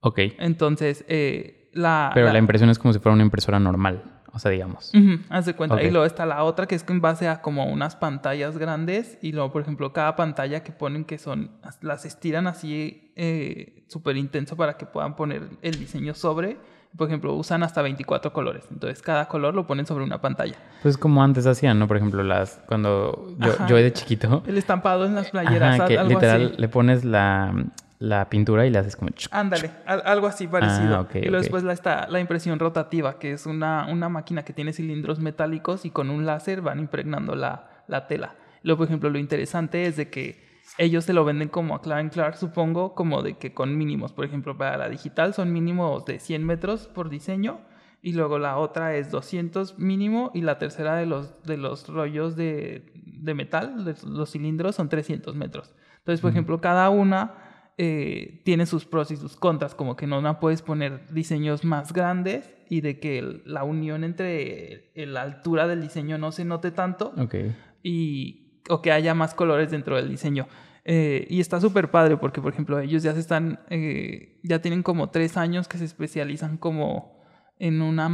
Ok. 0.00 0.18
Entonces, 0.38 1.06
eh, 1.08 1.70
la... 1.72 2.10
Pero 2.12 2.30
la 2.30 2.38
impresión 2.38 2.68
es 2.68 2.78
como 2.78 2.92
si 2.92 2.98
fuera 2.98 3.14
una 3.14 3.24
impresora 3.24 3.58
normal, 3.58 4.20
o 4.34 4.38
sea, 4.38 4.50
digamos. 4.50 4.92
Haz 5.30 5.46
de 5.46 5.54
cuenta. 5.54 5.82
Y 5.82 5.90
luego 5.90 6.04
está 6.04 6.26
la 6.26 6.44
otra 6.44 6.66
que 6.66 6.74
es 6.74 6.84
en 6.86 7.00
base 7.00 7.26
a 7.26 7.40
como 7.40 7.64
unas 7.72 7.96
pantallas 7.96 8.58
grandes 8.58 9.18
y 9.22 9.32
luego, 9.32 9.50
por 9.50 9.62
ejemplo, 9.62 9.94
cada 9.94 10.14
pantalla 10.14 10.62
que 10.62 10.72
ponen 10.72 11.06
que 11.06 11.16
son, 11.16 11.52
las 11.80 12.04
estiran 12.04 12.46
así 12.46 13.14
eh, 13.16 13.86
súper 13.88 14.18
intenso 14.18 14.56
para 14.56 14.76
que 14.76 14.84
puedan 14.84 15.16
poner 15.16 15.48
el 15.62 15.78
diseño 15.78 16.12
sobre. 16.12 16.58
Por 16.96 17.08
ejemplo, 17.08 17.34
usan 17.34 17.62
hasta 17.62 17.82
24 17.82 18.32
colores. 18.32 18.64
Entonces, 18.70 19.02
cada 19.02 19.26
color 19.28 19.54
lo 19.54 19.66
ponen 19.66 19.86
sobre 19.86 20.04
una 20.04 20.20
pantalla. 20.20 20.54
Pues 20.82 20.96
como 20.96 21.22
antes 21.22 21.46
hacían, 21.46 21.78
¿no? 21.78 21.86
Por 21.88 21.96
ejemplo, 21.98 22.22
las 22.22 22.60
cuando 22.66 23.34
yo, 23.38 23.66
yo 23.66 23.76
de 23.76 23.92
chiquito, 23.92 24.42
El 24.46 24.56
estampado 24.58 25.04
en 25.04 25.14
las 25.14 25.30
playeras, 25.30 25.80
ajá, 25.80 25.88
que 25.88 25.98
algo 25.98 26.10
literal 26.14 26.46
así. 26.52 26.54
le 26.60 26.68
pones 26.68 27.04
la, 27.04 27.52
la 27.98 28.28
pintura 28.28 28.66
y 28.66 28.70
le 28.70 28.78
haces 28.78 28.96
como... 28.96 29.10
Ándale, 29.30 29.70
al- 29.84 30.02
algo 30.06 30.26
así 30.26 30.46
parecido. 30.46 30.96
Ah, 31.00 31.18
y 31.18 31.22
luego 31.22 31.38
después 31.38 31.64
la, 31.64 31.72
está 31.72 32.06
la 32.08 32.20
impresión 32.20 32.58
rotativa, 32.58 33.18
que 33.18 33.32
es 33.32 33.46
una, 33.46 33.86
una 33.90 34.08
máquina 34.08 34.44
que 34.44 34.52
tiene 34.52 34.72
cilindros 34.72 35.18
metálicos 35.18 35.84
y 35.84 35.90
con 35.90 36.08
un 36.10 36.24
láser 36.24 36.62
van 36.62 36.78
impregnando 36.78 37.34
la, 37.34 37.68
la 37.88 38.06
tela. 38.06 38.34
Luego, 38.62 38.78
por 38.78 38.86
ejemplo, 38.88 39.10
lo 39.10 39.18
interesante 39.18 39.86
es 39.86 39.96
de 39.96 40.08
que 40.10 40.45
ellos 40.78 41.04
se 41.04 41.12
lo 41.12 41.24
venden 41.24 41.48
como 41.48 41.74
a 41.74 41.80
Clark 41.82 42.10
Clark, 42.12 42.36
supongo, 42.36 42.94
como 42.94 43.22
de 43.22 43.34
que 43.38 43.54
con 43.54 43.76
mínimos. 43.78 44.12
Por 44.12 44.24
ejemplo, 44.24 44.56
para 44.56 44.76
la 44.76 44.88
digital 44.88 45.32
son 45.34 45.52
mínimos 45.52 46.04
de 46.04 46.18
100 46.18 46.44
metros 46.44 46.86
por 46.88 47.08
diseño. 47.08 47.60
Y 48.02 48.12
luego 48.12 48.38
la 48.38 48.56
otra 48.58 48.94
es 48.96 49.10
200 49.10 49.78
mínimo. 49.78 50.30
Y 50.34 50.42
la 50.42 50.58
tercera 50.58 50.96
de 50.96 51.06
los, 51.06 51.42
de 51.44 51.56
los 51.56 51.88
rollos 51.88 52.36
de, 52.36 52.92
de 52.94 53.34
metal, 53.34 53.84
de 53.84 53.94
los 54.06 54.30
cilindros, 54.30 54.76
son 54.76 54.88
300 54.88 55.34
metros. 55.34 55.74
Entonces, 55.98 56.20
por 56.20 56.30
ejemplo, 56.30 56.60
cada 56.60 56.88
una 56.90 57.34
eh, 57.78 58.40
tiene 58.44 58.64
sus 58.64 58.86
pros 58.86 59.10
y 59.10 59.16
sus 59.16 59.36
contras, 59.36 59.74
como 59.74 59.96
que 59.96 60.04
en 60.06 60.12
una 60.14 60.40
puedes 60.40 60.62
poner 60.62 61.06
diseños 61.12 61.62
más 61.64 61.92
grandes 61.92 62.54
y 62.70 62.80
de 62.80 62.98
que 63.00 63.18
el- 63.18 63.42
la 63.44 63.64
unión 63.64 64.02
entre 64.02 64.90
el- 64.94 65.12
la 65.12 65.20
altura 65.22 65.66
del 65.68 65.82
diseño 65.82 66.16
no 66.16 66.32
se 66.32 66.44
note 66.46 66.70
tanto 66.70 67.12
Ok. 67.18 67.34
y, 67.82 68.45
o 68.68 68.82
que 68.82 68.92
haya 68.92 69.14
más 69.14 69.34
colores 69.34 69.70
dentro 69.70 69.96
del 69.96 70.08
diseño. 70.08 70.46
Eh, 70.84 71.26
y 71.30 71.40
está 71.40 71.60
súper 71.60 71.90
padre 71.90 72.16
porque, 72.16 72.40
por 72.40 72.52
ejemplo, 72.52 72.78
ellos 72.78 73.02
ya 73.02 73.12
se 73.12 73.20
están, 73.20 73.58
eh, 73.70 74.38
ya 74.44 74.60
tienen 74.60 74.82
como 74.82 75.10
tres 75.10 75.36
años 75.36 75.66
que 75.68 75.78
se 75.78 75.84
especializan 75.84 76.56
como 76.58 77.20
en 77.58 77.82
una... 77.82 78.08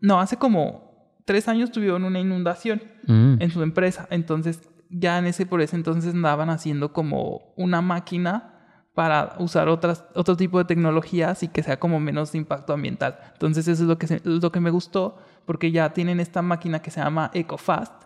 No, 0.00 0.20
hace 0.20 0.36
como 0.36 1.20
tres 1.24 1.46
años 1.48 1.70
tuvieron 1.70 2.04
una 2.04 2.18
inundación 2.18 2.82
Mm. 3.06 3.36
en 3.40 3.50
su 3.50 3.62
empresa. 3.62 4.06
Entonces, 4.10 4.68
ya 4.90 5.18
en 5.18 5.26
ese, 5.26 5.46
por 5.46 5.60
ese 5.60 5.76
entonces 5.76 6.12
andaban 6.14 6.50
haciendo 6.50 6.92
como 6.92 7.52
una 7.56 7.80
máquina 7.80 8.56
para 8.94 9.36
usar 9.38 9.68
otras, 9.68 10.04
otro 10.14 10.36
tipo 10.36 10.58
de 10.58 10.64
tecnologías 10.64 11.42
y 11.44 11.48
que 11.48 11.62
sea 11.62 11.78
como 11.78 12.00
menos 12.00 12.32
de 12.32 12.38
impacto 12.38 12.72
ambiental. 12.72 13.18
Entonces, 13.34 13.68
eso 13.68 13.82
es 13.84 13.88
lo 13.88 13.98
que, 13.98 14.06
se- 14.08 14.20
lo 14.24 14.50
que 14.50 14.60
me 14.60 14.70
gustó, 14.70 15.16
porque 15.46 15.70
ya 15.70 15.92
tienen 15.92 16.18
esta 16.18 16.42
máquina 16.42 16.80
que 16.82 16.90
se 16.90 17.00
llama 17.00 17.30
EcoFast, 17.34 18.02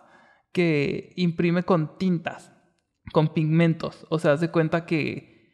que 0.55 1.11
imprime 1.17 1.63
con 1.63 1.97
tintas, 1.97 2.53
con 3.11 3.33
pigmentos. 3.33 4.07
O 4.09 4.19
sea, 4.19 4.31
haz 4.31 4.39
de 4.39 4.51
cuenta 4.51 4.85
que 4.85 5.51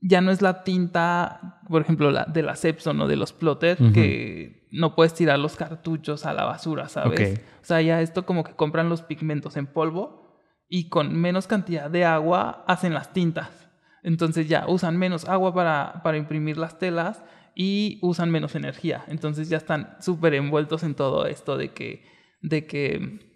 ya 0.00 0.20
no 0.20 0.32
es 0.32 0.42
la 0.42 0.64
tinta, 0.64 1.60
por 1.68 1.80
ejemplo, 1.80 2.10
la 2.10 2.24
de 2.24 2.42
la 2.42 2.56
Epson 2.60 3.00
o 3.00 3.06
de 3.06 3.14
los 3.14 3.32
plotter, 3.32 3.80
Ujú. 3.80 3.92
que 3.92 4.66
no 4.72 4.96
puedes 4.96 5.14
tirar 5.14 5.38
los 5.38 5.54
cartuchos 5.54 6.26
a 6.26 6.32
la 6.32 6.42
basura, 6.44 6.88
¿sabes? 6.88 7.38
O 7.62 7.64
sea, 7.64 7.80
ya 7.82 8.00
esto 8.00 8.26
como 8.26 8.42
que 8.42 8.54
compran 8.54 8.88
los 8.88 9.02
pigmentos 9.02 9.56
en 9.56 9.68
polvo 9.68 10.42
y 10.68 10.88
con 10.88 11.14
menos 11.14 11.46
cantidad 11.46 11.88
de 11.88 12.04
agua 12.04 12.64
hacen 12.66 12.94
las 12.94 13.12
tintas. 13.12 13.68
Entonces 14.02 14.48
ya 14.48 14.64
usan 14.66 14.96
menos 14.96 15.28
agua 15.28 15.54
para, 15.54 16.00
para 16.02 16.16
imprimir 16.16 16.58
las 16.58 16.80
telas 16.80 17.22
y 17.54 18.00
usan 18.02 18.28
menos 18.28 18.56
energía. 18.56 19.04
Entonces 19.06 19.48
ya 19.48 19.58
están 19.58 19.96
súper 20.00 20.34
envueltos 20.34 20.82
en 20.82 20.96
todo 20.96 21.26
esto 21.26 21.56
de 21.56 21.68
que, 21.68 22.04
de 22.42 22.66
que 22.66 23.33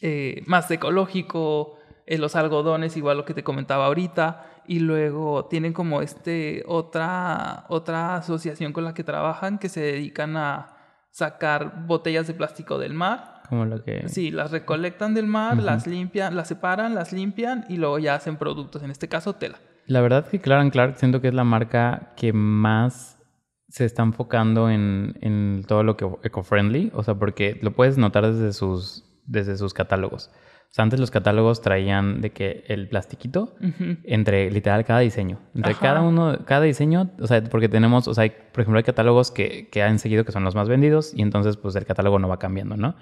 eh, 0.00 0.42
más 0.46 0.70
ecológico, 0.70 1.78
eh, 2.06 2.18
los 2.18 2.36
algodones, 2.36 2.96
igual 2.96 3.18
lo 3.18 3.24
que 3.24 3.34
te 3.34 3.44
comentaba 3.44 3.86
ahorita, 3.86 4.62
y 4.66 4.80
luego 4.80 5.46
tienen 5.46 5.72
como 5.72 6.02
este 6.02 6.62
otra, 6.66 7.64
otra 7.68 8.16
asociación 8.16 8.72
con 8.72 8.84
la 8.84 8.94
que 8.94 9.04
trabajan 9.04 9.58
que 9.58 9.68
se 9.68 9.80
dedican 9.80 10.36
a 10.36 10.76
sacar 11.10 11.86
botellas 11.86 12.26
de 12.26 12.34
plástico 12.34 12.78
del 12.78 12.94
mar. 12.94 13.42
Como 13.48 13.64
lo 13.64 13.82
que... 13.82 14.08
Sí, 14.08 14.30
las 14.30 14.50
recolectan 14.50 15.14
del 15.14 15.26
mar, 15.26 15.56
las 15.56 15.86
limpian, 15.86 16.36
las 16.36 16.48
separan, 16.48 16.94
las 16.94 17.12
limpian 17.12 17.64
y 17.68 17.78
luego 17.78 17.98
ya 17.98 18.14
hacen 18.14 18.36
productos, 18.36 18.82
en 18.82 18.90
este 18.90 19.08
caso 19.08 19.32
tela. 19.32 19.58
La 19.86 20.02
verdad 20.02 20.28
que 20.28 20.38
Clark 20.38 20.70
Clark 20.70 20.96
siento 20.96 21.22
que 21.22 21.28
es 21.28 21.34
la 21.34 21.44
marca 21.44 22.12
que 22.14 22.34
más 22.34 23.18
se 23.68 23.86
está 23.86 24.02
enfocando 24.02 24.68
en, 24.68 25.18
en 25.22 25.64
todo 25.66 25.82
lo 25.82 25.96
que 25.96 26.06
eco-friendly, 26.22 26.90
o 26.94 27.02
sea, 27.02 27.14
porque 27.14 27.58
lo 27.62 27.72
puedes 27.72 27.96
notar 27.96 28.26
desde 28.30 28.52
sus, 28.52 29.07
desde 29.28 29.56
sus 29.56 29.72
catálogos. 29.74 30.30
O 30.70 30.74
sea, 30.74 30.82
antes 30.82 31.00
los 31.00 31.10
catálogos 31.10 31.62
traían 31.62 32.20
de 32.20 32.30
que 32.30 32.64
el 32.68 32.88
plastiquito 32.88 33.54
entre 34.04 34.50
literal 34.50 34.84
cada 34.84 35.00
diseño. 35.00 35.38
Entre 35.54 35.72
Ajá. 35.72 35.80
cada 35.80 36.00
uno, 36.02 36.40
cada 36.44 36.62
diseño, 36.62 37.10
o 37.20 37.26
sea, 37.26 37.42
porque 37.44 37.68
tenemos, 37.70 38.06
o 38.08 38.12
sea, 38.14 38.22
hay- 38.24 38.30
por 38.52 38.60
ejemplo, 38.62 38.76
hay 38.78 38.84
catálogos 38.84 39.30
que, 39.30 39.68
que 39.70 39.82
han 39.82 39.98
seguido 39.98 40.24
que 40.24 40.32
son 40.32 40.44
los 40.44 40.54
más 40.54 40.68
vendidos 40.68 41.14
y 41.14 41.22
entonces 41.22 41.56
pues 41.56 41.74
el 41.76 41.86
catálogo 41.86 42.18
no 42.18 42.28
va 42.28 42.38
cambiando, 42.38 42.76
¿no? 42.76 42.96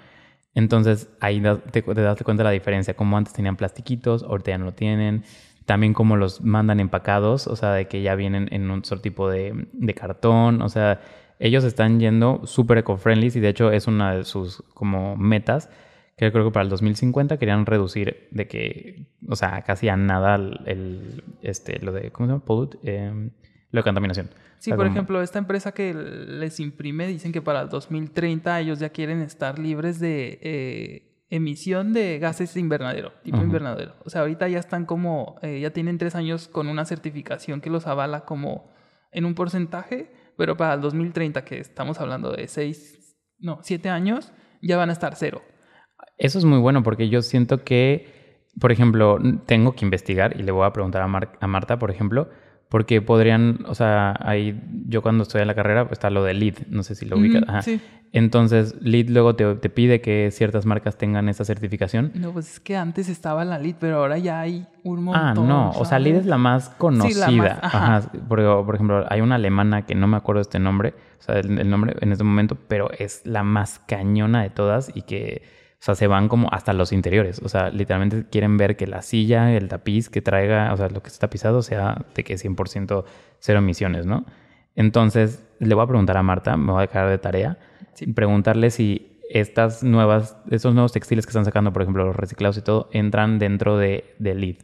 Entonces 0.53 1.09
ahí 1.19 1.41
te, 1.71 1.81
te 1.81 2.01
das 2.01 2.21
cuenta 2.23 2.41
de 2.43 2.45
la 2.45 2.51
diferencia, 2.51 2.95
como 2.95 3.17
antes 3.17 3.33
tenían 3.33 3.57
plastiquitos, 3.57 4.23
ahorita 4.23 4.51
ya 4.51 4.57
no 4.57 4.65
lo 4.65 4.73
tienen. 4.73 5.23
También 5.65 5.93
como 5.93 6.15
los 6.15 6.41
mandan 6.41 6.79
empacados, 6.79 7.45
o 7.47 7.55
sea, 7.57 7.73
de 7.73 7.87
que 7.89 8.01
ya 8.01 8.15
vienen 8.15 8.47
en 8.51 8.71
un 8.71 8.85
solo 8.85 9.01
tipo 9.01 9.29
de, 9.29 9.67
de 9.73 9.93
cartón, 9.93 10.61
o 10.61 10.69
sea, 10.69 11.01
ellos 11.39 11.65
están 11.65 11.99
yendo 11.99 12.41
súper 12.45 12.77
eco-friendly 12.79 13.27
y 13.35 13.39
de 13.41 13.49
hecho 13.49 13.71
es 13.71 13.85
una 13.87 14.15
de 14.15 14.23
sus 14.23 14.63
como 14.73 15.17
metas 15.17 15.69
que 16.17 16.31
creo 16.31 16.45
que 16.45 16.51
para 16.51 16.63
el 16.63 16.69
2050 16.69 17.37
querían 17.37 17.65
reducir 17.65 18.27
de 18.31 18.47
que, 18.47 19.07
o 19.29 19.35
sea, 19.35 19.61
casi 19.61 19.87
a 19.87 19.95
nada 19.95 20.35
el, 20.35 20.59
el- 20.65 21.23
este, 21.41 21.79
lo 21.79 21.91
de, 21.91 22.11
¿cómo 22.11 22.27
se 22.27 22.33
llama? 22.33 22.43
Pollute, 22.45 22.77
eh, 22.83 23.29
lo 23.71 23.79
de 23.79 23.83
contaminación. 23.83 24.27
Sí, 24.59 24.71
O 24.71 24.73
sea, 24.73 24.75
por 24.77 24.85
como- 24.87 24.95
ejemplo, 24.95 25.21
esta 25.21 25.37
empresa 25.37 25.71
que 25.73 25.93
les 25.93 26.59
imprime 26.59 27.05
dicen 27.07 27.31
que 27.31 27.41
para 27.43 27.61
el 27.61 27.69
2030 27.69 28.59
ellos 28.59 28.79
ya 28.79 28.89
quieren 28.89 29.21
estar 29.21 29.59
libres 29.59 29.99
de 29.99 30.39
eh, 30.41 31.23
emisión 31.29 31.93
de 31.93 32.17
gases 32.17 32.53
de 32.55 32.61
invernadero, 32.61 33.11
tipo 33.21 33.37
invernadero. 33.37 33.93
O 34.03 34.09
sea, 34.09 34.21
ahorita 34.21 34.47
ya 34.47 34.57
están 34.59 34.85
como, 34.85 35.35
eh, 35.43 35.59
ya 35.59 35.69
tienen 35.71 35.99
tres 35.99 36.15
años 36.15 36.47
con 36.47 36.67
una 36.67 36.85
certificación 36.85 37.61
que 37.61 37.69
los 37.69 37.85
avala 37.85 38.21
como 38.25 38.71
en 39.11 39.25
un 39.25 39.35
porcentaje, 39.35 40.11
pero 40.37 40.57
para 40.57 40.73
el 40.73 40.81
2030, 40.81 41.43
que 41.45 41.59
estamos 41.59 41.99
hablando 41.99 42.31
de 42.31 42.47
seis, 42.47 43.15
no, 43.39 43.59
siete 43.61 43.89
años, 43.89 44.31
ya 44.63 44.77
van 44.77 44.89
a 44.89 44.93
estar 44.93 45.15
cero. 45.15 45.41
Eso 46.17 46.39
es 46.39 46.45
muy 46.45 46.59
bueno 46.59 46.83
porque 46.83 47.09
yo 47.09 47.21
siento 47.21 47.63
que, 47.63 48.07
por 48.59 48.71
ejemplo, 48.71 49.19
tengo 49.45 49.73
que 49.73 49.85
investigar 49.85 50.39
y 50.39 50.43
le 50.43 50.51
voy 50.51 50.65
a 50.65 50.73
preguntar 50.73 51.01
a, 51.01 51.07
Mar- 51.07 51.37
a 51.39 51.47
Marta, 51.47 51.77
por 51.79 51.91
ejemplo, 51.91 52.29
porque 52.69 53.01
podrían, 53.01 53.59
o 53.67 53.75
sea, 53.75 54.15
ahí 54.19 54.59
yo 54.87 55.01
cuando 55.01 55.23
estoy 55.23 55.41
en 55.41 55.47
la 55.47 55.55
carrera 55.55 55.85
pues, 55.85 55.93
está 55.99 56.09
lo 56.09 56.23
de 56.23 56.33
LEED, 56.33 56.67
no 56.69 56.83
sé 56.83 56.95
si 56.95 57.05
lo 57.05 57.17
ubicas. 57.17 57.43
Ujú, 57.43 57.51
Ajá. 57.51 57.61
sí. 57.61 57.79
Entonces, 58.13 58.75
LEED 58.81 59.09
luego 59.09 59.35
te, 59.35 59.55
te 59.55 59.69
pide 59.69 59.99
que 60.01 60.31
ciertas 60.31 60.65
marcas 60.65 60.97
tengan 60.97 61.27
esta 61.29 61.43
certificación. 61.45 62.11
No, 62.15 62.31
pues 62.31 62.53
es 62.53 62.59
que 62.61 62.75
antes 62.77 63.09
estaba 63.09 63.43
la 63.45 63.59
LID, 63.59 63.75
pero 63.79 63.97
ahora 63.97 64.17
ya 64.17 64.39
hay 64.39 64.65
un 64.83 65.03
montón. 65.03 65.23
Ah, 65.23 65.33
no, 65.35 65.69
o 65.71 65.85
sea, 65.85 65.99
LEED 65.99 66.15
es 66.15 66.25
la 66.25 66.37
más 66.37 66.69
conocida. 66.69 67.29
más- 67.31 67.59
ajá. 67.61 67.95
Ajá, 67.97 68.11
porque, 68.27 68.43
por 68.65 68.73
ejemplo, 68.75 69.05
hay 69.09 69.19
una 69.21 69.35
alemana 69.35 69.85
que 69.85 69.93
no 69.93 70.07
me 70.07 70.15
acuerdo 70.17 70.41
este 70.41 70.57
nombre, 70.57 70.93
o 71.19 71.21
sea, 71.21 71.37
el, 71.37 71.59
el 71.59 71.69
nombre 71.69 71.95
en 71.99 72.11
este 72.13 72.23
momento, 72.23 72.57
pero 72.67 72.89
es 72.97 73.21
la 73.25 73.43
más 73.43 73.79
cañona 73.79 74.41
de 74.41 74.49
todas 74.49 74.89
y 74.95 75.01
que, 75.03 75.43
o 75.79 75.83
sea, 75.83 75.95
se 75.95 76.07
van 76.07 76.27
como 76.27 76.49
hasta 76.51 76.73
los 76.73 76.91
interiores. 76.91 77.39
O 77.43 77.49
sea, 77.49 77.69
literalmente 77.69 78.25
quieren 78.29 78.57
ver 78.57 78.75
que 78.77 78.87
la 78.87 79.01
silla, 79.01 79.55
el 79.55 79.67
tapiz 79.67 80.09
que 80.09 80.21
traiga, 80.21 80.73
o 80.73 80.77
sea, 80.77 80.89
lo 80.89 81.01
que 81.01 81.07
esté 81.07 81.19
tapizado 81.19 81.61
sea 81.61 82.05
de 82.15 82.23
que 82.23 82.35
100% 82.35 83.05
cero 83.39 83.59
emisiones, 83.59 84.05
¿no? 84.05 84.25
Entonces, 84.75 85.43
le 85.59 85.73
voy 85.75 85.83
a 85.83 85.87
preguntar 85.87 86.17
a 86.17 86.23
Marta, 86.23 86.55
me 86.57 86.71
voy 86.71 86.79
a 86.83 86.87
dejar 86.87 87.09
de 87.09 87.17
tarea, 87.17 87.57
Sí. 87.93 88.11
preguntarle 88.13 88.69
si 88.69 89.19
estas 89.29 89.81
nuevas, 89.83 90.37
estos 90.51 90.73
nuevos 90.73 90.91
textiles 90.93 91.25
que 91.25 91.31
están 91.31 91.45
sacando, 91.45 91.73
por 91.73 91.81
ejemplo, 91.81 92.05
los 92.05 92.15
reciclados 92.15 92.57
y 92.57 92.61
todo, 92.61 92.89
entran 92.93 93.39
dentro 93.39 93.77
de, 93.77 94.15
de 94.19 94.35
LEED. 94.35 94.57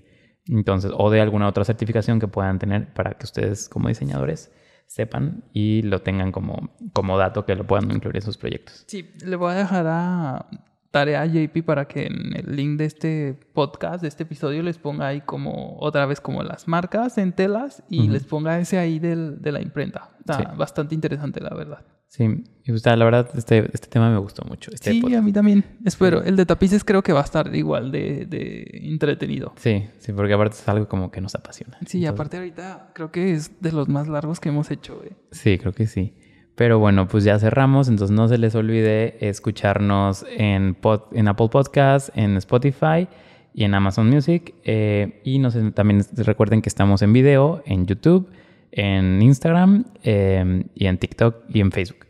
Entonces, 0.47 0.91
o 0.95 1.09
de 1.09 1.20
alguna 1.22 1.47
otra 1.47 1.64
certificación 1.64 2.20
que 2.20 2.28
puedan 2.28 2.59
tener 2.59 2.93
para 2.93 3.11
que 3.14 3.26
ustedes 3.26 3.70
como 3.70 3.88
diseñadores 3.88 4.51
sepan 4.88 5.45
y 5.53 5.82
lo 5.84 6.01
tengan 6.01 6.32
como, 6.32 6.70
como 6.93 7.18
dato 7.18 7.45
que 7.45 7.55
lo 7.55 7.66
puedan 7.66 7.89
incluir 7.91 8.18
en 8.18 8.22
sus 8.22 8.38
proyectos. 8.38 8.84
Sí, 8.88 9.09
le 9.26 9.36
voy 9.36 9.51
a 9.53 9.55
dejar 9.55 9.86
a 9.88 10.45
tarea 10.94 11.24
a 11.24 11.26
JP 11.26 11.64
para 11.66 11.86
que 11.88 12.06
en 12.06 12.36
el 12.38 12.56
link 12.56 12.78
de 12.78 12.86
este 12.86 13.34
podcast, 13.54 14.04
de 14.04 14.08
este 14.08 14.24
episodio, 14.24 14.62
les 14.62 14.78
ponga 14.78 15.08
ahí 15.08 15.22
como 15.22 15.76
otra 15.80 16.06
vez 16.06 16.22
como 16.22 16.44
las 16.44 16.68
marcas 16.68 17.18
en 17.18 17.34
telas 17.34 17.82
y 17.89 18.08
les 18.10 18.24
ponga 18.26 18.60
ese 18.60 18.78
ahí 18.78 19.00
del, 19.00 19.41
de 19.41 19.52
la 19.52 19.60
imprenta. 19.60 20.12
Está 20.20 20.38
Sí. 20.38 20.44
bastante 20.56 20.94
interesante, 20.94 21.41
la 21.41 21.50
verdad. 21.56 21.84
Sí, 22.10 22.44
y 22.64 22.72
o 22.72 22.78
sea, 22.78 22.96
la 22.96 23.06
verdad, 23.06 23.28
este, 23.36 23.68
este 23.74 23.88
tema 23.88 24.12
me 24.12 24.20
gustó 24.20 24.46
mucho. 24.46 24.70
Este 24.72 24.91
sí, 24.91 25.02
podcast. 25.02 25.20
a 25.20 25.24
mí 25.24 25.34
también. 25.34 25.66
Espero. 25.84 26.22
El 26.22 26.36
de 26.36 26.46
tapices 26.46 26.84
creo 26.84 27.02
que 27.02 27.12
va 27.12 27.22
a 27.22 27.24
estar 27.24 27.56
igual 27.56 27.91
de, 27.91 28.28
de 28.28 28.64
entretenido. 28.84 29.54
Sí, 29.56 29.88
sí, 29.98 30.14
porque 30.14 30.34
aparte 30.34 30.58
es 30.58 30.70
algo 30.70 30.88
como 30.88 31.10
que 31.10 31.22
nos 31.22 31.34
apasiona. 31.34 31.74
Sí, 31.88 31.98
Entonces- 31.98 32.10
aparte 32.12 32.38
ahorita 32.38 32.91
creo 32.94 33.12
que 33.12 33.34
es 33.34 33.60
de 33.62 33.72
los 33.72 33.89
más 33.89 34.08
largos 34.08 34.39
que 34.39 34.50
hemos 34.50 34.70
hecho, 34.70 34.96
güey. 34.98 35.10
Sí, 35.32 35.58
creo 35.58 35.74
que 35.74 35.88
sí. 35.88 36.14
Pero 36.56 36.78
bueno, 36.80 37.08
pues 37.08 37.24
ya 37.24 37.39
cerramos, 37.39 37.88
entonces 37.88 38.16
no 38.16 38.28
se 38.28 38.38
les 38.38 38.54
olvide 38.54 39.28
escucharnos 39.28 40.26
en, 40.38 40.80
pod- 40.80 41.06
en 41.14 41.28
Apple 41.28 41.49
Podcasts, 41.49 42.12
en 42.16 42.38
Spotify 42.38 43.08
y 43.56 43.64
en 43.64 43.74
Amazon 43.74 44.10
Music. 44.10 44.54
eh, 44.64 45.20
y 45.24 45.39
no 45.39 45.49
sé, 45.51 45.72
también 45.72 46.06
recuerden 46.18 46.62
que 46.62 46.70
estamos 46.70 47.01
en 47.01 47.12
video, 47.14 47.64
en 47.66 47.88
YouTube, 47.88 48.30
en 48.72 49.22
Instagram 49.22 49.86
eh, 50.04 50.66
y 50.76 50.86
en 50.86 50.97
TikTok 50.99 51.38
y 51.49 51.60
en 51.62 51.72
Facebook. 51.72 52.06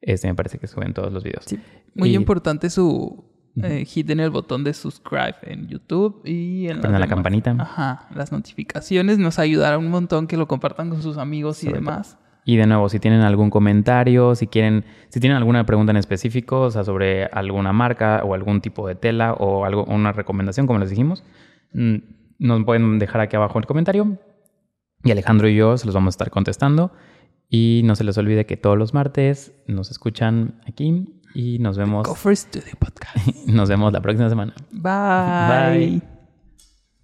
Este 0.00 0.28
me 0.28 0.34
parece 0.36 0.58
que 0.58 0.68
suben 0.68 0.94
todos 0.94 1.12
los 1.12 1.24
videos. 1.24 1.44
Sí. 1.46 1.58
Muy 1.94 2.10
Y- 2.10 2.14
importante 2.14 2.70
su 2.70 3.24
eh, 3.60 3.84
hit 3.84 4.08
en 4.10 4.20
el 4.20 4.30
botón 4.30 4.62
de 4.62 4.74
subscribe 4.74 5.34
en 5.42 5.66
YouTube 5.66 6.22
y 6.24 6.68
en 6.68 6.80
la 6.82 6.88
demás- 6.90 7.08
campanita. 7.08 7.56
Ajá, 7.58 8.06
las 8.14 8.30
notificaciones 8.30 9.18
nos 9.18 9.40
ayudará 9.40 9.76
un 9.76 9.88
montón 9.90 10.28
que 10.28 10.36
lo 10.36 10.46
compartan 10.46 10.88
con 10.90 11.02
sus 11.02 11.18
amigos 11.18 11.64
y 11.64 11.66
Sobre 11.66 11.80
demás. 11.80 12.16
Y 12.48 12.56
de 12.56 12.66
nuevo, 12.66 12.88
si 12.88 12.98
tienen 12.98 13.20
algún 13.20 13.50
comentario, 13.50 14.34
si 14.34 14.46
quieren, 14.46 14.86
si 15.10 15.20
tienen 15.20 15.36
alguna 15.36 15.66
pregunta 15.66 15.90
en 15.90 15.98
específico, 15.98 16.62
o 16.62 16.70
sea, 16.70 16.82
sobre 16.82 17.26
alguna 17.26 17.74
marca 17.74 18.22
o 18.24 18.32
algún 18.32 18.62
tipo 18.62 18.88
de 18.88 18.94
tela 18.94 19.34
o 19.34 19.66
algo, 19.66 19.84
una 19.84 20.12
recomendación, 20.12 20.66
como 20.66 20.78
les 20.78 20.88
dijimos, 20.88 21.24
mm, 21.74 21.96
nos 22.38 22.64
pueden 22.64 22.98
dejar 22.98 23.20
aquí 23.20 23.36
abajo 23.36 23.58
el 23.58 23.66
comentario. 23.66 24.16
Y 25.04 25.10
Alejandro 25.10 25.46
y 25.46 25.56
yo 25.56 25.76
se 25.76 25.84
los 25.84 25.94
vamos 25.94 26.14
a 26.14 26.14
estar 26.14 26.30
contestando. 26.30 26.90
Y 27.50 27.82
no 27.84 27.94
se 27.96 28.04
les 28.04 28.16
olvide 28.16 28.46
que 28.46 28.56
todos 28.56 28.78
los 28.78 28.94
martes 28.94 29.52
nos 29.66 29.90
escuchan 29.90 30.62
aquí 30.66 31.20
y 31.34 31.58
nos 31.58 31.76
vemos, 31.76 32.08
Go 32.08 32.14
First 32.14 32.48
Studio 32.48 32.78
Podcast. 32.78 33.26
nos 33.46 33.68
vemos 33.68 33.92
la 33.92 34.00
próxima 34.00 34.30
semana. 34.30 34.54
Bye. 34.72 35.98
Bye. 35.98 36.17